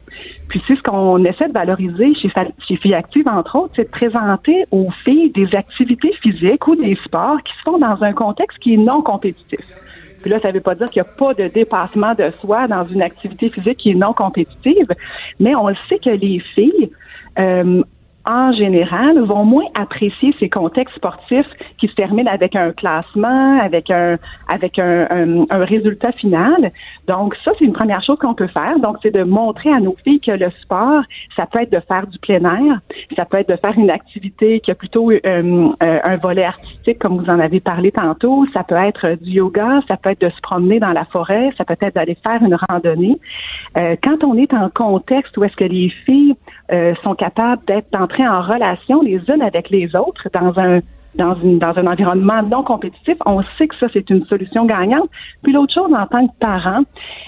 Puis 0.47 0.61
c'est 0.67 0.75
ce 0.75 0.81
qu'on 0.81 1.23
essaie 1.25 1.47
de 1.47 1.53
valoriser 1.53 2.13
chez, 2.15 2.29
chez 2.67 2.75
Filles 2.77 2.93
Actives, 2.93 3.27
entre 3.27 3.55
autres, 3.57 3.73
c'est 3.75 3.85
de 3.85 3.89
présenter 3.89 4.65
aux 4.71 4.89
filles 5.03 5.31
des 5.31 5.53
activités 5.55 6.13
physiques 6.21 6.67
ou 6.67 6.75
des 6.75 6.97
sports 7.05 7.37
qui 7.43 7.53
se 7.57 7.61
font 7.63 7.77
dans 7.77 8.01
un 8.03 8.13
contexte 8.13 8.57
qui 8.59 8.73
est 8.73 8.77
non 8.77 9.01
compétitif. 9.01 9.59
Puis 10.21 10.29
là, 10.29 10.39
ça 10.39 10.49
ne 10.49 10.55
veut 10.55 10.59
pas 10.61 10.75
dire 10.75 10.87
qu'il 10.89 11.01
n'y 11.01 11.07
a 11.07 11.11
pas 11.17 11.33
de 11.33 11.47
dépassement 11.47 12.13
de 12.13 12.31
soi 12.41 12.67
dans 12.67 12.83
une 12.83 13.01
activité 13.01 13.49
physique 13.49 13.77
qui 13.77 13.91
est 13.91 13.95
non 13.95 14.13
compétitive, 14.13 14.87
mais 15.39 15.55
on 15.55 15.69
sait 15.87 15.99
que 15.99 16.09
les 16.09 16.39
filles, 16.55 16.89
euh, 17.37 17.81
en 18.29 18.51
général, 18.51 19.19
vont 19.23 19.43
moins 19.43 19.65
apprécier 19.73 20.35
ces 20.39 20.49
contextes 20.49 20.95
sportifs 20.95 21.49
qui 21.79 21.87
se 21.87 21.95
terminent 21.95 22.31
avec 22.31 22.55
un 22.55 22.71
classement, 22.73 23.59
avec 23.59 23.89
un 23.89 24.17
avec 24.47 24.77
un, 24.77 25.07
résultat 25.49 26.11
final. 26.11 26.71
Donc, 27.07 27.35
ça, 27.43 27.51
c'est 27.57 27.65
une 27.65 27.73
première 27.73 28.03
chose 28.03 28.17
qu'on 28.19 28.35
peut 28.35 28.47
faire. 28.47 28.79
Donc, 28.79 28.97
c'est 29.01 29.13
de 29.13 29.23
montrer 29.23 29.71
à 29.71 29.79
nos 29.79 29.95
filles 30.03 30.19
que 30.19 30.31
le 30.31 30.51
sport, 30.61 31.01
ça 31.35 31.47
peut 31.47 31.61
être 31.61 31.71
de 31.71 31.79
faire 31.79 32.05
du 32.05 32.19
plein 32.19 32.43
air, 32.43 32.79
ça 33.15 33.25
peut 33.25 33.37
être 33.37 33.49
de 33.49 33.55
faire 33.55 33.77
une 33.77 33.89
activité 33.89 34.59
qui 34.59 34.69
a 34.69 34.75
plutôt 34.75 35.09
euh, 35.11 35.19
euh, 35.25 35.99
un 36.03 36.17
volet 36.17 36.43
artistique, 36.43 36.99
comme 36.99 37.17
vous 37.17 37.29
en 37.29 37.39
avez 37.39 37.59
parlé 37.59 37.91
tantôt. 37.91 38.45
Ça 38.53 38.63
peut 38.63 38.75
être 38.75 39.17
du 39.21 39.31
yoga, 39.31 39.81
ça 39.87 39.97
peut 39.97 40.11
être 40.11 40.21
de 40.21 40.29
se 40.29 40.41
promener 40.41 40.79
dans 40.79 40.93
la 40.93 41.05
forêt, 41.05 41.51
ça 41.57 41.65
peut 41.65 41.77
être 41.81 41.95
d'aller 41.95 42.17
faire 42.23 42.41
une 42.43 42.57
randonnée. 42.69 43.17
Euh, 43.77 43.95
quand 44.03 44.23
on 44.23 44.35
est 44.35 44.53
en 44.53 44.69
contexte 44.69 45.35
où 45.37 45.43
est-ce 45.43 45.55
que 45.55 45.65
les 45.65 45.89
filles 46.05 46.35
sont 47.03 47.15
capables 47.15 47.63
d'être 47.65 47.89
en 48.27 48.41
relation 48.41 49.01
les 49.01 49.21
unes 49.27 49.41
avec 49.41 49.69
les 49.69 49.95
autres 49.95 50.29
dans 50.33 50.57
un 50.59 50.81
dans, 51.15 51.35
une, 51.41 51.59
dans 51.59 51.77
un 51.77 51.87
environnement 51.87 52.41
non 52.43 52.63
compétitif, 52.63 53.15
on 53.25 53.41
sait 53.57 53.67
que 53.67 53.75
ça, 53.77 53.87
c'est 53.91 54.09
une 54.09 54.25
solution 54.25 54.65
gagnante. 54.65 55.09
Puis 55.43 55.53
l'autre 55.53 55.73
chose, 55.73 55.91
en 55.93 56.05
tant 56.05 56.27
que 56.27 56.33
parent, 56.39 56.83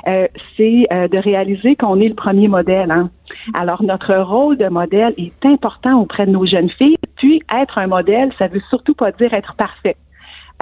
euh, 0.08 0.28
c'est 0.56 0.86
euh, 0.92 1.08
de 1.08 1.18
réaliser 1.18 1.76
qu'on 1.76 2.00
est 2.00 2.10
le 2.10 2.16
premier 2.16 2.48
modèle. 2.48 2.92
Hein. 2.92 3.10
Alors, 3.54 3.84
notre 3.84 4.16
rôle 4.16 4.58
de 4.58 4.68
modèle 4.68 5.14
est 5.18 5.46
important 5.46 6.00
auprès 6.00 6.26
de 6.26 6.32
nos 6.32 6.46
jeunes 6.46 6.70
filles. 6.70 6.98
Puis, 7.16 7.42
être 7.54 7.78
un 7.78 7.88
modèle, 7.88 8.32
ça 8.38 8.48
veut 8.48 8.62
surtout 8.70 8.94
pas 8.94 9.12
dire 9.12 9.34
être 9.34 9.56
parfait. 9.56 9.96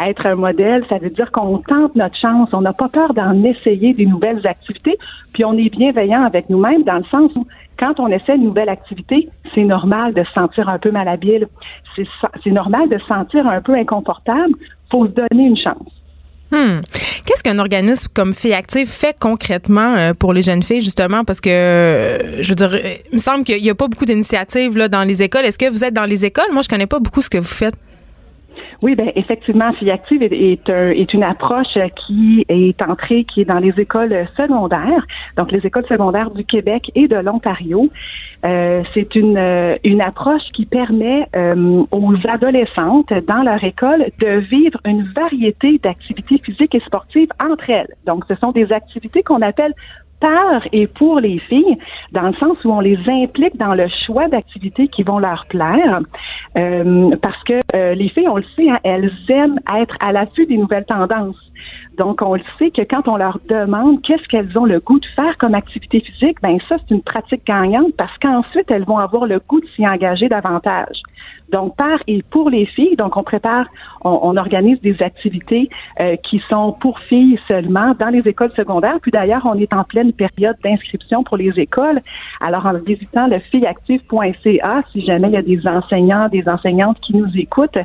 Être 0.02 0.26
un 0.26 0.36
modèle, 0.36 0.86
ça 0.88 0.98
veut 0.98 1.10
dire 1.10 1.30
qu'on 1.32 1.58
tente 1.58 1.96
notre 1.96 2.15
chance. 2.15 2.50
On 2.54 2.62
n'a 2.62 2.72
pas 2.72 2.88
peur 2.88 3.13
d'en 3.13 3.44
essayer 3.44 3.94
des 3.94 4.06
nouvelles 4.06 4.48
activités. 4.48 4.98
Puis 5.34 5.44
on 5.44 5.54
est 5.58 5.70
bienveillant 5.70 6.24
avec 6.24 6.50
nous-mêmes 6.50 6.84
dans 6.84 7.00
le 7.00 7.04
sens 7.06 7.32
où 7.36 7.46
quand 7.80 8.00
on 8.00 8.08
essaie 8.08 8.36
une 8.36 8.44
nouvelle 8.44 8.70
activité, 8.70 9.30
c'est 9.56 9.63
normal 9.63 10.13
de 10.13 10.24
se 10.24 10.32
sentir 10.34 10.68
un 10.70 10.78
peu 10.78 10.92
malhabile. 10.92 11.48
C'est 11.96 12.52
normal 12.52 12.89
de 12.89 12.98
se 12.98 13.06
sentir 13.06 13.48
un 13.48 13.62
peu 13.62 13.74
inconfortable. 13.74 14.54
faut 14.92 15.08
se 15.08 15.12
donner 15.12 15.46
une 15.46 15.58
chance. 15.58 15.88
Hmm. 16.52 16.82
Qu'est-ce 17.26 17.44
qu'un 17.44 17.60
organisme 17.60 18.08
comme 18.13 18.34
Filles 18.34 18.56
Active 18.56 18.88
fait 18.88 19.15
concrètement 19.20 19.96
euh, 19.96 20.13
pour 20.13 20.34
les 20.34 20.42
jeunes 20.42 20.63
filles, 20.63 20.82
justement? 20.82 21.24
Parce 21.24 21.42
que, 21.42 21.50
euh, 21.50 22.42
je 22.42 22.50
veux 22.50 22.56
dire, 22.56 22.76
il 23.12 23.15
me 23.15 23.20
semble 23.20 23.44
qu'il 23.44 23.62
n'y 23.62 23.70
a 23.70 23.76
pas 23.76 23.88
beaucoup 23.88 24.06
d'initiatives 24.06 24.76
dans 24.88 25.04
les 25.04 25.22
écoles. 25.22 25.46
Est-ce 25.46 25.60
que 25.60 25.70
vous 25.70 25.84
êtes 25.84 25.94
dans 25.94 26.06
les 26.06 26.26
écoles? 26.26 26.52
Moi, 26.52 26.63
je 26.63 26.70
connais 26.70 26.88
pas 26.88 27.00
beaucoup 27.00 27.22
ce 27.22 27.30
que 27.30 27.38
vous 27.38 27.44
faites. 27.44 27.76
Oui, 28.84 28.95
ben 28.95 29.12
effectivement, 29.15 29.72
Fille 29.74 29.91
Active 29.91 30.24
est, 30.24 30.32
est, 30.32 30.69
est 30.69 31.13
une 31.13 31.24
approche 31.24 31.78
qui 32.08 32.45
est 32.48 32.82
entrée, 32.82 33.26
qui 33.26 33.41
est 33.41 33.45
dans 33.45 33.60
les 33.60 33.74
écoles 33.78 34.28
secondaires, 34.38 35.06
donc 35.38 35.52
les 35.52 35.65
écoles 35.65 35.86
secondaires 35.88 36.32
du 36.32 36.45
Québec 36.45 36.91
et 36.95 37.08
de 37.08 37.15
l'Ontario. 37.15 37.89
Euh, 38.45 38.84
c'est 38.93 39.15
une, 39.15 39.38
euh, 39.38 39.76
une 39.84 40.02
approche 40.02 40.43
qui 40.54 40.65
permet 40.65 41.28
euh, 41.36 41.84
aux 41.91 42.13
adolescentes 42.28 43.12
dans 43.28 43.43
leur 43.43 43.62
école 43.63 44.12
de 44.19 44.39
vivre 44.39 44.80
une 44.86 45.04
variété 45.13 45.78
d'activités 45.84 46.38
physiques 46.38 46.74
et 46.74 46.80
sportives 46.80 47.30
entre 47.41 47.69
elles. 47.69 47.93
Donc, 48.06 48.24
ce 48.30 48.36
sont 48.36 48.52
des 48.52 48.72
activités 48.72 49.24
qu'on 49.24 49.41
appelle 49.41 49.74
par 50.20 50.68
et 50.72 50.88
pour 50.88 51.20
les 51.20 51.40
filles, 51.40 51.78
dans 52.12 52.28
le 52.28 52.34
sens 52.34 52.58
où 52.64 52.72
on 52.72 52.80
les 52.80 53.00
implique 53.08 53.58
dans 53.58 53.74
le 53.74 53.88
choix 54.06 54.28
d'activités 54.28 54.88
qui 54.88 55.04
vont 55.04 55.20
leur 55.20 55.46
plaire, 55.48 56.02
euh, 56.58 57.16
parce 57.22 57.42
que 57.44 57.60
euh, 57.76 57.94
les 57.96 58.10
filles, 58.10 58.28
on 58.28 58.38
le 58.38 58.46
sait, 58.56 58.70
hein, 58.70 58.80
elles 58.84 59.12
aiment 59.30 59.60
être 59.78 59.96
à 60.00 60.12
l'affût 60.12 60.46
des 60.46 60.58
nouvelles 60.58 60.86
tendances. 60.86 61.38
Donc, 62.00 62.22
on 62.22 62.36
le 62.36 62.42
sait 62.58 62.72
que 62.72 62.82
quand 62.82 63.10
on 63.10 63.18
leur 63.18 63.40
demande 63.50 64.02
qu'est-ce 64.02 64.26
qu'elles 64.30 64.58
ont 64.58 64.64
le 64.64 64.80
goût 64.80 65.00
de 65.00 65.06
faire 65.18 65.38
comme 65.38 65.54
activité 65.54 66.00
physique, 66.00 66.38
ben 66.42 66.58
ça, 66.70 66.78
c'est 66.80 66.96
une 66.96 67.02
pratique 67.02 67.46
gagnante 67.46 67.94
parce 67.98 68.18
qu'ensuite, 68.20 68.72
elles 68.72 68.86
vont 68.86 69.00
avoir 69.00 69.26
le 69.26 69.42
goût 69.46 69.60
de 69.60 69.68
s'y 69.76 69.86
engager 69.86 70.30
davantage. 70.30 71.04
Donc, 71.52 71.76
par 71.76 72.00
et 72.08 72.22
pour 72.30 72.50
les 72.50 72.66
filles, 72.66 72.96
donc 72.96 73.18
on 73.18 73.24
prépare, 73.24 73.66
on, 74.02 74.38
organise 74.38 74.80
des 74.82 75.02
activités 75.02 75.70
euh, 76.00 76.16
qui 76.18 76.42
sont 76.48 76.74
pour 76.80 77.00
filles 77.00 77.40
seulement 77.48 77.96
dans 78.00 78.10
les 78.10 78.22
écoles 78.28 78.52
secondaires. 78.56 79.00
Puis 79.02 79.12
d'ailleurs, 79.12 79.42
on 79.46 79.56
est 79.56 79.74
en 79.74 79.84
pleine 79.84 80.14
période 80.14 80.56
d'inscription 80.64 81.24
pour 81.24 81.38
les 81.38 81.52
écoles. 81.60 82.02
Alors, 82.40 82.66
en 82.66 82.74
visitant 82.74 83.28
le 83.28 83.40
filleactive.ca, 83.40 84.84
si 84.92 85.06
jamais 85.06 85.30
il 85.30 85.34
y 85.34 85.38
a 85.38 85.42
des 85.42 85.68
enseignants, 85.68 86.30
des 86.30 86.48
enseignantes 86.48 87.00
qui 87.02 87.16
nous 87.16 87.30
écoutent, 87.36 87.80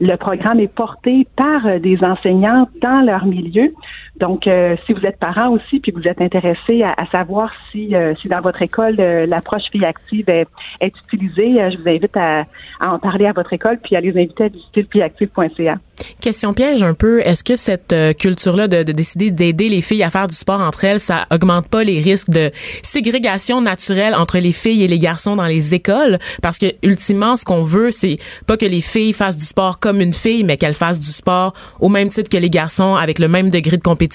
le 0.00 0.16
programme 0.16 0.60
est 0.60 0.72
porté 0.72 1.26
par 1.36 1.66
euh, 1.66 1.78
des 1.78 1.98
enseignants 2.02 2.68
dans 2.80 3.04
leur 3.04 3.26
milieu 3.26 3.57
entendu. 3.58 3.76
Donc, 4.18 4.46
euh, 4.46 4.76
si 4.84 4.92
vous 4.92 5.04
êtes 5.06 5.18
parent 5.18 5.50
aussi, 5.50 5.78
puis 5.80 5.92
vous 5.92 6.06
êtes 6.08 6.20
intéressé 6.20 6.82
à, 6.82 6.92
à 6.96 7.06
savoir 7.06 7.52
si, 7.70 7.94
euh, 7.94 8.14
si 8.20 8.28
dans 8.28 8.40
votre 8.40 8.62
école 8.62 8.96
euh, 8.98 9.26
l'approche 9.26 9.70
fille 9.70 9.84
active 9.84 10.28
est, 10.28 10.48
est 10.80 10.92
utilisée, 11.06 11.60
euh, 11.60 11.70
je 11.70 11.78
vous 11.78 11.88
invite 11.88 12.16
à, 12.16 12.44
à 12.80 12.92
en 12.92 12.98
parler 12.98 13.26
à 13.26 13.32
votre 13.32 13.52
école, 13.52 13.78
puis 13.82 13.94
à 13.96 14.00
les 14.00 14.10
inviter 14.10 14.44
à 14.44 14.48
visiter 14.48 14.82
le 14.82 14.88
filleactive.ca. 14.90 15.78
Question 16.20 16.52
piège 16.52 16.82
un 16.82 16.94
peu. 16.94 17.20
Est-ce 17.20 17.44
que 17.44 17.56
cette 17.56 17.92
euh, 17.92 18.12
culture-là 18.12 18.68
de, 18.68 18.82
de 18.82 18.92
décider 18.92 19.30
d'aider 19.30 19.68
les 19.68 19.82
filles 19.82 20.02
à 20.02 20.10
faire 20.10 20.26
du 20.26 20.34
sport 20.34 20.60
entre 20.60 20.84
elles, 20.84 21.00
ça 21.00 21.26
augmente 21.32 21.68
pas 21.68 21.84
les 21.84 22.00
risques 22.00 22.30
de 22.30 22.50
ségrégation 22.82 23.60
naturelle 23.60 24.14
entre 24.14 24.38
les 24.38 24.52
filles 24.52 24.82
et 24.82 24.88
les 24.88 24.98
garçons 24.98 25.36
dans 25.36 25.46
les 25.46 25.74
écoles? 25.74 26.18
Parce 26.42 26.58
que 26.58 26.66
ultimement, 26.82 27.36
ce 27.36 27.44
qu'on 27.44 27.62
veut, 27.62 27.90
c'est 27.90 28.18
pas 28.46 28.56
que 28.56 28.66
les 28.66 28.80
filles 28.80 29.12
fassent 29.12 29.36
du 29.36 29.44
sport 29.44 29.78
comme 29.78 30.00
une 30.00 30.12
fille, 30.12 30.44
mais 30.44 30.56
qu'elles 30.56 30.74
fassent 30.74 31.00
du 31.00 31.08
sport 31.08 31.54
au 31.80 31.88
même 31.88 32.08
titre 32.08 32.30
que 32.30 32.36
les 32.36 32.50
garçons 32.50 32.94
avec 32.94 33.18
le 33.18 33.28
même 33.28 33.50
degré 33.50 33.76
de 33.76 33.82
compétition, 33.82 34.07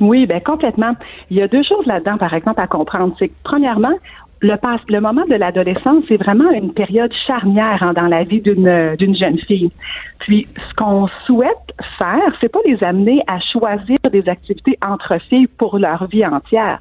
Oui, 0.00 0.26
ben 0.26 0.40
complètement. 0.40 0.94
Il 1.30 1.36
y 1.36 1.42
a 1.42 1.48
deux 1.48 1.62
choses 1.62 1.86
là-dedans, 1.86 2.18
par 2.18 2.34
exemple, 2.34 2.60
à 2.60 2.66
comprendre. 2.66 3.14
C'est 3.18 3.32
premièrement, 3.42 3.94
le, 4.40 5.00
moment 5.00 5.24
de 5.28 5.34
l'adolescence, 5.34 6.04
c'est 6.08 6.16
vraiment 6.16 6.50
une 6.50 6.72
période 6.72 7.12
charnière 7.26 7.82
hein, 7.82 7.92
dans 7.92 8.06
la 8.06 8.22
vie 8.24 8.40
d'une 8.40 8.94
d'une 8.96 9.16
jeune 9.16 9.38
fille. 9.40 9.70
Puis, 10.20 10.46
ce 10.56 10.74
qu'on 10.74 11.08
souhaite 11.26 11.74
faire, 11.98 12.36
c'est 12.40 12.48
pas 12.48 12.60
les 12.64 12.82
amener 12.84 13.22
à 13.26 13.40
choisir 13.40 13.96
des 14.12 14.28
activités 14.28 14.78
entre 14.82 15.18
filles 15.28 15.48
pour 15.48 15.78
leur 15.78 16.06
vie 16.06 16.24
entière. 16.24 16.80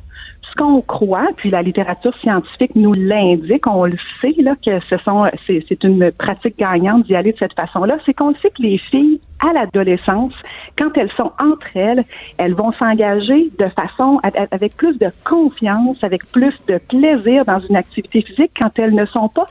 Ce 0.50 0.56
qu'on 0.56 0.82
croit, 0.82 1.28
puis 1.36 1.50
la 1.50 1.62
littérature 1.62 2.16
scientifique 2.18 2.76
nous 2.76 2.94
l'indique, 2.94 3.68
on 3.68 3.86
le 3.86 3.98
sait 4.22 4.36
là 4.40 4.56
que 4.64 4.80
ce 4.90 4.98
sont 4.98 5.26
c'est 5.46 5.84
une 5.84 6.12
pratique 6.12 6.58
gagnante 6.58 7.06
d'y 7.06 7.16
aller 7.16 7.34
de 7.34 7.38
cette 7.38 7.54
façon-là, 7.54 7.98
c'est 8.06 8.14
qu'on 8.14 8.34
sait 8.36 8.50
que 8.50 8.62
les 8.62 8.78
filles 8.78 9.20
à 9.40 9.54
l'adolescence, 9.54 10.34
quand 10.78 10.98
elles 10.98 11.12
sont 11.12 11.32
entre 11.40 11.68
elles, 11.76 12.04
elles 12.38 12.54
vont 12.54 12.72
s'engager 12.74 13.52
de 13.60 13.68
façon 13.70 14.20
avec 14.52 14.76
plus 14.76 14.98
de 14.98 15.12
confiance, 15.24 16.04
avec 16.04 16.26
plus 16.32 16.56
de 16.68 16.80
plaisir 16.80 17.46
dans 17.46 17.60
une 17.60 17.76
activité 17.76 18.22
physique 18.22 18.52
quand 18.58 18.78
elles 18.80 18.96
ne 18.96 19.06
sont 19.06 19.30
pas 19.30 19.48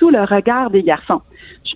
sous 0.00 0.10
le 0.10 0.20
regard 0.20 0.70
des 0.70 0.82
garçons. 0.82 1.20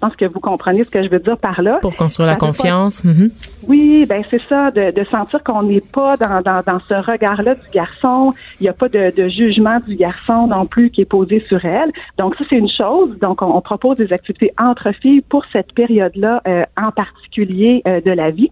Pense 0.04 0.16
que 0.16 0.26
vous 0.26 0.40
comprenez 0.40 0.84
ce 0.84 0.90
que 0.90 1.02
je 1.02 1.08
veux 1.08 1.18
dire 1.18 1.38
par 1.38 1.62
là. 1.62 1.78
Pour 1.80 1.96
construire 1.96 2.26
la 2.26 2.34
pas- 2.36 2.46
confiance. 2.48 3.04
mhm. 3.04 3.30
oui, 3.68 4.04
ben 4.06 4.22
c'est 4.30 4.42
ça, 4.50 4.70
de, 4.70 4.90
de 4.90 5.04
sentir 5.04 5.42
qu'on 5.42 5.62
n'est 5.62 5.80
pas 5.80 6.18
dans, 6.18 6.42
dans, 6.42 6.60
dans 6.66 6.78
ce 6.88 6.94
regard-là 7.10 7.54
du 7.54 7.70
garçon. 7.72 8.34
Il 8.60 8.64
n'y 8.64 8.68
a 8.68 8.74
pas 8.74 8.90
de, 8.90 9.12
de 9.16 9.28
jugement 9.28 9.78
du 9.88 9.94
garçon 9.96 10.46
non 10.48 10.66
plus 10.66 10.90
qui 10.90 11.00
est 11.00 11.06
posé 11.06 11.42
sur 11.48 11.64
elle. 11.64 11.90
Donc 12.18 12.34
ça, 12.36 12.44
c'est 12.50 12.56
une 12.56 12.68
chose. 12.68 13.18
Donc 13.20 13.40
on, 13.40 13.46
on 13.56 13.62
propose 13.62 13.96
des 13.96 14.12
activités 14.12 14.52
entre 14.58 14.92
filles 14.92 15.22
pour 15.22 15.42
cette 15.54 15.72
période-là 15.72 16.42
euh, 16.46 16.64
en 16.76 16.90
particulier 16.90 17.80
euh, 17.88 18.02
de 18.02 18.10
la 18.10 18.30
vie. 18.30 18.50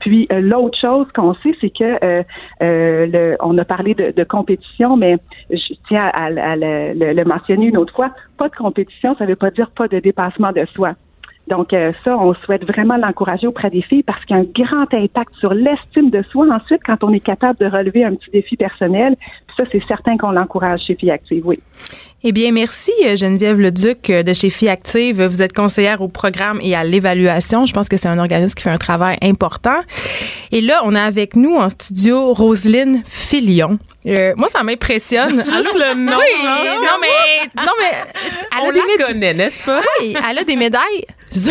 Puis 0.00 0.28
euh, 0.32 0.40
l'autre 0.40 0.78
chose 0.78 1.06
qu'on 1.14 1.32
sait, 1.42 1.54
c'est 1.62 1.70
que 1.70 2.04
euh, 2.04 2.22
euh, 2.62 3.06
le, 3.06 3.36
on 3.40 3.56
a 3.56 3.64
parlé 3.64 3.94
de, 3.94 4.12
de 4.14 4.24
compétition, 4.24 4.98
mais 4.98 5.16
je 5.50 5.72
tiens 5.88 6.10
à, 6.12 6.24
à- 6.26 6.50
à 6.52 6.56
le, 6.56 6.92
le- 6.94 7.12
le 7.14 7.24
mentionner 7.24 7.66
une 7.68 7.78
autre 7.78 7.94
fois. 7.94 8.10
Pas 8.40 8.48
de 8.48 8.56
compétition, 8.56 9.14
ça 9.18 9.24
ne 9.24 9.28
veut 9.28 9.36
pas 9.36 9.50
dire 9.50 9.70
pas 9.70 9.86
de 9.86 9.98
dépassement 9.98 10.50
de 10.50 10.64
soi. 10.74 10.94
Donc 11.46 11.74
euh, 11.74 11.92
ça, 12.04 12.16
on 12.16 12.32
souhaite 12.32 12.64
vraiment 12.64 12.96
l'encourager 12.96 13.46
auprès 13.46 13.68
des 13.68 13.82
filles 13.82 14.02
parce 14.02 14.24
qu'il 14.24 14.34
y 14.34 14.38
a 14.38 14.42
un 14.42 14.46
grand 14.46 14.94
impact 14.94 15.34
sur 15.38 15.52
l'estime 15.52 16.08
de 16.08 16.22
soi 16.30 16.46
ensuite 16.50 16.80
quand 16.86 17.04
on 17.04 17.12
est 17.12 17.20
capable 17.20 17.58
de 17.58 17.66
relever 17.66 18.02
un 18.02 18.14
petit 18.14 18.30
défi 18.30 18.56
personnel. 18.56 19.14
Ça, 19.58 19.64
c'est 19.70 19.82
certain 19.86 20.16
qu'on 20.16 20.30
l'encourage 20.30 20.80
chez 20.86 20.94
Filles 20.94 21.10
Actives, 21.10 21.46
oui. 21.46 21.58
Eh 22.22 22.32
bien, 22.32 22.50
merci 22.50 22.92
euh, 23.04 23.14
Geneviève 23.14 23.60
Leduc 23.60 24.08
euh, 24.08 24.22
de 24.22 24.32
chez 24.32 24.48
Filles 24.48 24.70
Active. 24.70 25.22
Vous 25.22 25.42
êtes 25.42 25.52
conseillère 25.52 26.00
au 26.00 26.08
programme 26.08 26.60
et 26.62 26.74
à 26.74 26.82
l'évaluation. 26.82 27.66
Je 27.66 27.74
pense 27.74 27.90
que 27.90 27.98
c'est 27.98 28.08
un 28.08 28.18
organisme 28.18 28.54
qui 28.54 28.62
fait 28.62 28.70
un 28.70 28.78
travail 28.78 29.18
important. 29.20 29.80
Et 30.50 30.62
là, 30.62 30.80
on 30.86 30.94
a 30.94 31.02
avec 31.02 31.36
nous 31.36 31.56
en 31.56 31.68
studio 31.68 32.32
Roselyne 32.32 33.02
Filion. 33.04 33.78
Euh, 34.06 34.32
moi, 34.36 34.48
ça 34.48 34.62
m'impressionne. 34.62 35.44
Juste 35.44 35.74
le 35.74 35.94
nom, 35.94 36.16
Oui, 36.16 36.46
hein? 36.46 36.58
non 36.76 36.98
mais, 37.00 37.62
non 37.64 37.72
mais, 37.78 37.92
elle 38.52 38.58
a 38.58 38.62
On 38.64 38.72
des 38.72 38.80
la 38.98 39.06
connaît, 39.06 39.34
n'est-ce 39.34 39.62
pas? 39.62 39.80
Oui, 40.00 40.14
elle 40.28 40.38
a 40.38 40.44
des 40.44 40.56
médailles 40.56 41.04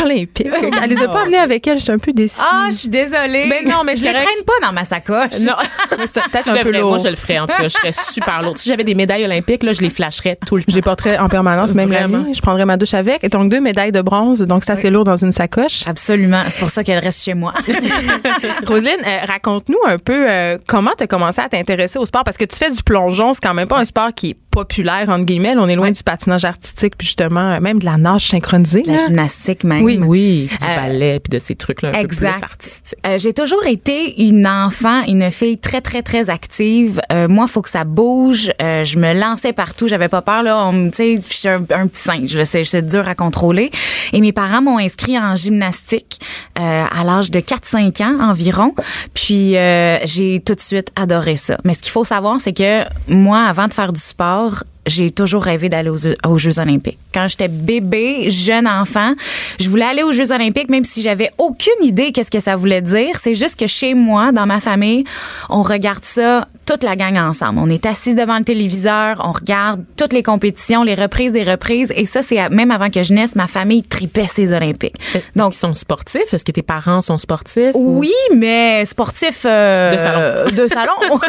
olympiques. 0.03 0.47
Elle 0.83 0.89
les 0.89 1.01
a 1.01 1.07
pas 1.07 1.21
amenées 1.21 1.37
avec 1.37 1.65
elle. 1.67 1.77
Je 1.77 1.83
suis 1.83 1.91
un 1.91 1.99
peu 1.99 2.11
déçue. 2.11 2.41
Ah, 2.41 2.67
je 2.69 2.75
suis 2.75 2.89
désolée. 2.89 3.45
Mais 3.47 3.61
non, 3.63 3.83
mais 3.85 3.95
je 3.95 4.01
c'est 4.01 4.07
les 4.07 4.13
traîne 4.13 4.43
pas 4.45 4.65
dans 4.65 4.73
ma 4.73 4.83
sacoche. 4.83 5.39
Non. 5.41 5.53
Peut-être 5.89 6.49
un 6.49 6.63
peu 6.63 6.71
lourd. 6.71 6.89
Moi, 6.89 6.97
je 6.97 7.07
le 7.07 7.15
ferais. 7.15 7.39
En 7.39 7.45
tout 7.45 7.55
cas, 7.55 7.63
je 7.63 7.67
serais 7.69 7.91
super 7.93 8.41
lourde. 8.41 8.57
Si 8.57 8.67
j'avais 8.67 8.83
des 8.83 8.95
médailles 8.95 9.23
olympiques, 9.25 9.63
là, 9.63 9.71
je 9.71 9.81
les 9.81 9.89
flasherais 9.89 10.37
tout 10.45 10.57
le 10.57 10.63
temps. 10.63 10.71
Je 10.71 10.75
les 10.75 10.81
porterais 10.81 11.17
en 11.17 11.29
permanence, 11.29 11.73
même 11.73 11.91
la 11.91 12.07
nuit. 12.07 12.33
Je 12.33 12.41
prendrais 12.41 12.65
ma 12.65 12.77
douche 12.77 12.93
avec. 12.93 13.23
Et 13.23 13.29
donc, 13.29 13.49
deux 13.49 13.61
médailles 13.61 13.91
de 13.91 14.01
bronze. 14.01 14.41
Donc, 14.41 14.63
c'est 14.65 14.71
assez 14.71 14.89
lourd 14.89 15.03
dans 15.03 15.15
une 15.15 15.31
sacoche. 15.31 15.83
Absolument. 15.87 16.41
C'est 16.49 16.59
pour 16.59 16.69
ça 16.71 16.83
qu'elle 16.83 16.99
reste 16.99 17.23
chez 17.23 17.33
moi. 17.35 17.53
Roselyne, 18.67 18.97
euh, 19.05 19.17
raconte-nous 19.27 19.79
un 19.87 19.97
peu 19.97 20.29
euh, 20.29 20.57
comment 20.67 20.91
tu 20.97 21.03
as 21.03 21.07
commencé 21.07 21.39
à 21.41 21.47
t'intéresser 21.47 21.99
au 21.99 22.05
sport? 22.05 22.23
Parce 22.23 22.37
que 22.39 22.45
tu 22.45 22.55
fais 22.55 22.71
du 22.71 22.81
plongeon, 22.81 23.33
c'est 23.33 23.41
quand 23.41 23.53
même 23.53 23.67
pas 23.67 23.79
un 23.79 23.85
sport 23.85 24.13
qui 24.13 24.31
est 24.31 24.37
populaire 24.51 25.09
entre 25.09 25.25
guillemets, 25.25 25.55
on 25.57 25.67
est 25.67 25.75
loin 25.75 25.91
du 25.91 26.03
patinage 26.03 26.45
artistique 26.45 26.93
puis 26.97 27.05
justement 27.07 27.53
euh, 27.53 27.59
même 27.59 27.79
de 27.79 27.85
la 27.85 27.97
nage 27.97 28.27
synchronisée. 28.29 28.83
La 28.85 28.93
là. 28.93 29.05
gymnastique 29.07 29.63
même. 29.63 29.83
Oui, 29.83 29.99
Oui, 30.01 30.49
du 30.49 30.65
Euh, 30.67 30.75
ballet 30.75 31.19
puis 31.19 31.29
de 31.37 31.43
ces 31.43 31.55
trucs-là 31.55 31.89
un 31.89 31.91
peu 31.93 31.99
Exact. 31.99 32.33
plus 32.33 32.43
artistiques. 32.43 32.99
Euh, 33.05 33.17
j'ai 33.17 33.33
toujours 33.33 33.65
été 33.65 34.21
une 34.23 34.47
enfant, 34.47 35.03
une 35.07 35.29
fille 35.31 35.57
très 35.57 35.81
très 35.81 36.01
très 36.01 36.29
active. 36.29 36.99
Euh, 37.11 37.27
moi, 37.27 37.47
faut 37.47 37.61
que 37.61 37.69
ça 37.69 37.83
bouge. 37.83 38.51
Euh, 38.61 38.83
je 38.83 38.97
me 38.99 39.13
lançais 39.13 39.53
partout. 39.53 39.87
J'avais 39.87 40.07
pas 40.09 40.21
peur 40.21 40.43
là. 40.43 40.57
On 40.65 40.71
me- 40.73 40.89
Tu 40.89 40.95
sais, 40.97 41.21
je 41.27 41.33
suis 41.33 41.47
un, 41.49 41.61
un 41.71 41.87
petit 41.87 42.01
singe. 42.01 42.35
là. 42.35 42.45
C'est 42.45 42.81
dur 42.87 43.07
à 43.07 43.15
contrôler. 43.15 43.71
Et 44.13 44.21
mes 44.21 44.31
parents 44.31 44.61
m'ont 44.61 44.77
inscrit 44.79 45.17
en 45.19 45.35
gymnastique 45.35 46.19
euh, 46.59 46.83
à 46.89 47.03
l'âge 47.03 47.31
de 47.31 47.39
4-5 47.39 48.01
ans 48.03 48.17
environ. 48.29 48.73
Puis 49.13 49.55
euh, 49.57 49.97
j'ai 50.05 50.41
tout 50.45 50.55
de 50.55 50.61
suite 50.61 50.91
adoré 50.95 51.37
ça. 51.37 51.57
Mais 51.65 51.73
ce 51.73 51.79
qu'il 51.79 51.91
faut 51.91 52.03
savoir, 52.03 52.39
c'est 52.39 52.53
que 52.53 52.83
moi, 53.07 53.43
avant 53.43 53.67
de 53.67 53.73
faire 53.73 53.93
du 53.93 53.99
sport, 54.01 54.38
corps 54.39 54.63
j'ai 54.87 55.11
toujours 55.11 55.43
rêvé 55.43 55.69
d'aller 55.69 55.89
aux, 55.89 55.97
aux 56.27 56.37
Jeux 56.37 56.57
olympiques. 56.59 56.97
Quand 57.13 57.27
j'étais 57.27 57.47
bébé, 57.47 58.29
jeune 58.29 58.67
enfant, 58.67 59.13
je 59.59 59.69
voulais 59.69 59.85
aller 59.85 60.03
aux 60.03 60.11
Jeux 60.11 60.31
olympiques 60.31 60.69
même 60.69 60.85
si 60.85 61.01
j'avais 61.01 61.29
aucune 61.37 61.83
idée 61.83 62.11
qu'est-ce 62.11 62.31
que 62.31 62.39
ça 62.39 62.55
voulait 62.55 62.81
dire. 62.81 63.15
C'est 63.21 63.35
juste 63.35 63.59
que 63.59 63.67
chez 63.67 63.93
moi, 63.93 64.31
dans 64.31 64.45
ma 64.45 64.59
famille, 64.59 65.03
on 65.49 65.61
regarde 65.63 66.03
ça 66.03 66.47
toute 66.65 66.83
la 66.83 66.95
gang 66.95 67.17
ensemble. 67.17 67.59
On 67.59 67.69
est 67.69 67.85
assis 67.85 68.13
devant 68.15 68.37
le 68.37 68.43
téléviseur, 68.43 69.21
on 69.25 69.31
regarde 69.31 69.83
toutes 69.97 70.13
les 70.13 70.21
compétitions, 70.23 70.83
les 70.83 70.93
reprises 70.95 71.31
des 71.31 71.43
reprises 71.43 71.91
et 71.95 72.05
ça 72.05 72.21
c'est 72.21 72.47
même 72.49 72.69
avant 72.71 72.89
que 72.91 73.01
je 73.03 73.13
naisse, 73.13 73.35
ma 73.35 73.47
famille 73.47 73.83
tripait 73.83 74.27
ces 74.27 74.53
olympiques. 74.53 74.95
Donc, 75.35 75.53
ils 75.55 75.57
sont 75.57 75.73
sportifs? 75.73 76.31
Est-ce 76.33 76.45
que 76.45 76.51
tes 76.51 76.61
parents 76.61 77.01
sont 77.01 77.17
sportifs? 77.17 77.71
ou- 77.73 77.99
Oui, 77.99 78.13
mais 78.35 78.85
sportif 78.85 79.43
euh, 79.45 79.93
De 79.93 79.97
salon. 79.97 80.63
de 80.63 80.67
salon. 80.67 80.91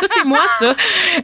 Ça, 0.00 0.06
c'est 0.14 0.24
moi, 0.24 0.40
ça. 0.58 0.74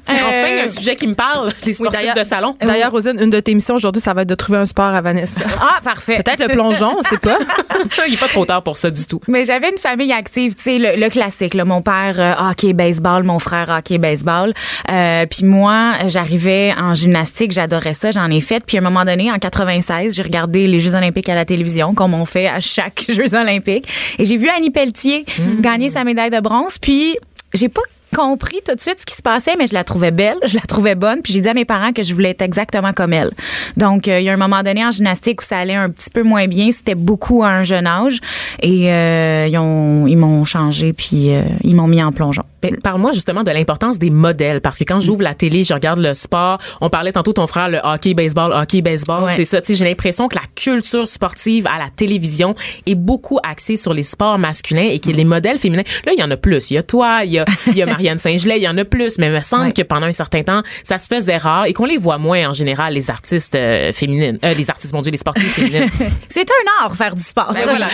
Enfin, 0.09 0.65
un 0.65 0.69
sujet 0.69 0.97
qui 0.97 1.07
me 1.07 1.15
parle. 1.15 1.53
Les 1.69 1.75
sportifs 1.75 2.15
de 2.15 2.25
salon. 2.25 2.57
D'ailleurs, 2.61 2.91
Roselyne, 2.91 3.21
une 3.21 3.31
de 3.31 3.41
tes 3.41 3.55
missions 3.55 3.75
aujourd'hui, 3.75 4.01
ça 4.01 4.15
va 4.15 4.23
être 4.23 4.29
de 4.29 4.35
trouver 4.35 4.59
un 4.59 4.67
sport 4.67 4.95
à 4.95 5.01
Vanessa. 5.01 5.43
ah, 5.61 5.81
parfait. 5.85 6.23
Peut-être 6.23 6.41
le 6.41 6.49
plongeon, 6.49 6.97
on 6.99 7.03
sait 7.03 7.19
pas. 7.19 7.39
Il 8.09 8.15
est 8.15 8.19
pas 8.19 8.29
trop 8.29 8.45
tard 8.45 8.63
pour 8.63 8.77
ça 8.77 8.91
du 8.91 9.05
tout. 9.07 9.21
Mais 9.29 9.45
j'avais 9.45 9.71
une 9.71 9.79
famille 9.79 10.13
active, 10.13 10.55
tu 10.57 10.63
sais, 10.63 10.79
le, 10.79 11.01
le 11.01 11.09
classique. 11.11 11.55
Là, 11.55 11.65
mon 11.65 11.83
père, 11.83 12.15
euh, 12.19 12.51
hockey, 12.51 12.73
baseball, 12.73 13.23
mon 13.23 13.39
frère, 13.39 13.69
hockey, 13.69 13.99
baseball. 13.99 14.55
Euh, 14.91 15.27
puis 15.27 15.45
moi, 15.45 15.93
j'arrivais 16.07 16.73
en 16.79 16.95
gymnastique, 16.95 17.53
j'adorais 17.53 17.95
ça, 17.95 18.11
j'en 18.11 18.31
ai 18.31 18.41
fait. 18.41 18.65
Puis 18.65 18.79
à 18.79 18.81
un 18.81 18.85
moment 18.85 19.05
donné, 19.05 19.31
en 19.31 19.39
96, 19.39 20.15
j'ai 20.15 20.23
regardé 20.23 20.67
les 20.67 20.81
Jeux 20.81 20.95
olympiques 20.95 21.29
à 21.29 21.35
la 21.35 21.45
télévision, 21.45 21.95
comme 21.95 22.15
on 22.15 22.25
fait 22.25 22.49
à 22.49 22.61
chaque 22.61 23.05
Jeux 23.09 23.35
olympiques. 23.35 23.89
Et 24.19 24.25
j'ai 24.25 24.37
vu 24.37 24.49
Annie 24.49 24.71
Pelletier 24.71 25.25
gagner 25.61 25.91
sa 25.91 26.05
médaille 26.05 26.31
de 26.31 26.41
bronze. 26.41 26.79
Puis 26.79 27.17
j'ai 27.55 27.69
pas 27.69 27.83
compris 28.15 28.59
tout 28.67 28.75
de 28.75 28.81
suite 28.81 29.01
ce 29.01 29.07
qui 29.07 29.15
se 29.15 29.23
passait, 29.23 29.57
mais 29.59 29.67
je 29.67 29.75
la 29.75 29.85
trouvais 29.85 30.11
belle, 30.11 30.37
je 30.45 30.55
la 30.55 30.63
trouvais 30.63 30.95
bonne, 30.95 31.23
puis 31.23 31.33
j'ai 31.33 31.41
dit 31.41 31.49
à 31.49 31.55
mes 31.55 31.65
parents 31.65 31.93
que 31.93 32.03
je 32.03 32.15
voulais 32.15 32.31
être 32.31 32.43
exactement 32.43 32.93
comme 32.93 33.13
elle. 33.13 33.31
Donc, 33.77 34.09
euh, 34.09 34.21
il 34.21 34.25
y 34.25 34.29
a 34.29 34.33
un 34.33 34.39
moment 34.39 34.63
donné 34.63 34.85
en 34.85 34.91
gymnastique 34.91 35.41
où 35.41 35.45
ça 35.45 35.59
allait 35.59 35.75
un 35.75 35.91
petit 35.91 36.11
peu 36.11 36.23
moins 36.23 36.47
bien, 36.47 36.71
c'était 36.73 36.95
beaucoup 36.95 37.43
à 37.43 37.49
un 37.49 37.63
jeune 37.63 37.87
âge, 37.87 38.21
et 38.63 38.93
euh, 38.93 39.47
ils 39.49 39.59
ont, 39.59 40.07
ils 40.07 40.17
m'ont 40.17 40.45
changé, 40.45 40.93
puis 40.93 41.31
euh, 41.31 41.43
ils 41.63 41.77
m'ont 41.77 41.87
mis 41.87 42.03
en 42.03 42.13
plongeon. 42.13 42.45
Parle-moi 42.83 43.13
justement 43.13 43.45
de 43.45 43.51
l'importance 43.51 43.99
des 43.99 44.11
modèles 44.11 44.61
parce 44.61 44.79
que 44.79 44.85
quand 44.85 44.99
j'ouvre 44.99 45.23
la 45.23 45.35
télé, 45.35 45.63
je 45.63 45.73
regarde 45.73 46.01
le 46.01 46.13
sport. 46.15 46.59
On 46.81 46.91
parlait 46.91 47.13
tantôt 47.13 47.33
ton 47.33 47.47
frère 47.47 47.69
le 47.69 47.79
hockey, 47.83 48.15
baseball, 48.15 48.53
hockey, 48.53 48.83
baseball. 48.83 49.25
Ouais. 49.25 49.33
C'est 49.37 49.45
ça. 49.45 49.61
Tu 49.61 49.69
sais, 49.69 49.75
j'ai 49.77 49.85
l'impression 49.85 50.29
que 50.29 50.35
la 50.35 50.43
culture 50.57 51.07
sportive 51.09 51.67
à 51.69 51.79
la 51.79 51.89
télévision 51.95 52.55
est 52.87 52.97
beaucoup 52.97 53.39
axée 53.45 53.77
sur 53.77 53.95
les 53.95 54.03
sports 54.03 54.39
masculins 54.39 54.89
et 54.91 54.99
que 54.99 55.11
les 55.11 55.25
modèles 55.25 55.59
féminins. 55.59 55.85
Là, 56.05 56.13
il 56.17 56.21
y 56.21 56.23
en 56.23 56.31
a 56.31 56.37
plus. 56.37 56.71
Il 56.71 56.75
y 56.75 56.79
a 56.79 56.83
toi, 56.83 57.21
il 57.25 57.33
y 57.33 57.39
a, 57.39 57.45
il 57.69 57.77
y 57.77 57.83
a 57.83 57.87
Marianne 57.99 58.19
Saint-Gelais, 58.21 58.59
il 58.59 58.63
y 58.63 58.69
en 58.69 58.79
a 58.79 58.85
plus. 58.85 59.19
Mais 59.19 59.27
il 59.27 59.33
me 59.33 59.41
semble 59.43 59.67
Ouais. 59.67 59.73
que 59.73 59.83
pendant 59.83 60.07
un 60.07 60.13
certain 60.13 60.43
temps, 60.45 60.63
ça 60.85 60.99
se 60.99 61.09
faisait 61.13 61.37
rare 61.37 61.65
et 61.67 61.73
qu'on 61.73 61.85
les 61.85 61.99
voit 61.99 62.19
moins 62.19 62.49
en 62.49 62.53
général 62.53 62.95
les 62.95 63.11
artistes 63.11 63.57
euh, 63.57 63.93
féminines, 63.93 64.39
euh, 64.45 64.55
les 64.55 64.71
artistes, 64.71 64.93
mon 64.95 65.01
Dieu, 65.03 65.11
les 65.11 65.19
sportifs 65.19 65.53
féminines. 65.55 65.91
C'est 66.29 66.49
un 66.49 66.85
art 66.85 66.95
faire 66.97 67.15
du 67.17 67.23
sport. 67.23 67.53
Ben 67.53 67.65
voilà, 67.65 67.89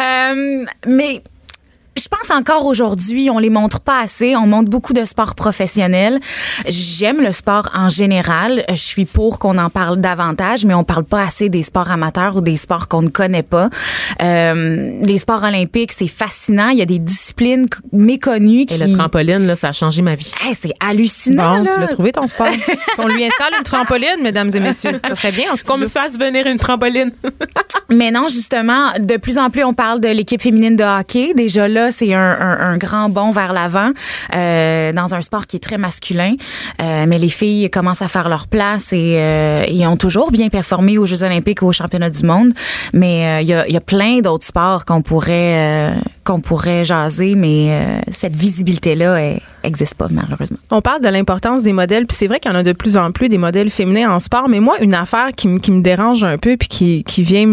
Euh, 0.00 0.64
mais 0.86 1.22
je 1.98 2.08
pense 2.08 2.30
encore 2.30 2.66
aujourd'hui, 2.66 3.30
on 3.30 3.38
les 3.38 3.50
montre 3.50 3.80
pas 3.80 4.00
assez. 4.00 4.36
On 4.36 4.46
montre 4.46 4.70
beaucoup 4.70 4.92
de 4.92 5.04
sports 5.04 5.34
professionnels. 5.34 6.20
J'aime 6.68 7.20
le 7.20 7.32
sport 7.32 7.70
en 7.74 7.88
général. 7.88 8.64
Je 8.68 8.74
suis 8.74 9.04
pour 9.04 9.38
qu'on 9.38 9.58
en 9.58 9.70
parle 9.70 9.98
davantage, 9.98 10.64
mais 10.64 10.74
on 10.74 10.84
parle 10.84 11.04
pas 11.04 11.22
assez 11.22 11.48
des 11.48 11.62
sports 11.62 11.90
amateurs 11.90 12.36
ou 12.36 12.40
des 12.40 12.56
sports 12.56 12.88
qu'on 12.88 13.02
ne 13.02 13.08
connaît 13.08 13.42
pas. 13.42 13.68
Euh, 14.22 15.00
les 15.02 15.18
sports 15.18 15.42
olympiques, 15.42 15.92
c'est 15.92 16.08
fascinant. 16.08 16.68
Il 16.68 16.78
y 16.78 16.82
a 16.82 16.86
des 16.86 16.98
disciplines 16.98 17.66
méconnues 17.92 18.62
Et 18.62 18.66
qui. 18.66 18.78
le 18.78 18.96
trampoline, 18.96 19.46
là, 19.46 19.56
ça 19.56 19.68
a 19.68 19.72
changé 19.72 20.02
ma 20.02 20.14
vie. 20.14 20.32
Hey, 20.44 20.54
c'est 20.54 20.72
hallucinant. 20.80 21.58
Bon, 21.58 21.64
là. 21.64 21.74
tu 21.74 21.80
l'as 21.80 21.88
trouvé 21.88 22.12
ton 22.12 22.26
sport? 22.26 22.46
Qu'on 22.96 23.08
lui 23.08 23.24
installe 23.24 23.52
une 23.58 23.64
trampoline, 23.64 24.22
mesdames 24.22 24.50
et 24.54 24.60
messieurs. 24.60 25.00
Ça 25.06 25.14
serait 25.14 25.32
bien. 25.32 25.52
en 25.52 25.56
Qu'on 25.56 25.78
me 25.78 25.86
fasse 25.86 26.18
venir 26.18 26.46
une 26.46 26.58
trampoline. 26.58 27.12
Mais 27.90 28.10
non, 28.10 28.28
justement, 28.28 28.92
de 28.98 29.16
plus 29.16 29.38
en 29.38 29.50
plus, 29.50 29.64
on 29.64 29.72
parle 29.74 30.00
de 30.00 30.08
l'équipe 30.08 30.42
féminine 30.42 30.76
de 30.76 30.84
hockey. 30.84 31.32
Déjà 31.34 31.68
là, 31.68 31.87
c'est 31.90 32.14
un, 32.14 32.20
un- 32.40 32.58
un 32.72 32.76
grand 32.76 33.08
bond 33.08 33.30
vers 33.30 33.52
l'avant 33.52 33.90
euh, 34.34 34.92
dans 34.92 35.14
un 35.14 35.20
sport 35.22 35.46
qui 35.46 35.56
est 35.56 35.60
très 35.60 35.78
masculin. 35.78 36.34
Euh, 36.80 37.04
mais 37.08 37.18
les 37.18 37.30
filles 37.30 37.70
commencent 37.70 38.02
à 38.02 38.08
faire 38.08 38.28
leur 38.28 38.46
place 38.46 38.92
et, 38.92 39.14
euh, 39.18 39.64
ont 39.88 39.96
toujours 39.96 40.30
bien 40.32 40.48
performé 40.48 40.98
aux 40.98 41.06
Jeux 41.06 41.22
olympiques 41.22 41.62
ou 41.62 41.66
aux 41.66 41.72
championnats 41.72 42.10
du 42.10 42.24
monde. 42.24 42.52
Mais 42.92 43.26
euh, 43.26 43.40
il 43.42 43.48
y, 43.48 43.54
a, 43.54 43.68
y 43.68 43.76
a 43.76 43.80
plein 43.80 44.20
d'autres 44.20 44.46
sports 44.46 44.84
qu'on 44.84 45.02
pourrait 45.02 45.54
euh, 45.56 45.94
qu'on 46.24 46.40
pourrait 46.40 46.84
jaser, 46.84 47.34
mais 47.34 47.68
euh, 47.70 48.00
cette 48.10 48.36
visibilité-là, 48.36 49.16
elle 49.18 49.40
existe 49.68 49.94
pas 49.94 50.08
malheureusement. 50.10 50.56
On 50.70 50.80
parle 50.82 51.00
de 51.02 51.08
l'importance 51.08 51.62
des 51.62 51.72
modèles, 51.72 52.06
puis 52.06 52.16
c'est 52.18 52.26
vrai 52.26 52.40
qu'il 52.40 52.50
y 52.50 52.54
en 52.54 52.58
a 52.58 52.62
de 52.64 52.72
plus 52.72 52.96
en 52.96 53.12
plus 53.12 53.28
des 53.28 53.38
modèles 53.38 53.70
féminins 53.70 54.10
en 54.12 54.18
sport, 54.18 54.48
mais 54.48 54.58
moi, 54.60 54.76
une 54.80 54.94
affaire 54.94 55.30
qui, 55.36 55.46
me- 55.48 55.60
qui 55.60 55.70
me 55.70 55.82
dérange 55.82 56.24
un 56.24 56.36
peu, 56.38 56.56
puis 56.56 56.68
qui, 56.68 57.04
qui 57.04 57.22
vient, 57.22 57.46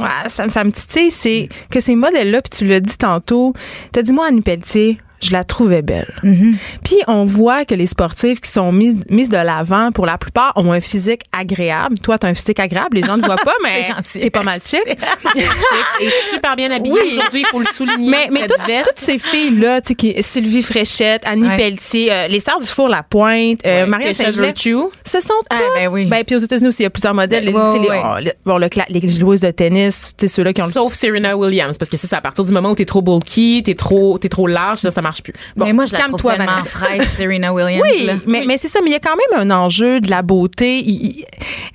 ah, 0.00 0.28
ça, 0.28 0.48
ça 0.48 0.62
me 0.64 0.70
titille, 0.70 1.10
c'est 1.10 1.48
que 1.70 1.80
ces 1.80 1.94
modèles-là, 1.96 2.42
puis 2.42 2.50
tu 2.56 2.66
l'as 2.66 2.80
dit 2.80 2.96
tantôt, 2.96 3.52
t'as 3.92 4.02
dit, 4.02 4.12
moi, 4.12 4.26
Annie 4.28 4.42
Pelletier, 4.42 4.98
je 5.22 5.32
la 5.32 5.44
trouvais 5.44 5.82
belle. 5.82 6.12
Puis 6.22 6.96
on 7.08 7.24
voit 7.24 7.64
que 7.64 7.74
les 7.74 7.86
sportifs 7.86 8.40
qui 8.40 8.50
sont 8.50 8.72
mis, 8.72 8.96
mises 9.10 9.28
de 9.28 9.36
l'avant, 9.36 9.90
pour 9.92 10.06
la 10.06 10.18
plupart, 10.18 10.52
ont 10.56 10.72
un 10.72 10.80
physique 10.80 11.22
agréable. 11.36 11.98
Toi, 11.98 12.18
t'as 12.18 12.28
un 12.28 12.34
physique 12.34 12.60
agréable, 12.60 12.96
les 12.98 13.02
gens 13.06 13.16
ne 13.16 13.22
voient 13.24 13.36
pas, 13.36 13.54
mais 13.62 13.82
t'es 14.12 14.30
pas 14.30 14.42
mal 14.42 14.60
chic. 14.64 14.80
et 16.00 16.08
super 16.32 16.56
bien 16.56 16.70
habillée 16.70 16.94
Oui. 16.94 17.10
aujourd'hui, 17.12 17.40
il 17.40 17.46
faut 17.46 17.58
le 17.60 17.66
souligner. 17.66 18.10
Mais, 18.10 18.26
mais 18.30 18.40
cette 18.40 18.50
toutes, 18.56 18.66
veste. 18.66 18.86
toutes 18.96 18.98
ces 19.04 19.18
filles-là, 19.18 19.80
Sylvie 20.20 20.62
Fréchette, 20.62 21.22
Annie 21.24 21.46
Ouais. 21.46 21.56
Pelletier, 21.56 22.12
euh, 22.12 22.28
les 22.28 22.40
stars 22.40 22.60
du 22.60 22.66
four 22.66 22.88
La 22.88 23.02
Pointe, 23.02 23.60
euh, 23.66 23.86
Ouais, 23.86 24.12
Saint-Gelais, 24.14 24.46
Virtue. 24.48 24.76
ce 25.04 25.20
sont 25.20 25.28
tous. 25.48 25.56
ben 25.76 25.88
oui. 25.90 26.06
Ben, 26.06 26.24
puis 26.24 26.34
aux 26.36 26.40
États-Unis 26.40 26.68
aussi, 26.68 26.80
il 26.80 26.84
y 26.84 26.86
a 26.86 26.90
plusieurs 26.90 27.14
modèles. 27.14 27.44
Ben, 27.44 28.20
Les- 28.20 28.32
bon, 28.44 28.58
le, 28.58 28.68
les 28.88 29.08
joueuses 29.12 29.40
de 29.40 29.50
tennis, 29.50 30.14
ceux-là 30.26 30.52
qui 30.52 30.62
ont 30.62 30.66
le 30.66 30.72
Sauf 30.72 30.92
Serena 30.94 31.36
Williams, 31.36 31.78
parce 31.78 31.88
que 31.88 31.96
ça, 31.96 32.06
c'est 32.08 32.16
à 32.16 32.20
partir 32.20 32.44
du 32.44 32.52
moment 32.52 32.70
où 32.70 32.74
t'es 32.74 32.84
trop 32.84 33.02
bulky, 33.02 33.62
t'es 33.64 33.74
trop, 33.74 34.18
t'es 34.18 34.28
trop 34.28 34.46
large, 34.46 34.78
ça, 34.78 34.90
ça 34.90 35.02
marche 35.02 35.15
plus. 35.22 35.34
mais 35.56 35.72
moi, 35.72 35.84
je 35.86 35.92
la 35.92 36.00
trouve 36.00 36.22
calme-toi, 36.22 36.36
tellement 36.36 36.64
fraîche, 36.64 37.08
Serena 37.08 37.52
Williams. 37.52 37.82
Oui, 37.82 38.06
là. 38.06 38.14
mais, 38.26 38.44
mais 38.46 38.58
c'est 38.58 38.68
ça, 38.68 38.80
mais 38.82 38.90
il 38.90 38.92
y 38.92 38.96
a 38.96 39.00
quand 39.00 39.16
même 39.16 39.40
un 39.50 39.54
enjeu 39.56 40.00
de 40.00 40.10
la 40.10 40.22
beauté. 40.22 40.78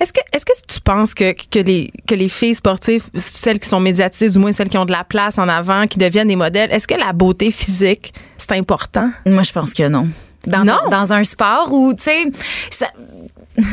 Est-ce 0.00 0.12
que, 0.12 0.20
est-ce 0.32 0.44
que 0.44 0.52
tu 0.68 0.80
penses 0.80 1.14
que, 1.14 1.32
que, 1.50 1.58
les, 1.58 1.90
que 2.06 2.14
les 2.14 2.28
filles 2.28 2.54
sportives, 2.54 3.04
celles 3.14 3.58
qui 3.60 3.68
sont 3.68 3.80
médiatisées, 3.80 4.30
du 4.30 4.38
moins 4.38 4.52
celles 4.52 4.68
qui 4.68 4.78
ont 4.78 4.84
de 4.84 4.92
la 4.92 5.04
place 5.04 5.38
en 5.38 5.48
avant, 5.48 5.86
qui 5.86 5.98
deviennent 5.98 6.28
des 6.28 6.36
modèles, 6.36 6.70
est-ce 6.72 6.86
que 6.88 6.94
la 6.94 7.12
beauté 7.12 7.50
physique, 7.50 8.12
c'est 8.36 8.52
important? 8.52 9.10
Moi, 9.26 9.42
je 9.42 9.52
pense 9.52 9.74
que 9.74 9.86
non. 9.88 10.08
Dans, 10.46 10.64
Non? 10.64 10.78
dans 10.90 11.12
un 11.12 11.22
sport 11.22 11.72
où, 11.72 11.94
tu 11.94 12.02
sais, 12.02 12.24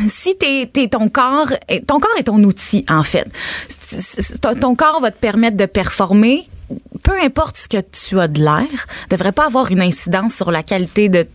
si 0.07 0.37
t'es, 0.37 0.69
t'es 0.71 0.87
ton 0.87 1.09
corps, 1.09 1.51
est- 1.67 1.85
ton 1.87 1.99
corps 1.99 2.15
est 2.19 2.23
ton 2.23 2.43
outil, 2.43 2.85
en 2.89 3.01
fait. 3.03 3.25
Ton 4.61 4.75
corps 4.75 4.99
va 5.01 5.09
te 5.11 5.17
permettre 5.17 5.57
de 5.57 5.65
performer. 5.65 6.47
Peu 7.03 7.19
importe 7.21 7.57
ce 7.57 7.67
que 7.67 7.77
tu 7.91 8.19
as 8.19 8.27
de 8.27 8.39
l'air, 8.39 8.67
devrait 9.09 9.31
pas 9.31 9.45
avoir 9.45 9.71
une 9.71 9.81
incidence 9.81 10.35
sur 10.35 10.51
la 10.51 10.63
qualité 10.63 11.09
de, 11.09 11.25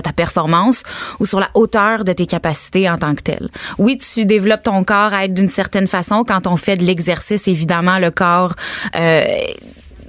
ta 0.00 0.12
performance 0.12 0.82
ou 1.20 1.26
sur 1.26 1.40
la 1.40 1.50
hauteur 1.54 2.04
de 2.04 2.12
tes 2.12 2.26
capacités 2.26 2.88
en 2.88 2.98
tant 2.98 3.14
que 3.14 3.22
telle. 3.22 3.48
Oui, 3.78 3.98
tu 3.98 4.26
développes 4.26 4.64
ton 4.64 4.84
corps 4.84 5.12
à 5.12 5.24
être 5.24 5.34
d'une 5.34 5.48
certaine 5.48 5.86
façon. 5.86 6.24
Quand 6.24 6.46
on 6.46 6.56
fait 6.56 6.76
de 6.76 6.84
l'exercice, 6.84 7.48
évidemment, 7.48 7.98
le 7.98 8.10
corps 8.10 8.54
euh, 8.96 9.26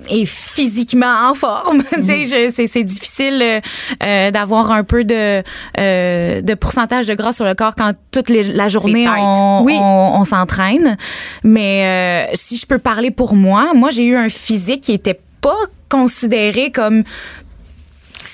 est 0.10 0.26
physiquement 0.26 1.30
en 1.30 1.34
forme. 1.34 1.84
Je- 1.98 2.52
c'est, 2.56 2.68
c'est 2.68 2.84
difficile 2.84 3.40
euh, 3.42 3.60
euh, 4.04 4.32
d'avoir 4.32 4.72
un 4.72 4.84
peu 4.84 5.04
de, 5.04 5.44
euh, 5.80 6.42
de 6.42 6.54
pourcentage 6.54 7.08
de 7.08 7.14
gras 7.16 7.34
sur 7.34 7.46
le 7.46 7.54
corps 7.56 7.76
quand 7.76 7.94
toute 8.12 8.30
les- 8.30 8.44
la 8.44 8.68
journée 8.70 9.08
on, 9.10 9.64
Oui. 9.64 9.76
on, 9.80 10.20
on 10.20 10.24
s'entraîne. 10.24 10.98
Mais 11.44 12.26
euh, 12.30 12.32
si 12.36 12.58
je 12.58 12.66
peux 12.66 12.80
parler 12.80 13.12
pour 13.12 13.36
moi, 13.36 13.74
moi 13.74 13.92
j'ai 13.92 14.06
eu 14.06 14.16
un 14.16 14.30
physique 14.30 14.82
qui 14.82 14.94
était 14.94 15.20
pas 15.42 15.56
considéré 15.90 16.72
comme 16.72 17.04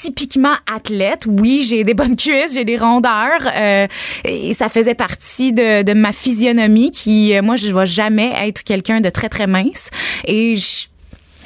typiquement 0.02 0.54
athlète. 0.74 1.26
Oui, 1.28 1.66
j'ai 1.68 1.84
des 1.84 1.94
bonnes 1.94 2.16
cuisses, 2.16 2.54
j'ai 2.54 2.64
des 2.64 2.78
rondeurs. 2.78 3.42
euh, 3.56 3.88
et 4.24 4.54
ça 4.54 4.70
faisait 4.70 4.96
partie 4.96 5.52
de, 5.54 5.84
de 5.84 5.94
ma 5.94 6.12
physionomie 6.14 6.92
qui, 6.92 7.36
euh, 7.36 7.42
moi, 7.42 7.56
je 7.58 7.68
ne 7.68 7.78
vais 7.78 7.86
jamais 7.86 8.32
être 8.48 8.64
quelqu'un 8.64 9.02
de 9.02 9.10
très, 9.10 9.30
très 9.30 9.48
mince. 9.48 9.90
Et 10.26 10.56
je, 10.56 10.88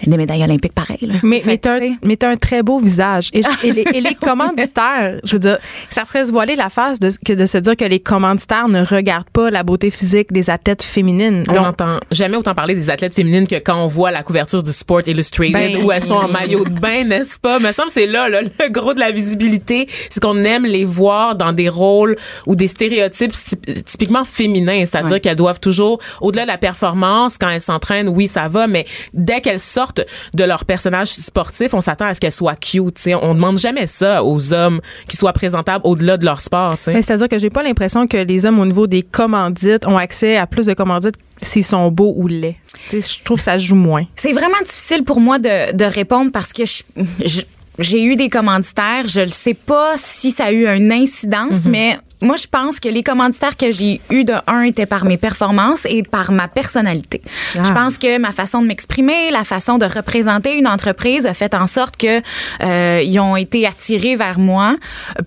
des 0.06 0.18
médailles 0.18 0.44
olympiques 0.44 0.74
pareilles. 0.74 0.98
Là. 1.02 1.16
Mais, 1.24 1.42
mais 1.46 1.58
tu 1.58 1.70
mais 2.04 2.18
t'as 2.18 2.30
un 2.30 2.38
très 2.38 2.64
beau 2.64 2.80
visage. 2.80 3.30
Et, 3.34 3.42
je- 3.42 3.48
et 3.68 3.72
les, 3.72 3.82
et 3.94 4.02
les 4.02 4.16
commanditaires, 4.16 5.20
je 5.24 5.34
veux 5.34 5.40
dire, 5.40 5.58
ça 5.90 6.06
serait 6.06 6.26
se 6.26 6.32
voiler 6.32 6.56
la 6.56 6.70
face 6.70 7.00
de, 7.00 7.10
que 7.26 7.34
de 7.34 7.46
se 7.46 7.58
dire 7.58 7.76
que 7.76 7.86
les 7.86 8.00
commanditaires 8.00 8.68
ne 8.68 8.84
regardent 8.86 9.30
pas 9.30 9.50
la 9.50 9.64
beauté 9.64 9.90
physique 9.92 10.32
des 10.32 10.50
athlètes 10.50 10.84
féminines. 10.84 11.44
On 11.50 11.54
n'entend 11.54 12.00
jamais 12.12 12.38
autant 12.38 12.54
parler 12.56 12.76
des 12.76 12.90
athlètes 12.90 13.16
féminines 13.16 13.48
que 13.48 13.56
quand 13.56 13.84
on 13.84 13.88
voit 13.88 14.12
la 14.12 14.24
couverture 14.24 14.62
du 14.64 14.72
Sport 14.72 15.02
Illustrated 15.08 15.54
Ben, 15.54 15.84
où 15.84 15.92
elles 15.92 16.02
sont 16.02 16.16
en 16.16 16.28
maillot 16.28 16.64
de 16.66 16.70
bain, 16.80 17.04
n'est-ce 17.06 17.40
pas? 17.40 17.60
Me 17.60 17.72
semble 17.72 17.88
que 17.88 17.94
c'est 17.94 18.08
là, 18.08 18.30
là, 18.30 18.42
le 18.42 18.70
gros 18.70 18.94
de 18.94 19.00
la 19.00 19.12
visibilité, 19.12 19.88
c'est 20.10 20.22
qu'on 20.22 20.44
aime 20.44 20.66
les 20.66 20.86
voir 20.86 21.36
dans 21.36 21.52
des 21.54 21.70
rôles 21.70 22.16
ou 22.46 22.56
des 22.56 22.68
stéréotypes 22.68 23.32
typ- 23.34 23.84
typiquement 23.86 24.24
féminins, 24.26 24.86
c'est-à-dire 24.86 25.12
Ouais. 25.14 25.20
qu'elles 25.20 25.36
doivent 25.36 25.60
toujours, 25.60 26.00
au-delà 26.22 26.44
de 26.44 26.48
la 26.48 26.58
performance, 26.58 27.38
quand 27.38 27.50
elles 27.50 27.62
s'entraînent, 27.62 28.10
oui, 28.10 28.28
ça 28.28 28.48
va, 28.48 28.68
mais 28.68 28.86
dès 29.14 29.40
qu'elles 29.42 29.60
sortent 29.60 29.85
de 29.94 30.44
leur 30.44 30.66
personnage 30.66 31.08
sportif, 31.10 31.74
on 31.74 31.82
s'attend 31.82 32.06
à 32.06 32.14
ce 32.14 32.20
qu'elles 32.20 32.32
soient 32.32 32.56
cute, 32.56 32.96
tu 32.96 33.02
sais. 33.02 33.16
On 33.16 33.34
demande 33.34 33.58
jamais 33.58 33.88
ça 33.88 34.24
aux 34.24 34.54
hommes 34.54 34.82
qui 35.08 35.18
soient 35.18 35.34
présentables 35.34 35.82
au-delà 35.86 36.18
de 36.18 36.26
leur 36.26 36.42
sport, 36.42 36.76
c'est-à-dire 36.80 37.30
que 37.30 37.40
j'ai 37.40 37.50
pas 37.50 37.64
l'impression 37.64 38.08
que 38.08 38.18
les 38.18 38.46
hommes 38.46 38.60
au 38.60 38.66
niveau 38.66 38.88
des 38.88 39.02
commandites 39.02 39.86
ont 39.88 39.98
accès 39.98 40.38
à 40.38 40.48
plus 40.48 40.66
de 40.68 40.74
commandites 40.74 41.16
s'ils 41.42 41.66
sont 41.66 41.90
beaux 41.92 42.14
ou 42.16 42.28
laids. 42.28 42.56
Je 42.92 43.24
trouve 43.24 43.38
que 43.38 43.44
ça 43.44 43.58
joue 43.58 43.76
moins. 43.76 44.06
C'est 44.16 44.34
vraiment 44.34 44.60
difficile 44.64 45.04
pour 45.04 45.20
moi 45.20 45.38
de, 45.40 45.76
de 45.76 45.86
répondre 45.86 46.32
parce 46.32 46.54
que 46.54 46.64
je- 46.66 46.84
je- 47.26 47.42
j'ai 47.80 48.04
eu 48.04 48.16
des 48.16 48.30
commanditaires. 48.30 49.08
Je 49.08 49.22
ne 49.22 49.32
sais 49.32 49.54
pas 49.54 49.94
si 49.98 50.32
ça 50.32 50.46
a 50.46 50.52
eu 50.52 50.66
une 50.68 50.92
incidence, 50.94 51.66
mais 51.66 51.98
moi, 52.22 52.36
je 52.38 52.48
pense 52.48 52.80
que 52.80 52.88
les 52.88 53.04
commanditaires 53.04 53.58
que 53.58 53.72
j'ai 53.72 54.02
eus 54.10 54.24
de 54.24 54.34
un 54.48 54.62
étaient 54.62 54.86
par 54.86 55.06
mes 55.06 55.18
performances 55.18 55.86
et 55.86 56.04
par 56.04 56.32
ma 56.32 56.48
personnalité. 56.48 57.22
Je 57.56 57.72
pense 57.72 57.98
que 57.98 58.18
ma 58.18 58.32
façon 58.32 58.62
de 58.62 58.68
m'exprimer, 58.68 59.32
la 59.32 59.44
façon 59.44 59.78
de 59.78 59.86
représenter 59.86 60.58
une 60.58 60.68
entreprise 60.68 61.26
a 61.26 61.34
fait 61.34 61.54
en 61.54 61.68
sorte 61.68 61.98
que 61.98 62.22
euh, 62.64 63.02
ils 63.04 63.20
ont 63.20 63.36
été 63.36 63.68
attirés 63.68 64.16
vers 64.16 64.40
moi 64.40 64.76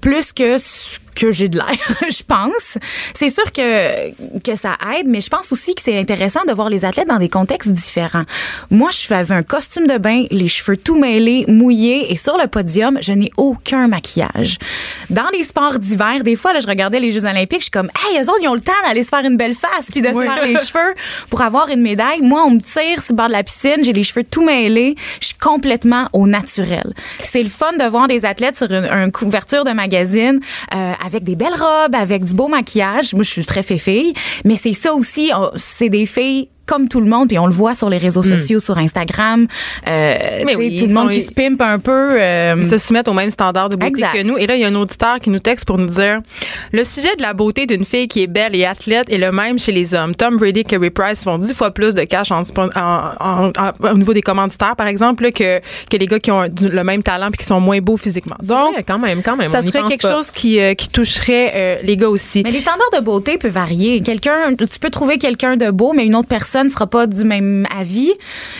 plus 0.01 0.32
que 0.32 0.57
que 1.19 1.33
j'ai 1.33 1.49
de 1.49 1.57
l'air, 1.57 1.66
je 2.11 2.23
pense. 2.23 2.79
C'est 3.12 3.31
sûr 3.31 3.51
que, 3.53 4.39
que 4.41 4.57
ça 4.57 4.77
aide, 4.97 5.07
mais 5.09 5.21
je 5.21 5.29
pense 5.29 5.51
aussi 5.53 5.75
que 5.75 5.83
c'est 5.83 5.99
intéressant 5.99 6.45
de 6.47 6.53
voir 6.53 6.71
les 6.71 6.85
athlètes 6.85 7.09
dans 7.09 7.19
des 7.19 7.29
contextes 7.29 7.71
différents. 7.71 8.25
Moi, 8.71 8.91
je 8.91 9.12
avais 9.12 9.35
un 9.35 9.43
costume 9.43 9.87
de 9.87 9.99
bain, 9.99 10.25
les 10.31 10.49
cheveux 10.49 10.77
tout 10.77 10.99
mêlés, 10.99 11.45
mouillés, 11.49 12.12
et 12.12 12.16
sur 12.16 12.39
le 12.39 12.47
podium, 12.47 12.99
je 13.03 13.12
n'ai 13.12 13.31
aucun 13.37 13.89
maquillage. 13.89 14.59
Dans 15.11 15.29
les 15.33 15.43
sports 15.43 15.79
d'hiver, 15.79 16.23
des 16.23 16.37
fois, 16.37 16.53
là, 16.53 16.61
je 16.61 16.66
regardais 16.66 17.01
les 17.01 17.11
Jeux 17.11 17.25
olympiques, 17.25 17.61
je 17.61 17.64
suis 17.64 17.71
comme, 17.71 17.91
hey, 18.07 18.19
eux 18.19 18.29
autres, 18.29 18.41
ils 18.43 18.49
ont 18.49 18.55
le 18.55 18.61
temps 18.61 18.73
d'aller 18.87 19.03
se 19.03 19.09
faire 19.09 19.25
une 19.25 19.37
belle 19.37 19.55
face, 19.55 19.87
puis 19.91 20.03
de 20.03 20.09
se 20.09 20.21
faire 20.21 20.45
les 20.45 20.59
cheveux 20.64 20.95
pour 21.31 21.43
avoir 21.43 21.69
une 21.69 21.81
médaille. 21.81 22.21
Moi, 22.21 22.45
on 22.45 22.51
me 22.51 22.61
tire 22.61 23.03
sur 23.03 23.14
le 23.14 23.16
bord 23.16 23.29
de 23.29 23.33
la 23.33 23.43
piscine, 23.43 23.83
j'ai 23.83 23.93
les 23.93 24.05
cheveux 24.05 24.25
tout 24.25 24.45
mêlés, 24.45 24.95
je 25.21 25.29
suis 25.29 25.37
complètement 25.37 26.09
au 26.12 26.27
naturel. 26.27 26.93
C'est 27.25 27.43
le 27.43 27.49
fun 27.49 27.73
de 27.73 27.85
voir 27.85 28.07
des 28.07 28.25
athlètes 28.25 28.57
sur 28.57 28.71
une, 28.71 28.85
une 28.85 29.11
couverture 29.11 29.64
de 29.64 29.73
magazine 29.73 30.41
euh, 30.75 30.93
avec 31.09 31.25
des 31.25 31.37
belles 31.37 31.55
robes, 31.59 31.95
avec 31.95 32.23
du 32.23 32.35
beau 32.35 32.49
maquillage. 32.49 33.15
Moi, 33.15 33.23
je 33.23 33.31
suis 33.31 33.47
très 33.47 33.63
fille, 33.63 34.13
mais 34.45 34.57
c'est 34.57 34.75
ça 34.75 34.93
aussi. 34.93 35.31
C'est 35.57 35.89
des 35.89 36.05
filles 36.05 36.51
comme 36.69 36.89
tout 36.89 37.01
le 37.01 37.07
monde, 37.09 37.29
puis 37.29 37.39
on 37.39 37.47
le 37.47 37.53
voit 37.53 37.75
sur 37.75 37.89
les 37.91 37.99
réseaux 37.99 38.23
sociaux, 38.23 38.61
sur 38.61 38.77
Instagram. 38.79 39.47
Euh, 39.87 40.16
Mais 40.45 40.45
tu 40.45 40.49
sais, 40.51 40.57
oui, 40.57 40.77
tout 40.77 40.87
le 40.87 40.93
monde 40.93 41.07
sont- 41.12 41.19
qui 41.19 41.23
se 41.27 41.33
pimpe 41.33 41.61
un 41.62 41.79
peu. 41.79 42.11
euh, 42.21 42.55
Ils 42.59 42.64
se 42.64 42.79
soumettent 42.79 43.09
au 43.09 43.12
même 43.14 43.31
standard 43.31 43.69
de 43.71 43.77
beauté 43.77 43.89
Exact. 43.89 44.12
que 44.12 44.23
nous. 44.23 44.37
Et 44.39 44.47
là, 44.47 44.55
il 44.57 44.61
y 44.61 44.64
a 44.64 44.69
un 44.69 44.75
auditeur 44.75 45.19
qui 45.19 45.31
nous 45.31 45.39
texte 45.39 45.64
pour 45.64 45.79
nous 45.79 45.87
dire 45.87 46.21
le 46.73 46.85
sujet 46.85 47.14
de 47.16 47.23
la 47.23 47.33
beauté 47.33 47.66
d'une 47.66 47.85
fille 47.85 48.07
qui 48.09 48.23
est 48.23 48.27
belle 48.27 48.55
et 48.55 48.64
athlète 48.66 49.11
est 49.11 49.19
le 49.19 49.33
même 49.33 49.59
chez 49.59 49.73
les 49.73 49.95
hommes. 49.95 50.14
Tom 50.14 50.37
Brady 50.37 50.61
et 50.61 50.64
Kerry 50.64 50.91
Price 50.91 51.25
font 51.25 51.39
dix 51.39 51.55
fois 51.55 51.71
plus 51.71 51.95
de 51.95 52.03
cash 52.05 52.31
en, 52.31 52.43
en- 52.43 52.69
en- 52.77 53.53
en- 53.59 53.91
au 53.93 53.97
niveau 53.99 54.12
des 54.12 54.23
commanditaires, 54.23 54.77
par 54.77 54.87
exemple, 54.89 55.23
là, 55.25 55.31
que, 55.33 55.61
que 55.91 55.97
les 55.97 56.07
gars 56.07 56.19
qui 56.21 56.31
ont 56.31 56.47
du- 56.49 56.69
le 56.69 56.85
même 56.85 57.03
talent 57.03 57.29
puis 57.31 57.39
qui 57.39 57.45
sont 57.47 57.61
moins 57.61 57.79
beaux 57.81 57.97
physiquement. 57.97 58.37
Donc, 58.43 58.77
Ouais, 58.77 58.83
quand 58.83 58.99
même, 58.99 59.23
quand 59.23 59.37
même. 59.37 59.49
ça 59.49 59.61
on 59.62 59.66
serait 59.66 59.83
quelque 59.89 60.03
pas. 60.03 60.12
chose 60.14 60.31
qui, 60.31 60.61
euh, 60.61 60.75
qui 60.75 60.89
toucherait 60.89 61.53
euh, 61.55 61.77
les 61.83 61.97
gars 61.97 62.09
aussi. 62.09 62.43
Mais 62.45 62.51
les 62.51 62.61
standards 62.61 62.91
de 62.99 63.05
beauté 63.05 63.39
peuvent 63.39 63.53
varier. 63.53 64.01
Quelqu'un, 64.03 64.55
tu 64.59 64.79
peux 64.81 64.91
trouver 64.91 65.19
quelqu'un 65.19 65.57
de 65.57 65.71
beau, 65.71 65.93
mais 65.95 66.05
une 66.05 66.14
autre 66.16 66.29
personne 66.29 66.58
sera 66.69 66.87
pas 66.87 67.07
du 67.07 67.25
même 67.25 67.67
avis. 67.77 68.13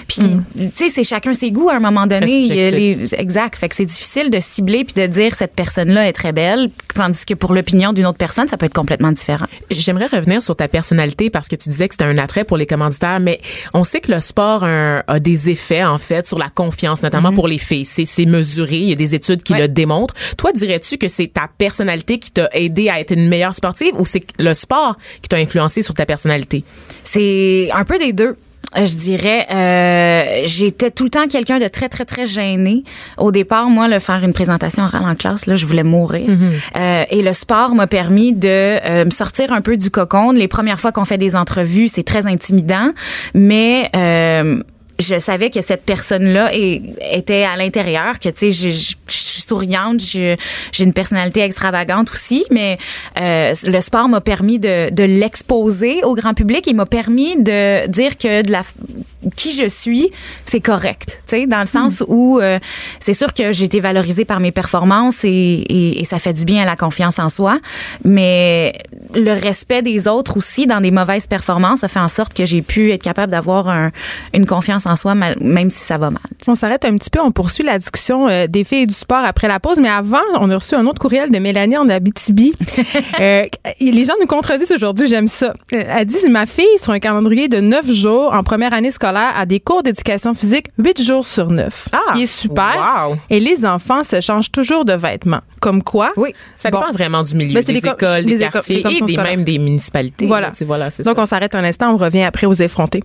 Puis, 0.07 0.22
tu 0.57 0.68
sais, 0.72 0.88
c'est 0.88 1.05
chacun 1.05 1.34
ses 1.34 1.51
goûts 1.51 1.68
à 1.70 1.74
un 1.76 1.80
moment 1.80 2.07
donné. 2.07 2.49
Les- 2.70 3.14
exact. 3.14 3.57
Fait 3.59 3.68
que 3.68 3.74
c'est 3.74 3.84
difficile 3.86 4.30
de 4.30 4.38
cibler 4.40 4.84
puis 4.84 4.94
de 4.94 5.07
dire 5.07 5.34
cette 5.34 5.55
personne-là 5.55 6.09
est 6.09 6.12
très 6.12 6.32
belle, 6.32 6.70
tandis 6.94 7.24
que 7.24 7.34
pour 7.34 7.53
l'opinion 7.55 7.92
d'une 7.92 8.07
autre 8.07 8.18
personne, 8.18 8.46
ça 8.49 8.57
peut 8.57 8.66
être 8.66 8.74
complètement 8.74 9.12
différent. 9.12 9.46
J'aimerais 9.70 10.07
revenir 10.07 10.42
sur 10.42 10.55
ta 10.57 10.68
personnalité 10.68 11.30
parce 11.30 11.49
que 11.49 11.57
tu 11.57 11.68
disais 11.68 11.88
que 11.88 11.94
c'était 11.94 12.05
un 12.05 12.18
attrait 12.18 12.44
pour 12.44 12.57
les 12.57 12.66
commanditaires, 12.66 13.20
mais 13.20 13.40
on 13.74 13.84
sait 13.84 14.01
que 14.01 14.12
le 14.12 14.20
sport 14.20 14.64
a, 14.64 15.03
des 15.20 15.51
effets 15.51 15.84
en 15.84 15.99
fait 15.99 16.26
sur 16.26 16.38
la 16.38 16.49
confiance, 16.49 17.03
notamment 17.03 17.32
pour 17.32 17.49
les 17.49 17.59
filles. 17.59 17.84
C'est 17.84 18.05
c'est 18.05 18.26
mesuré, 18.26 18.76
il 18.78 18.88
y 18.90 18.92
a 18.92 18.96
des 18.96 19.14
études 19.14 19.42
qui 19.42 19.53
Ouais. 19.53 19.61
le 19.61 19.68
démontrent. 19.68 20.14
Toi, 20.36 20.53
dirais-tu 20.53 20.99
que 20.99 21.09
c'est 21.09 21.28
ta 21.32 21.49
personnalité 21.59 22.18
qui 22.18 22.30
t'a 22.30 22.49
aidé 22.53 22.88
à 22.88 23.01
être 23.01 23.12
une 23.12 23.28
meilleure 23.28 23.55
sportive 23.55 23.92
ou 23.99 24.05
c'est 24.05 24.24
le 24.38 24.55
sport 24.55 24.96
qui 25.22 25.28
t'a 25.28 25.36
influencé 25.38 25.82
sur 25.82 25.94
ta 25.94 26.05
personnalité? 26.07 26.64
C'est 27.12 27.70
un 27.72 27.84
peu 27.84 27.98
des 27.98 28.12
deux. 28.12 28.36
Euh, 28.76 28.84
Je 28.86 28.96
dirais, 28.96 29.46
euh, 29.50 30.42
j'étais 30.44 30.90
tout 30.90 31.04
le 31.04 31.11
temps 31.11 31.26
quelqu'un 31.26 31.59
de 31.59 31.68
très 31.68 31.88
très 31.88 32.04
très 32.04 32.26
gêné. 32.26 32.84
Au 33.16 33.32
départ, 33.32 33.70
moi, 33.70 33.88
le 33.88 33.98
faire 33.98 34.22
une 34.22 34.34
présentation 34.34 34.82
orale 34.84 35.04
en 35.06 35.14
classe, 35.14 35.46
là, 35.46 35.56
je 35.56 35.64
voulais 35.64 35.84
mourir. 35.84 36.28
Euh, 36.76 37.04
et 37.11 37.22
le 37.22 37.32
sport 37.32 37.74
m'a 37.74 37.86
permis 37.86 38.34
de 38.34 38.48
euh, 38.48 39.04
me 39.06 39.11
sortir 39.11 39.52
un 39.52 39.62
peu 39.62 39.78
du 39.78 39.90
cocon. 39.90 40.32
Les 40.32 40.48
premières 40.48 40.80
fois 40.80 40.92
qu'on 40.92 41.06
fait 41.06 41.16
des 41.16 41.34
entrevues, 41.34 41.88
c'est 41.88 42.02
très 42.02 42.26
intimidant, 42.26 42.90
mais 43.32 43.88
euh, 43.96 44.62
je 44.98 45.18
savais 45.18 45.48
que 45.48 45.62
cette 45.62 45.84
personne-là 45.86 46.50
était 46.52 47.44
à 47.44 47.56
l'intérieur, 47.56 48.18
que 48.18 48.28
tu 48.28 48.52
sais, 48.52 48.52
je, 48.52 48.68
je- 48.68 48.94
je 49.12 49.16
suis 49.16 49.42
souriante, 49.42 50.00
j'ai 50.00 50.36
une 50.78 50.92
personnalité 50.92 51.40
extravagante 51.42 52.11
aussi, 52.11 52.44
mais 52.50 52.78
euh, 53.20 53.54
le 53.66 53.80
sport 53.80 54.09
m'a 54.09 54.20
permis 54.20 54.59
de, 54.59 54.90
de 54.90 55.04
l'exposer 55.04 56.02
au 56.04 56.14
grand 56.14 56.34
public 56.34 56.66
et 56.68 56.72
m'a 56.74 56.86
permis 56.86 57.36
de 57.42 57.86
dire 57.88 58.16
que 58.18 58.42
de 58.42 58.52
la 58.52 58.62
qui 59.36 59.52
je 59.52 59.68
suis, 59.68 60.11
c'est 60.46 60.61
correct, 60.61 61.20
tu 61.26 61.36
sais, 61.36 61.46
dans 61.46 61.61
le 61.61 61.66
sens 61.66 62.04
où 62.06 62.38
euh, 62.40 62.59
c'est 63.00 63.14
sûr 63.14 63.34
que 63.34 63.52
j'ai 63.52 63.64
été 63.64 63.80
valorisée 63.80 64.24
par 64.24 64.38
mes 64.40 64.52
performances 64.52 65.24
et, 65.24 65.28
et, 65.30 66.00
et 66.00 66.04
ça 66.04 66.18
fait 66.18 66.32
du 66.32 66.44
bien 66.44 66.62
à 66.62 66.64
la 66.64 66.76
confiance 66.76 67.18
en 67.18 67.28
soi, 67.28 67.59
mais 68.04 68.72
le 69.14 69.32
respect 69.32 69.82
des 69.82 70.06
autres 70.06 70.36
aussi 70.36 70.66
dans 70.66 70.80
des 70.80 70.90
mauvaises 70.92 71.26
performances, 71.26 71.80
ça 71.80 71.88
fait 71.88 71.98
en 71.98 72.09
sorte 72.09 72.32
que 72.32 72.46
j'ai 72.46 72.62
pu 72.62 72.92
être 72.92 73.02
capable 73.02 73.32
d'avoir 73.32 73.68
un- 73.68 73.90
une 74.34 74.46
confiance 74.46 74.86
en 74.86 74.94
soi, 74.96 75.14
même 75.14 75.70
si 75.70 75.78
ça 75.78 75.98
va 75.98 76.11
mal. 76.11 76.22
On 76.46 76.54
s'arrête 76.54 76.84
un 76.84 76.96
petit 76.96 77.11
peu, 77.11 77.20
on 77.20 77.32
poursuit 77.32 77.64
la 77.64 77.78
discussion 77.78 78.28
euh, 78.28 78.46
des 78.46 78.62
filles 78.64 78.82
et 78.82 78.86
du 78.86 78.94
sport 78.99 79.24
après 79.24 79.49
la 79.49 79.61
pause, 79.61 79.78
mais 79.80 79.88
avant, 79.88 80.18
on 80.40 80.51
a 80.51 80.55
reçu 80.57 80.74
un 80.74 80.86
autre 80.86 80.99
courriel 81.01 81.30
de 81.30 81.38
Mélanie 81.38 81.76
en 81.76 81.88
Abitibi. 81.88 82.53
Euh, 83.20 83.44
les 83.80 84.05
gens 84.05 84.12
nous 84.20 84.26
contredisent 84.26 84.70
aujourd'hui, 84.70 85.09
j'aime 85.09 85.26
ça. 85.28 85.53
Euh, 85.72 85.82
Elle 85.88 86.05
dit 86.05 86.28
ma 86.30 86.46
fille 86.46 86.66
sur 86.80 86.92
un 86.92 86.99
calendrier 87.01 87.49
de 87.49 87.59
9 87.59 87.90
jours 87.90 88.32
en 88.32 88.42
première 88.44 88.72
année 88.72 88.90
scolaire 88.92 89.32
a 89.36 89.44
des 89.44 89.59
cours 89.61 89.82
d'éducation 89.82 90.34
physique 90.34 90.66
8 90.78 91.03
jours 91.03 91.24
sur 91.24 91.51
9. 91.51 91.88
Ah, 91.92 91.99
ce 92.09 92.12
qui 92.16 92.22
est 92.22 92.26
super. 92.26 93.09
wow. 93.09 93.16
Et 93.30 93.40
les 93.40 93.66
enfants 93.66 94.05
se 94.05 94.20
changent 94.20 94.53
toujours 94.53 94.84
de 94.84 94.92
vêtements. 94.92 95.40
Comme 95.61 95.82
quoi? 95.82 96.12
Oui. 96.16 96.32
Ça 96.55 96.70
Bon. 96.70 96.78
dépend 96.78 96.92
vraiment 96.92 97.22
du 97.22 97.34
milieu, 97.34 97.55
Ben, 97.55 97.61
c'est 97.61 97.72
des 97.72 97.74
les 97.74 97.80
co- 97.80 97.94
écoles, 97.94 98.20
les 98.20 98.34
des 98.36 98.42
éco- 98.42 98.53
quartiers 98.53 98.86
et 98.88 99.01
des, 99.03 99.16
même 99.16 99.42
des 99.44 99.59
municipalités. 99.59 100.26
Voilà. 100.26 100.53
Voilà, 100.64 100.84
Donc, 100.86 101.16
ça. 101.16 101.22
on 101.22 101.26
s'arrête 101.26 101.55
un 101.55 101.64
instant, 101.64 101.92
on 101.92 101.96
revient 101.96 102.22
après 102.22 102.46
aux 102.46 102.55
effrontés. 102.55 103.03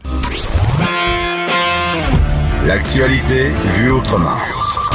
L'actualité 2.65 3.47
vue 3.77 3.91
autrement. 3.91 4.37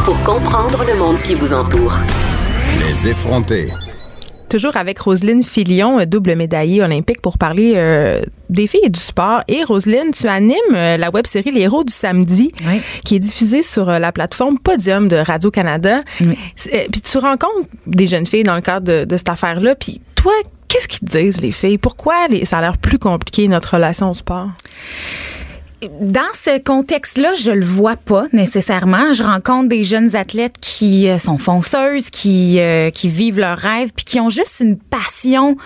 Pour 0.04 0.22
comprendre 0.24 0.84
le 0.86 0.96
monde 0.98 1.20
qui 1.20 1.34
vous 1.34 1.52
entoure. 1.52 1.94
Les 2.86 3.08
effrontés. 3.08 3.68
Toujours 4.48 4.76
avec 4.76 4.98
Roselyne 4.98 5.44
Filion, 5.44 6.00
euh, 6.00 6.06
double 6.06 6.34
médaillée 6.34 6.82
olympique, 6.82 7.20
pour 7.20 7.36
parler 7.36 7.74
euh, 7.76 8.22
des 8.48 8.66
filles 8.66 8.80
et 8.84 8.88
du 8.88 8.98
sport. 9.00 9.42
Et 9.48 9.62
Roselyne, 9.64 10.10
tu 10.12 10.26
animes 10.26 10.56
euh, 10.74 10.96
la 10.96 11.10
web 11.10 11.26
série 11.26 11.50
Les 11.50 11.62
Héros 11.62 11.84
du 11.84 11.92
samedi, 11.92 12.52
Oui. 12.66 12.80
qui 13.04 13.16
est 13.16 13.18
diffusée 13.18 13.62
sur 13.62 13.88
euh, 13.90 13.98
la 13.98 14.10
plateforme 14.12 14.58
Podium 14.58 15.08
de 15.08 15.16
Radio-Canada. 15.16 16.00
Puis 16.16 17.00
tu 17.02 17.18
rencontres 17.18 17.68
des 17.86 18.06
jeunes 18.06 18.26
filles 18.26 18.44
dans 18.44 18.54
le 18.56 18.62
cadre 18.62 18.86
de, 18.86 19.04
de 19.04 19.16
cette 19.18 19.28
affaire-là. 19.28 19.74
Puis 19.74 20.00
toi, 20.14 20.32
qu'est-ce 20.68 20.88
qu'ils 20.88 21.06
te 21.08 21.18
disent, 21.18 21.42
les 21.42 21.52
filles? 21.52 21.78
Pourquoi 21.78 22.28
les- 22.28 22.44
ça 22.46 22.58
a 22.58 22.60
l'air 22.62 22.78
plus 22.78 22.98
compliqué, 22.98 23.48
notre 23.48 23.74
relation 23.74 24.10
au 24.10 24.14
sport? 24.14 24.48
Dans 26.00 26.20
ce 26.34 26.58
contexte-là, 26.58 27.34
je 27.34 27.52
le 27.52 27.64
vois 27.64 27.94
pas 27.96 28.24
nécessairement. 28.32 29.14
Je 29.14 29.22
rencontre 29.22 29.68
des 29.68 29.84
jeunes 29.84 30.16
athlètes 30.16 30.56
qui 30.60 31.08
euh, 31.08 31.18
sont 31.18 31.38
fonceuses, 31.38 32.10
qui 32.10 32.58
euh, 32.58 32.90
qui 32.90 33.08
vivent 33.08 33.38
leurs 33.38 33.58
rêves, 33.58 33.90
puis 33.94 34.04
qui 34.04 34.18
ont 34.18 34.28
juste 34.30 34.58
une 34.60 34.76
passion 34.76 35.56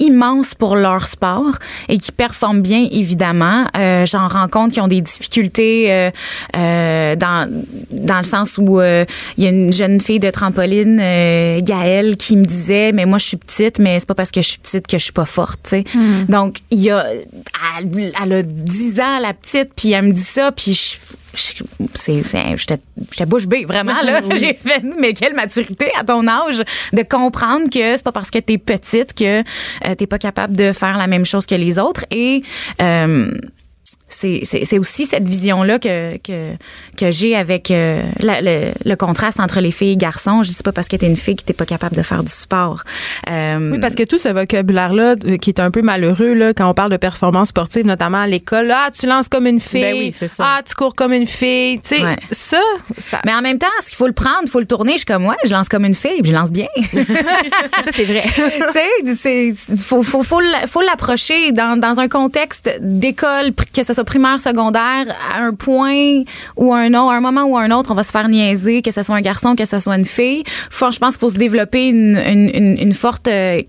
immense 0.00 0.54
pour 0.54 0.76
leur 0.76 1.06
sport 1.06 1.52
et 1.88 1.98
qui 1.98 2.10
performent 2.10 2.62
bien 2.62 2.88
évidemment. 2.90 3.66
Euh, 3.76 4.06
J'en 4.06 4.28
rencontre 4.28 4.72
qui 4.74 4.80
ont 4.80 4.88
des 4.88 5.02
difficultés 5.02 5.92
euh, 5.92 6.10
euh, 6.56 7.14
dans 7.16 7.48
dans 7.92 8.18
le 8.18 8.24
sens 8.24 8.58
où 8.58 8.80
euh, 8.80 9.04
il 9.36 9.44
y 9.44 9.46
a 9.46 9.50
une 9.50 9.72
jeune 9.72 10.00
fille 10.00 10.18
de 10.18 10.30
trampoline, 10.30 10.98
euh, 11.00 11.60
Gaëlle, 11.60 12.16
qui 12.16 12.36
me 12.36 12.44
disait 12.46 12.92
mais 12.92 13.04
moi 13.04 13.18
je 13.18 13.26
suis 13.26 13.36
petite, 13.36 13.78
mais 13.78 14.00
c'est 14.00 14.06
pas 14.08 14.14
parce 14.14 14.30
que 14.30 14.40
je 14.42 14.48
suis 14.48 14.58
petite 14.58 14.86
que 14.86 14.98
je 14.98 15.04
suis 15.04 15.12
pas 15.12 15.26
forte. 15.26 15.60
sais. 15.64 15.84
Donc 16.28 16.56
il 16.70 16.80
y 16.80 16.90
a 16.90 17.04
elle, 17.78 18.12
elle 18.20 18.32
a 18.32 18.42
10 18.42 19.00
ans 19.00 19.18
la 19.20 19.34
petite 19.34 19.59
puis 19.64 19.92
elle 19.92 20.06
me 20.06 20.12
dit 20.12 20.22
ça 20.22 20.52
puis 20.52 20.74
je 20.74 20.96
j'étais 21.34 23.26
bouche 23.26 23.46
bée 23.46 23.64
vraiment 23.64 24.00
là. 24.04 24.20
j'ai 24.36 24.54
fait 24.54 24.82
mais 24.82 25.12
quelle 25.12 25.34
maturité 25.34 25.90
à 25.98 26.04
ton 26.04 26.26
âge 26.26 26.62
de 26.92 27.02
comprendre 27.02 27.68
que 27.70 27.96
c'est 27.96 28.02
pas 28.02 28.12
parce 28.12 28.30
que 28.30 28.38
t'es 28.38 28.58
petite 28.58 29.14
que 29.14 29.40
euh, 29.40 29.94
t'es 29.96 30.06
pas 30.06 30.18
capable 30.18 30.56
de 30.56 30.72
faire 30.72 30.98
la 30.98 31.06
même 31.06 31.24
chose 31.24 31.46
que 31.46 31.54
les 31.54 31.78
autres. 31.78 32.04
Et 32.10 32.42
euh, 32.80 33.30
c'est 34.10 34.40
c'est- 34.44 34.64
c'est 34.64 34.78
aussi 34.78 35.06
cette 35.06 35.26
vision-là 35.26 35.78
que, 35.78 36.16
que, 36.18 36.52
que 36.98 37.10
j'ai 37.10 37.34
avec 37.36 37.70
euh, 37.70 38.02
la- 38.20 38.40
le, 38.40 38.72
le 38.84 38.96
contraste 38.96 39.40
entre 39.40 39.60
les 39.60 39.70
filles 39.72 39.92
et 39.92 39.96
garçons. 39.96 40.42
Je 40.42 40.50
dis 40.50 40.62
pas 40.62 40.72
parce 40.72 40.88
que 40.88 40.96
t'es 40.96 41.06
une 41.06 41.16
fille 41.16 41.36
que 41.36 41.42
t'es 41.44 41.52
pas 41.54 41.66
capable 41.66 41.96
de 41.96 42.02
faire 42.02 42.22
du 42.22 42.32
sport. 42.32 42.82
Euh, 43.28 43.70
Oui, 43.72 43.78
parce 43.78 43.94
que 43.94 44.02
tout 44.02 44.18
ce 44.18 44.28
vocabulaire-là, 44.28 45.14
euh, 45.24 45.36
qui 45.38 45.50
est 45.50 45.60
un 45.60 45.70
peu 45.70 45.82
malheureux, 45.82 46.34
là, 46.34 46.52
quand 46.54 46.68
on 46.68 46.74
parle 46.74 46.90
de 46.90 46.96
performance 46.96 47.48
sportive, 47.48 47.86
notamment 47.86 48.18
à 48.22 48.26
l'école, 48.26 48.70
ah, 48.70 48.90
tu 48.92 49.06
lances 49.06 49.28
comme 49.28 49.46
une 49.46 49.60
fille. 49.60 49.80
Ben 49.82 49.96
oui, 49.96 50.12
c'est 50.12 50.28
ça. 50.28 50.44
Ah, 50.46 50.62
tu 50.66 50.74
cours 50.74 50.94
comme 50.94 51.12
une 51.12 51.26
fille. 51.26 51.80
Tu 51.80 51.96
sais, 51.96 52.02
Ouais. 52.04 52.16
ça, 52.30 52.60
ça, 52.98 53.20
mais 53.24 53.32
en 53.34 53.42
même 53.42 53.58
temps, 53.58 53.66
ce 53.82 53.86
qu'il 53.90 53.96
faut 53.96 54.06
le 54.06 54.12
prendre, 54.12 54.40
il 54.44 54.50
faut 54.50 54.60
le 54.60 54.66
tourner? 54.66 54.92
Je 54.92 54.98
suis 54.98 55.06
comme, 55.06 55.26
ouais, 55.26 55.36
je 55.44 55.52
lance 55.52 55.68
comme 55.68 55.84
une 55.84 55.94
fille, 55.94 56.20
puis 56.22 56.30
je 56.32 56.36
lance 56.36 56.50
bien. 56.50 56.66
ça 57.84 57.90
c'est 57.94 58.04
vrai. 58.04 58.22
tu 59.04 59.14
sais, 59.14 59.14
c'est 59.14 59.76
faut 59.78 60.02
faut 60.02 60.22
faut 60.22 60.40
faut 60.66 60.80
l'approcher 60.82 61.52
dans, 61.52 61.78
dans 61.78 62.00
un 62.00 62.08
contexte 62.08 62.70
d'école, 62.80 63.52
que 63.74 63.82
ce 63.82 63.92
soit 63.92 63.99
primaire, 64.04 64.40
secondaire, 64.40 65.06
à 65.34 65.40
un 65.40 65.52
point 65.54 66.22
ou 66.56 66.72
un 66.74 66.88
autre, 66.94 67.12
à 67.12 67.16
un 67.16 67.20
moment 67.20 67.44
ou 67.44 67.56
un 67.56 67.70
autre, 67.70 67.90
on 67.90 67.94
va 67.94 68.02
se 68.02 68.10
faire 68.10 68.28
niaiser, 68.28 68.82
que 68.82 68.90
ce 68.92 69.02
soit 69.02 69.16
un 69.16 69.20
garçon, 69.20 69.54
que 69.56 69.64
ce 69.64 69.78
soit 69.80 69.96
une 69.96 70.04
fille. 70.04 70.42
Faut, 70.70 70.90
je 70.90 70.98
pense 70.98 71.14
qu'il 71.14 71.20
faut 71.20 71.30
se 71.30 71.34
développer 71.38 71.88
une, 71.88 72.16
une, 72.16 72.50
une, 72.54 72.78
une 72.78 72.94
forte 72.94 73.28
euh, 73.28 73.62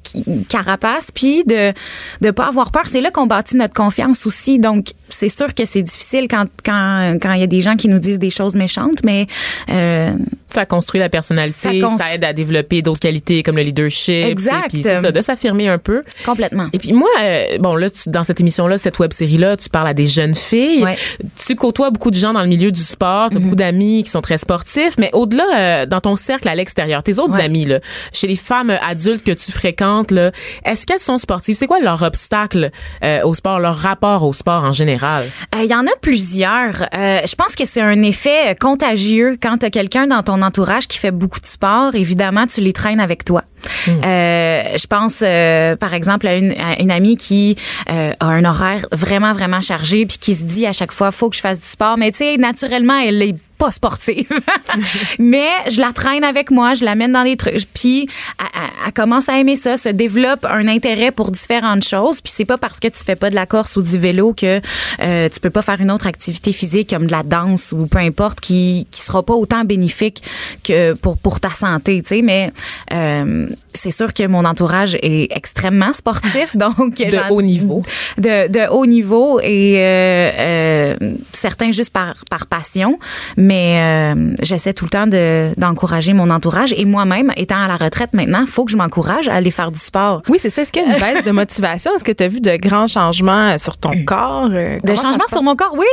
carapace, 0.49 1.07
puis 1.13 1.43
de 1.45 1.73
de 2.21 2.31
pas 2.31 2.45
avoir 2.47 2.71
peur. 2.71 2.83
C'est 2.87 3.01
là 3.01 3.11
qu'on 3.11 3.27
bâtit 3.27 3.55
notre 3.55 3.73
confiance 3.73 4.25
aussi. 4.25 4.59
Donc, 4.59 4.87
c'est 5.09 5.29
sûr 5.29 5.53
que 5.53 5.65
c'est 5.65 5.81
difficile 5.83 6.27
quand 6.29 6.45
quand 6.65 7.17
quand 7.21 7.33
il 7.33 7.41
y 7.41 7.43
a 7.43 7.47
des 7.47 7.61
gens 7.61 7.75
qui 7.75 7.87
nous 7.87 7.99
disent 7.99 8.19
des 8.19 8.29
choses 8.29 8.55
méchantes, 8.55 9.03
mais 9.03 9.27
euh, 9.69 10.11
Ça 10.49 10.65
construit 10.65 10.99
la 10.99 11.09
personnalité, 11.09 11.81
Ça 11.97 12.13
aide 12.13 12.23
à 12.23 12.33
développer 12.33 12.81
d'autres 12.81 12.99
qualités 12.99 13.43
comme 13.43 13.55
le 13.57 13.63
leadership. 13.63 14.25
Exact. 14.27 14.69
Puis 14.69 14.81
c'est 14.83 14.99
ça, 15.01 15.11
de 15.11 15.21
s'affirmer 15.21 15.67
un 15.69 15.77
peu. 15.77 16.03
complètement. 16.25 16.67
Et 16.73 16.77
puis 16.77 16.93
moi, 16.93 17.09
euh, 17.21 17.57
bon 17.59 17.75
là, 17.75 17.89
tu- 17.89 18.09
dans 18.09 18.23
cette 18.23 18.39
émission-là, 18.39 18.77
cette 18.77 18.99
web-série-là, 18.99 19.57
tu 19.57 19.69
parles 19.69 19.87
à 19.87 19.93
des 19.93 20.05
jeunes 20.07 20.20
filles. 20.33 20.83
Ouais. 20.83 20.97
Tu 21.45 21.55
côtoies 21.55 21.89
beaucoup 21.89 22.11
de 22.11 22.15
gens 22.15 22.33
dans 22.33 22.41
le 22.41 22.47
milieu 22.47 22.71
du 22.71 22.81
sport, 22.81 23.29
tu 23.29 23.37
as 23.37 23.39
beaucoup 23.39 23.55
d'amis 23.55 24.03
qui 24.03 24.09
sont 24.09 24.21
très 24.21 24.37
sportifs, 24.37 24.95
mais 24.97 25.09
au-delà, 25.13 25.43
euh, 25.57 25.85
dans 25.85 25.99
ton 26.01 26.15
cercle 26.15 26.47
à 26.47 26.55
l'extérieur, 26.55 27.03
tes 27.03 27.19
autres 27.19 27.35
Ouais. 27.35 27.43
amis, 27.43 27.65
là, 27.65 27.79
chez 28.13 28.27
les 28.27 28.35
femmes 28.35 28.77
adultes 28.87 29.23
que 29.25 29.31
tu 29.31 29.51
fréquentes, 29.51 30.11
là, 30.11 30.31
est-ce 30.65 30.85
qu'elles 30.85 30.99
sont 30.99 31.17
sportives? 31.17 31.55
C'est 31.55 31.67
quoi 31.67 31.79
leur 31.79 32.01
obstacle 32.03 32.71
euh, 33.03 33.21
au 33.23 33.33
sport, 33.33 33.59
leur 33.59 33.75
rapport 33.77 34.23
au 34.23 34.33
sport 34.33 34.63
en 34.63 34.71
général? 34.71 35.29
Euh, 35.55 35.63
Il 35.63 35.69
y 35.69 35.75
en 35.75 35.85
a 35.85 35.95
plusieurs. 36.01 36.87
Euh, 36.95 37.19
je 37.25 37.35
pense 37.35 37.55
que 37.55 37.65
c'est 37.65 37.81
un 37.81 38.01
effet 38.03 38.55
contagieux 38.59 39.37
quand 39.41 39.59
tu 39.59 39.65
as 39.65 39.69
quelqu'un 39.69 40.07
dans 40.07 40.23
ton 40.23 40.41
entourage 40.41 40.87
qui 40.87 40.97
fait 40.97 41.11
beaucoup 41.11 41.39
de 41.39 41.45
sport. 41.45 41.95
Évidemment, 41.95 42.47
tu 42.47 42.61
les 42.61 42.73
traînes 42.73 42.99
avec 42.99 43.23
toi. 43.25 43.43
Euh, 43.87 44.61
je 44.77 44.87
pense, 44.87 45.15
euh, 45.21 45.75
par 45.75 45.93
exemple, 45.93 46.27
à 46.27 46.35
une, 46.35 46.51
à 46.53 46.79
une 46.81 46.91
amie 46.91 47.17
qui 47.17 47.55
euh, 47.89 48.11
a 48.19 48.25
un 48.25 48.45
horaire 48.45 48.85
vraiment, 48.91 49.33
vraiment 49.33 49.61
chargé 49.61 50.05
puis 50.11 50.19
qui 50.19 50.35
se 50.35 50.43
dit 50.43 50.65
à 50.65 50.73
chaque 50.73 50.91
fois, 50.91 51.11
faut 51.11 51.29
que 51.29 51.35
je 51.35 51.41
fasse 51.41 51.59
du 51.59 51.65
sport. 51.65 51.97
Mais 51.97 52.11
tu 52.11 52.19
sais, 52.19 52.37
naturellement, 52.37 52.99
elle 52.99 53.21
est 53.21 53.35
pas 53.61 53.69
sportive. 53.69 54.27
Mais 55.19 55.47
je 55.69 55.79
la 55.79 55.93
traîne 55.93 56.23
avec 56.23 56.49
moi, 56.49 56.73
je 56.73 56.83
la 56.83 56.95
mène 56.95 57.11
dans 57.11 57.21
les 57.21 57.37
trucs. 57.37 57.71
Puis 57.75 58.09
elle, 58.39 58.91
commence 58.93 59.29
à 59.29 59.37
aimer 59.37 59.55
ça, 59.55 59.77
se 59.77 59.89
développe 59.89 60.45
un 60.45 60.67
intérêt 60.67 61.11
pour 61.11 61.29
différentes 61.29 61.85
choses. 61.87 62.21
Puis 62.21 62.33
c'est 62.35 62.45
pas 62.45 62.57
parce 62.57 62.79
que 62.79 62.87
tu 62.87 63.03
fais 63.05 63.15
pas 63.15 63.29
de 63.29 63.35
la 63.35 63.45
course 63.45 63.77
ou 63.77 63.83
du 63.83 63.99
vélo 63.99 64.33
que 64.33 64.61
euh, 65.01 65.29
tu 65.29 65.39
peux 65.39 65.51
pas 65.51 65.61
faire 65.61 65.79
une 65.79 65.91
autre 65.91 66.07
activité 66.07 66.53
physique 66.53 66.89
comme 66.89 67.05
de 67.05 67.11
la 67.11 67.21
danse 67.21 67.71
ou 67.71 67.85
peu 67.85 67.99
importe 67.99 68.39
qui 68.39 68.87
qui 68.89 69.01
sera 69.01 69.21
pas 69.21 69.35
autant 69.35 69.63
bénéfique 69.63 70.23
que 70.63 70.93
pour 70.93 71.19
pour 71.19 71.39
ta 71.39 71.51
santé, 71.51 72.01
tu 72.01 72.09
sais. 72.09 72.21
Mais 72.23 72.51
euh, 72.93 73.47
c'est 73.73 73.91
sûr 73.91 74.13
que 74.13 74.25
mon 74.27 74.45
entourage 74.45 74.97
est 75.01 75.35
extrêmement 75.35 75.93
sportif, 75.93 76.57
donc 76.65 76.95
De 76.95 77.31
haut 77.31 77.41
niveau. 77.41 77.83
de, 78.17 78.47
de 78.47 78.69
haut 78.69 78.85
niveau 78.85 79.39
et 79.39 79.75
euh, 79.77 80.31
euh, 80.39 80.95
certains 81.31 81.71
juste 81.71 81.91
par, 81.91 82.15
par 82.29 82.47
passion. 82.47 82.99
Mais 83.37 83.50
euh, 83.53 84.33
j'essaie 84.41 84.73
tout 84.73 84.85
le 84.85 84.89
temps 84.89 85.07
de, 85.07 85.51
d'encourager 85.57 86.13
mon 86.13 86.29
entourage. 86.29 86.73
Et 86.77 86.85
moi-même, 86.85 87.31
étant 87.35 87.61
à 87.61 87.67
la 87.67 87.77
retraite 87.77 88.13
maintenant, 88.13 88.45
faut 88.45 88.65
que 88.65 88.71
je 88.71 88.77
m'encourage 88.77 89.27
à 89.27 89.35
aller 89.35 89.51
faire 89.51 89.71
du 89.71 89.79
sport. 89.79 90.21
Oui, 90.29 90.37
c'est 90.39 90.49
ça. 90.49 90.61
Est-ce 90.61 90.71
qu'il 90.71 90.83
y 90.83 90.85
a 90.85 90.93
une 90.93 90.99
baisse 90.99 91.23
de 91.23 91.31
motivation? 91.31 91.91
Est-ce 91.95 92.03
que 92.03 92.11
tu 92.11 92.23
as 92.23 92.27
vu 92.27 92.41
de 92.41 92.55
grands 92.57 92.87
changements 92.87 93.57
sur 93.57 93.77
ton 93.77 93.91
corps? 94.05 94.49
Euh, 94.51 94.75
De 94.75 94.81
comment 94.81 94.95
ça 94.95 95.01
changement 95.03 95.25
se 95.27 95.35
sur 95.35 95.43
mon 95.43 95.55
corps, 95.55 95.75
oui. 95.77 95.85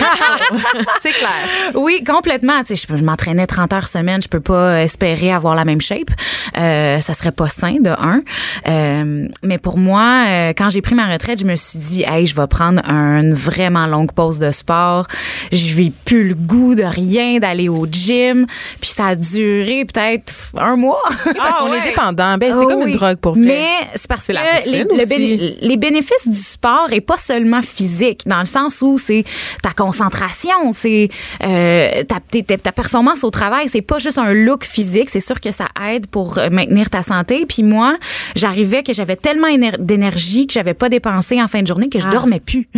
passe? 0.00 0.52
C'est 1.00 1.12
clair. 1.12 1.72
oui, 1.74 2.02
complètement. 2.04 2.60
Tu 2.64 2.76
sais, 2.76 2.86
je, 2.88 3.02
m'entraînais 3.02 3.46
30 3.46 3.72
heures 3.72 3.88
semaine. 3.88 4.20
Je 4.22 4.28
peux 4.28 4.40
pas 4.40 4.82
espérer 4.82 5.32
avoir 5.32 5.54
la 5.54 5.64
même 5.64 5.80
shape. 5.80 6.10
Euh, 6.58 7.00
ça 7.00 7.14
serait 7.14 7.32
pas 7.32 7.48
sain, 7.48 7.76
de 7.80 7.90
un. 7.90 8.22
Euh, 8.68 9.28
mais 9.42 9.58
pour 9.58 9.78
moi, 9.78 10.24
euh, 10.26 10.52
quand 10.56 10.70
j'ai 10.70 10.82
pris 10.82 10.94
ma 10.94 11.06
retraite, 11.10 11.40
je 11.40 11.44
me 11.44 11.56
suis 11.56 11.78
dit, 11.78 12.04
hey, 12.06 12.26
je 12.26 12.34
vais 12.34 12.46
prendre 12.46 12.82
une 12.88 13.34
vraiment 13.34 13.86
longue 13.86 14.12
pause 14.12 14.38
de 14.38 14.50
sport. 14.50 15.06
Je 15.52 15.80
n'ai 15.80 15.92
plus 16.04 16.28
le 16.28 16.34
goût 16.34 16.74
de 16.74 16.83
rien, 16.84 17.38
d'aller 17.38 17.68
au 17.68 17.86
gym. 17.90 18.46
Puis 18.80 18.90
ça 18.90 19.06
a 19.08 19.14
duré 19.14 19.84
peut-être 19.84 20.32
un 20.56 20.76
mois. 20.76 21.02
Parce 21.36 21.58
qu'on 21.58 21.72
est 21.72 21.82
dépendant. 21.84 22.38
Ben, 22.38 22.52
c'est 22.52 22.58
Ah 22.60 22.64
comme 22.64 22.82
oui. 22.82 22.92
une 22.92 22.96
drogue 22.96 23.18
pour 23.18 23.32
vrai. 23.34 23.42
Mais 23.44 23.68
c'est 23.94 24.06
parce 24.08 24.26
que 24.26 24.32
les, 24.32 24.84
le 24.84 24.92
aussi. 24.94 25.06
béné- 25.06 25.56
les 25.60 25.76
bénéfices 25.76 26.26
du 26.28 26.38
sport 26.38 26.88
est 26.92 27.00
pas 27.00 27.16
seulement 27.16 27.62
physique, 27.62 28.22
dans 28.26 28.40
le 28.40 28.46
sens 28.46 28.80
où 28.82 28.98
c'est 28.98 29.24
ta 29.62 29.70
concentration, 29.72 30.72
c'est 30.72 31.08
euh, 31.42 32.02
ta, 32.04 32.16
ta, 32.42 32.56
ta 32.58 32.72
performance 32.72 33.24
au 33.24 33.30
travail, 33.30 33.68
c'est 33.68 33.82
pas 33.82 33.98
juste 33.98 34.18
un 34.18 34.32
look 34.32 34.64
physique, 34.64 35.10
c'est 35.10 35.20
sûr 35.20 35.40
que 35.40 35.50
ça 35.52 35.66
aide 35.88 36.06
pour 36.06 36.38
euh, 36.38 36.48
maintenir 36.50 36.90
ta 36.90 37.02
santé. 37.02 37.44
Puis 37.46 37.62
moi, 37.62 37.96
j'arrivais 38.36 38.82
que 38.82 38.92
j'avais 38.92 39.16
tellement 39.16 39.48
éner- 39.48 39.76
d'énergie 39.78 40.46
que 40.46 40.52
j'avais 40.52 40.74
pas 40.74 40.88
dépensé 40.88 41.40
en 41.42 41.48
fin 41.48 41.62
de 41.62 41.66
journée 41.66 41.88
que 41.88 41.98
je 42.00 42.08
dormais 42.08 42.40
plus. 42.40 42.68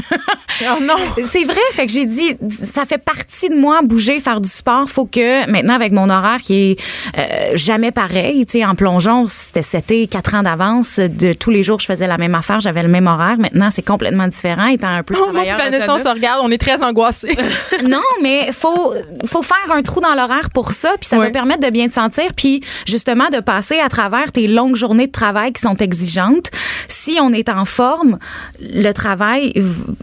Oh 0.62 0.80
non! 0.82 0.94
C'est 1.30 1.44
vrai, 1.44 1.60
fait 1.72 1.86
que 1.86 1.92
j'ai 1.92 2.06
dit 2.06 2.36
ça 2.62 2.84
fait 2.86 2.98
partie 2.98 3.48
de 3.48 3.56
moi 3.56 3.80
bouger, 3.96 4.20
faire 4.20 4.42
du 4.42 4.48
sport, 4.48 4.90
faut 4.90 5.06
que 5.06 5.50
maintenant 5.50 5.72
avec 5.72 5.90
mon 5.90 6.10
horaire 6.10 6.40
qui 6.42 6.72
est 6.72 6.80
euh, 7.18 7.56
jamais 7.56 7.92
pareil, 7.92 8.44
tu 8.44 8.58
sais 8.58 8.64
en 8.64 8.74
plongeon, 8.74 9.24
c'était 9.26 9.62
c'était 9.62 10.06
quatre 10.06 10.34
ans 10.34 10.42
d'avance, 10.42 10.98
de 10.98 11.32
tous 11.32 11.48
les 11.48 11.62
jours 11.62 11.80
je 11.80 11.86
faisais 11.86 12.06
la 12.06 12.18
même 12.18 12.34
affaire, 12.34 12.60
j'avais 12.60 12.82
le 12.82 12.90
même 12.90 13.06
horaire. 13.06 13.38
Maintenant, 13.38 13.70
c'est 13.70 13.84
complètement 13.84 14.28
différent 14.28 14.66
étant 14.66 14.88
un 14.88 15.02
peu 15.02 15.14
Oh, 15.16 15.24
travailleur 15.24 15.56
Vanessa, 15.56 15.94
on 15.94 15.98
se 15.98 16.08
regarde, 16.08 16.40
on 16.42 16.50
est 16.50 16.58
très 16.58 16.82
angoissés. 16.82 17.36
Non, 17.86 18.02
mais 18.22 18.50
faut 18.52 18.92
faut 19.24 19.42
faire 19.42 19.70
un 19.72 19.82
trou 19.82 20.00
dans 20.00 20.14
l'horaire 20.14 20.50
pour 20.52 20.72
ça, 20.72 20.90
puis 21.00 21.08
ça 21.08 21.18
va 21.18 21.30
permettre 21.30 21.64
de 21.64 21.70
bien 21.70 21.88
te 21.88 21.94
sentir, 21.94 22.34
puis 22.34 22.62
justement 22.86 23.28
de 23.32 23.40
passer 23.40 23.78
à 23.78 23.88
travers 23.88 24.32
tes 24.32 24.46
longues 24.46 24.76
journées 24.76 25.06
de 25.06 25.12
travail 25.12 25.52
qui 25.52 25.62
sont 25.62 25.76
exigeantes. 25.76 26.50
Si 26.88 27.18
on 27.20 27.32
est 27.32 27.48
en 27.48 27.64
forme, 27.64 28.18
le 28.60 28.92
travail 28.92 29.52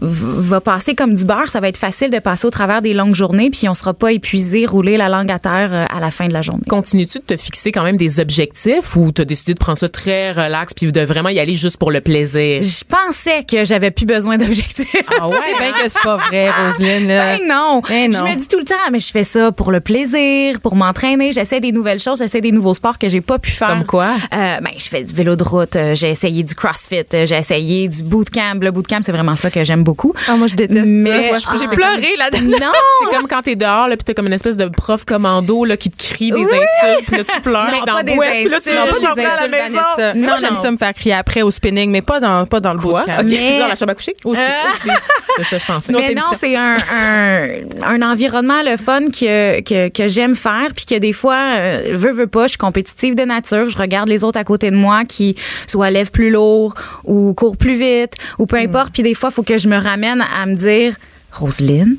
va 0.00 0.60
passer 0.60 0.94
comme 0.94 1.14
du 1.14 1.24
beurre. 1.24 1.48
Ça 1.48 1.60
va 1.60 1.68
être 1.68 1.76
facile 1.76 2.10
de 2.10 2.18
passer 2.18 2.46
au 2.46 2.50
travers 2.50 2.82
des 2.82 2.94
longues 2.94 3.14
journées, 3.14 3.50
puis 3.50 3.68
on 3.68 3.73
sera 3.74 3.94
pas 3.94 4.12
épuisé, 4.12 4.66
rouler 4.66 4.96
la 4.96 5.08
langue 5.08 5.30
à 5.30 5.38
terre 5.38 5.70
euh, 5.72 5.84
à 5.94 6.00
la 6.00 6.10
fin 6.10 6.26
de 6.28 6.32
la 6.32 6.42
journée. 6.42 6.62
Continues-tu 6.68 7.18
de 7.18 7.24
te 7.24 7.36
fixer 7.36 7.72
quand 7.72 7.82
même 7.82 7.96
des 7.96 8.20
objectifs 8.20 8.96
ou 8.96 9.10
t'as 9.12 9.24
décidé 9.24 9.54
de 9.54 9.58
prendre 9.58 9.78
ça 9.78 9.88
très 9.88 10.32
relax 10.32 10.74
puis 10.74 10.90
de 10.90 11.00
vraiment 11.00 11.28
y 11.28 11.38
aller 11.40 11.54
juste 11.54 11.76
pour 11.76 11.90
le 11.90 12.00
plaisir? 12.00 12.62
Je 12.62 12.84
pensais 12.84 13.44
que 13.44 13.64
j'avais 13.64 13.90
plus 13.90 14.06
besoin 14.06 14.36
d'objectifs. 14.38 14.86
Ah 15.20 15.28
ouais? 15.28 15.36
C'est 15.44 15.58
bien 15.58 15.72
que 15.72 15.88
c'est 15.88 16.02
pas 16.02 16.16
vrai, 16.16 16.50
Roselyne. 16.50 17.08
là. 17.08 17.36
Ben 17.36 17.46
non. 17.48 17.82
Ben 17.88 18.10
non. 18.10 18.18
Je 18.18 18.24
me 18.32 18.36
dis 18.36 18.48
tout 18.48 18.58
le 18.58 18.64
temps, 18.64 18.74
mais 18.92 19.00
je 19.00 19.10
fais 19.10 19.24
ça 19.24 19.52
pour 19.52 19.70
le 19.72 19.80
plaisir, 19.80 20.60
pour 20.60 20.74
m'entraîner. 20.76 21.32
J'essaie 21.32 21.60
des 21.60 21.72
nouvelles 21.72 22.00
choses, 22.00 22.18
j'essaie 22.18 22.40
des 22.40 22.52
nouveaux 22.52 22.74
sports 22.74 22.98
que 22.98 23.08
j'ai 23.08 23.20
pas 23.20 23.38
pu 23.38 23.50
faire. 23.50 23.68
Comme 23.68 23.84
quoi? 23.84 24.10
Euh, 24.34 24.60
ben, 24.60 24.70
je 24.78 24.84
fais 24.88 25.02
du 25.04 25.12
vélo 25.14 25.36
de 25.36 25.42
route, 25.42 25.76
euh, 25.76 25.94
j'ai 25.94 26.10
essayé 26.10 26.42
du 26.42 26.54
CrossFit, 26.54 27.04
j'ai 27.12 27.36
essayé 27.36 27.88
du 27.88 28.02
bootcamp. 28.02 28.58
Le 28.60 28.70
bootcamp, 28.70 29.00
c'est 29.04 29.12
vraiment 29.12 29.36
ça 29.36 29.50
que 29.50 29.64
j'aime 29.64 29.84
beaucoup. 29.84 30.12
Ah, 30.28 30.36
moi, 30.36 30.46
je 30.46 30.54
déteste 30.54 30.86
Mais- 30.86 31.10
ça. 31.40 31.50
Moi, 31.50 31.58
J'ai 31.58 31.66
Ah. 31.70 31.74
pleuré 31.74 32.08
là-dedans. 32.18 32.58
Non! 32.60 32.72
C'est 33.10 33.16
comme 33.16 33.28
quand 33.28 33.42
t'es 33.42 33.56
dehors, 33.64 33.88
là, 33.88 33.96
puis 33.96 34.04
t'as 34.04 34.14
comme 34.14 34.26
une 34.26 34.32
espèce 34.32 34.56
de 34.56 34.66
prof 34.68 35.04
commando 35.04 35.64
là, 35.64 35.76
qui 35.76 35.90
te 35.90 36.02
crie 36.02 36.30
des 36.30 36.36
Oui. 36.36 36.44
insultes, 36.44 37.06
puis 37.06 37.16
là, 37.18 37.24
tu 37.24 37.40
pleures 37.40 37.70
Non, 37.72 37.84
dans 37.86 38.02
des 38.02 38.14
boîte, 38.14 38.30
puis 38.32 38.48
là, 38.48 38.60
tu 38.60 38.70
Non, 38.74 38.84
juste 38.84 38.92
pas 38.92 39.00
des 39.00 39.06
rentrer 39.06 39.24
à 39.24 39.40
la 39.40 39.48
maison. 39.48 39.80
Vanessa. 39.96 40.14
Non, 40.14 40.26
Moi, 40.26 40.36
j'aime 40.40 40.56
ça 40.56 40.70
me 40.70 40.76
faire 40.76 40.94
crier 40.94 41.14
après 41.14 41.42
au 41.42 41.50
spinning, 41.50 41.90
mais 41.90 42.02
pas 42.02 42.20
dans, 42.20 42.46
pas 42.46 42.60
dans 42.60 42.72
le 42.74 42.80
Quoi? 42.80 43.00
bootcamp. 43.00 43.20
OK. 43.20 43.26
Mais- 43.28 43.58
Dans 43.60 43.68
la 43.68 43.74
chambre 43.76 43.92
à 43.92 43.94
coucher? 43.94 44.14
Aussi. 44.24 44.40
aussi. 44.40 44.88
C'est 45.36 45.58
ça, 45.58 45.58
je 45.58 45.92
autre 45.92 46.00
Mais 46.06 46.14
non, 46.14 46.22
c'est 46.38 46.54
un, 46.56 46.76
un, 46.94 47.48
un 47.82 48.02
environnement 48.02 48.62
le 48.62 48.76
fun 48.76 49.00
que, 49.06 49.60
que, 49.62 49.88
que 49.88 50.08
j'aime 50.08 50.36
faire, 50.36 50.68
puis 50.76 50.84
que 50.84 50.98
des 50.98 51.12
fois, 51.12 51.36
euh, 51.56 51.82
veux, 51.92 52.12
veux 52.12 52.26
pas, 52.28 52.44
je 52.44 52.50
suis 52.50 52.58
compétitive 52.58 53.14
de 53.14 53.22
nature, 53.24 53.68
je 53.68 53.76
regarde 53.78 54.08
les 54.08 54.22
autres 54.24 54.38
à 54.38 54.44
côté 54.44 54.70
de 54.70 54.76
moi 54.76 55.04
qui 55.04 55.36
soit 55.66 55.90
lèvent 55.90 56.10
plus 56.12 56.30
lourd 56.30 56.74
ou 57.04 57.34
courent 57.34 57.56
plus 57.56 57.74
vite 57.74 58.12
ou 58.38 58.46
peu 58.46 58.56
importe, 58.56 58.92
puis 58.92 59.02
des 59.02 59.14
fois, 59.14 59.30
il 59.30 59.34
faut 59.34 59.42
que 59.42 59.58
je 59.58 59.68
me 59.68 59.76
ramène 59.76 60.22
à 60.40 60.46
me 60.46 60.54
dire, 60.54 60.94
Roselyne, 61.32 61.96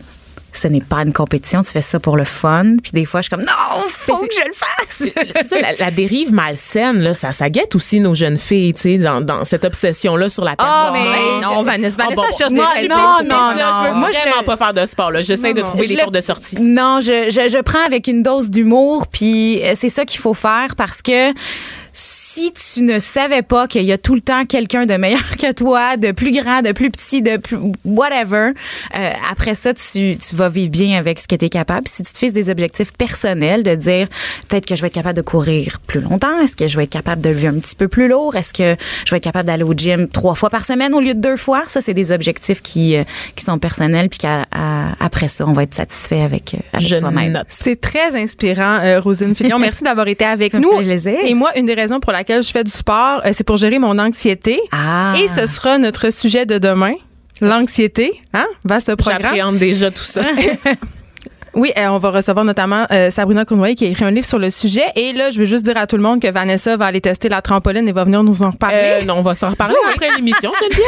ce 0.58 0.68
n'est 0.68 0.82
pas 0.82 1.01
une 1.03 1.14
compétition, 1.14 1.62
tu 1.64 1.72
fais 1.72 1.82
ça 1.82 1.99
pour 1.99 2.18
le 2.18 2.24
fun, 2.24 2.76
puis 2.82 2.91
des 2.93 3.06
fois, 3.06 3.22
je 3.22 3.26
suis 3.26 3.30
comme, 3.36 3.45
non, 3.45 3.82
faut 4.06 4.18
que 4.26 4.34
je 4.34 4.47
le 4.47 4.53
fasse. 4.53 5.12
C'est 5.36 5.47
ça, 5.47 5.60
la, 5.62 5.74
la 5.78 5.91
dérive 5.91 6.34
malsaine, 6.34 7.01
là, 7.01 7.14
ça, 7.14 7.32
ça 7.32 7.49
guette 7.49 7.76
aussi 7.76 7.99
nos 7.99 8.14
jeunes 8.14 8.38
filles, 8.38 8.74
tu 8.74 8.82
sais, 8.82 8.97
dans, 8.97 9.22
dans 9.22 9.43
cette 9.45 9.66
obsession-là 9.66 10.30
sur 10.30 10.43
la 10.43 10.56
Ah, 10.58 10.91
mais 10.93 11.03
performance. 11.03 11.43
non, 11.43 11.64
Vanessa, 11.64 11.97
Vanessa 11.97 12.22
Ah, 12.22 12.28
bon. 12.32 12.38
cherche 12.38 12.49
des 12.51 12.56
Moi, 12.56 12.68
raisons. 12.74 12.88
non, 12.89 12.95
non, 13.26 13.51
veux 13.53 13.89
non. 13.89 13.95
Moi, 13.95 14.10
je 14.12 14.18
vraiment 14.20 14.39
le- 14.39 14.45
pas 14.45 14.58
faire 14.58 14.74
de 14.74 14.86
sport, 14.86 15.12
là. 15.12 15.20
J'essaie 15.22 15.53
de 15.53 15.62
Non, 15.62 15.68
trouver 15.68 15.88
des 15.88 15.97
portes 15.97 16.14
de 16.14 16.22
sortie. 16.22 16.56
Non, 16.60 16.99
je, 17.01 17.30
je, 17.30 17.49
je 17.49 17.62
prends 17.62 17.84
avec 17.86 18.08
une 18.08 18.24
dose 18.24 18.49
d'humour, 18.49 19.08
puis 19.08 19.62
euh, 19.64 19.74
c'est 19.80 19.89
ça 19.89 20.06
qu'il 20.06 20.20
faut 20.20 20.34
faire 20.34 20.76
parce 20.78 21.01
que 21.01 21.32
si 21.98 22.52
tu 22.52 22.84
ne 22.84 23.00
savais 23.00 23.41
pas 23.41 23.68
qu'il 23.68 23.84
y 23.84 23.93
a 23.93 23.98
tout 23.98 24.16
le 24.16 24.22
temps 24.22 24.43
quelqu'un 24.46 24.86
de 24.86 24.96
meilleur 24.96 25.38
que 25.39 25.54
toi, 25.54 25.96
de 25.96 26.12
plus 26.12 26.32
grand, 26.32 26.62
de 26.62 26.74
plus 26.74 26.91
petit, 26.91 27.22
de 27.22 27.38
plus 27.38 27.58
whatever, 27.86 28.52
euh, 28.96 29.12
après 29.32 29.56
ça, 29.56 29.74
tu, 29.74 30.18
tu 30.18 30.36
vas 30.36 30.50
vivre 30.50 30.72
bien 30.72 31.00
avec 31.00 31.22
ce 31.22 31.28
que 31.28 31.36
tu 31.36 31.46
es 31.46 31.50
capable. 31.50 31.88
Si 31.88 32.04
tu 32.04 32.12
te 32.12 32.18
fixes 32.18 32.34
des 32.34 32.50
objectifs 32.50 32.91
personnels, 32.91 33.64
de 33.64 33.76
dire 33.76 34.10
peut-être 34.50 34.66
que 34.66 34.76
je 34.76 34.82
vais 34.82 34.88
être 34.88 34.93
capable 34.93 35.16
de 35.16 35.22
courir 35.22 35.80
plus 35.88 36.02
longtemps, 36.02 36.38
est-ce 36.41 36.58
que 36.58 36.68
je 36.68 36.76
vais 36.76 36.84
être 36.84 36.89
capable 36.89 37.22
de 37.22 37.30
lever 37.30 37.48
un 37.48 37.60
petit 37.60 37.78
peu 37.78 37.88
plus 37.88 38.10
lourd, 38.10 38.36
est-ce 38.36 38.54
que 38.54 38.76
je 39.06 39.12
vais 39.12 39.18
être 39.18 39.24
capable 39.24 39.48
d'aller 39.48 39.64
au 39.64 39.74
gym 39.74 40.10
trois 40.10 40.36
fois 40.36 40.50
par 40.50 40.66
semaine 40.66 40.93
au 40.93 41.00
lieu 41.00 41.14
de 41.14 41.22
deux 41.22 41.38
fois, 41.38 41.64
ça 41.68 41.80
c'est 41.80 41.93
des 41.93 42.12
objectifs 42.12 42.62
qui 42.62 42.98
euh, 42.98 43.06
qui 43.38 43.46
sont 43.46 43.58
personnels 43.58 44.10
puis 44.10 44.20
qu'après 44.20 45.30
ça 45.30 45.46
on 45.48 45.54
va 45.54 45.64
être 45.64 45.74
satisfait 45.74 46.22
avec, 46.22 46.56
euh, 46.56 46.58
avec 46.74 46.89
soi-même. 46.89 47.41
C'est 47.50 47.80
très 47.80 48.16
inspirant, 48.16 48.80
euh, 48.84 49.00
Rosine 49.00 49.36
Fillon. 49.36 49.60
Merci 49.66 49.84
d'avoir 49.84 50.08
été 50.08 50.26
avec 50.26 50.54
nous. 50.54 50.78
plaisir. 50.80 51.20
Et 51.24 51.34
moi, 51.34 51.52
une 51.58 51.66
des 51.66 51.74
raisons 51.86 52.00
pour 52.00 52.12
laquelle 52.12 52.44
je 52.44 52.52
fais 52.52 52.64
du 52.64 52.72
sport, 52.72 53.22
euh, 53.26 53.30
c'est 53.34 53.44
pour 53.44 53.58
gérer 53.58 53.80
mon 53.80 53.98
anxiété. 54.00 54.60
Ah. 54.72 55.14
Et 55.22 55.28
ce 55.28 55.46
sera 55.46 55.78
notre 55.78 56.12
sujet 56.12 56.46
de 56.46 56.58
demain. 56.58 56.94
L'anxiété, 57.42 58.22
hein? 58.34 58.48
Vaste 58.64 58.96
programme. 58.96 59.22
J'appréhende 59.22 59.58
déjà 59.58 59.92
tout 59.92 60.04
ça. 60.04 60.22
Oui, 61.56 61.72
euh, 61.78 61.88
on 61.88 62.00
va 62.00 62.12
recevoir 62.12 62.44
notamment 62.44 62.86
euh, 62.92 63.10
Sabrina 63.10 63.46
Cournoyer 63.46 63.76
qui 63.76 63.86
a 63.86 63.88
écrit 63.88 64.04
un 64.04 64.12
livre 64.12 64.26
sur 64.26 64.40
le 64.40 64.50
sujet. 64.50 64.84
Et 64.98 65.14
là, 65.14 65.30
je 65.30 65.40
veux 65.40 65.46
juste 65.46 65.64
dire 65.64 65.78
à 65.78 65.88
tout 65.88 65.96
le 65.96 66.04
monde 66.04 66.22
que 66.22 66.30
Vanessa 66.30 66.76
va 66.76 66.86
aller 66.88 67.00
tester 67.00 67.30
la 67.30 67.42
trampoline 67.42 67.88
et 67.88 67.94
va 67.94 68.04
venir 68.04 68.24
nous 68.24 68.44
en 68.44 68.50
reparler. 68.50 69.00
Euh, 69.02 69.06
non, 69.06 69.16
on 69.20 69.22
va 69.22 69.36
s'en 69.36 69.52
reparler 69.52 69.76
après 69.90 70.14
l'émission. 70.18 70.52
Geneviève, 70.62 70.84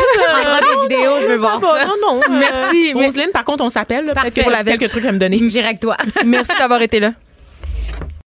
On 0.52 0.88
des 0.88 0.96
vidéos, 0.96 1.14
je 1.22 1.28
veux 1.28 1.38
voir 1.38 1.62
ça. 1.62 1.86
Non, 1.86 1.96
non. 2.02 2.22
Merci. 2.38 2.92
Roselyne, 2.94 3.32
par 3.32 3.46
contre, 3.46 3.64
on 3.64 3.70
s'appelle. 3.70 4.06
Peut-être 4.06 4.34
que 4.34 4.42
pour 4.42 4.52
la 4.52 4.66
quelques 4.66 4.90
trucs 4.90 5.06
à 5.06 5.14
me 5.14 5.18
donner. 5.20 5.40
J'irai 5.48 5.68
avec 5.68 5.80
toi. 5.80 5.96
Merci 6.26 6.52
d'avoir 6.60 6.82
été 6.82 7.00
là. 7.00 7.14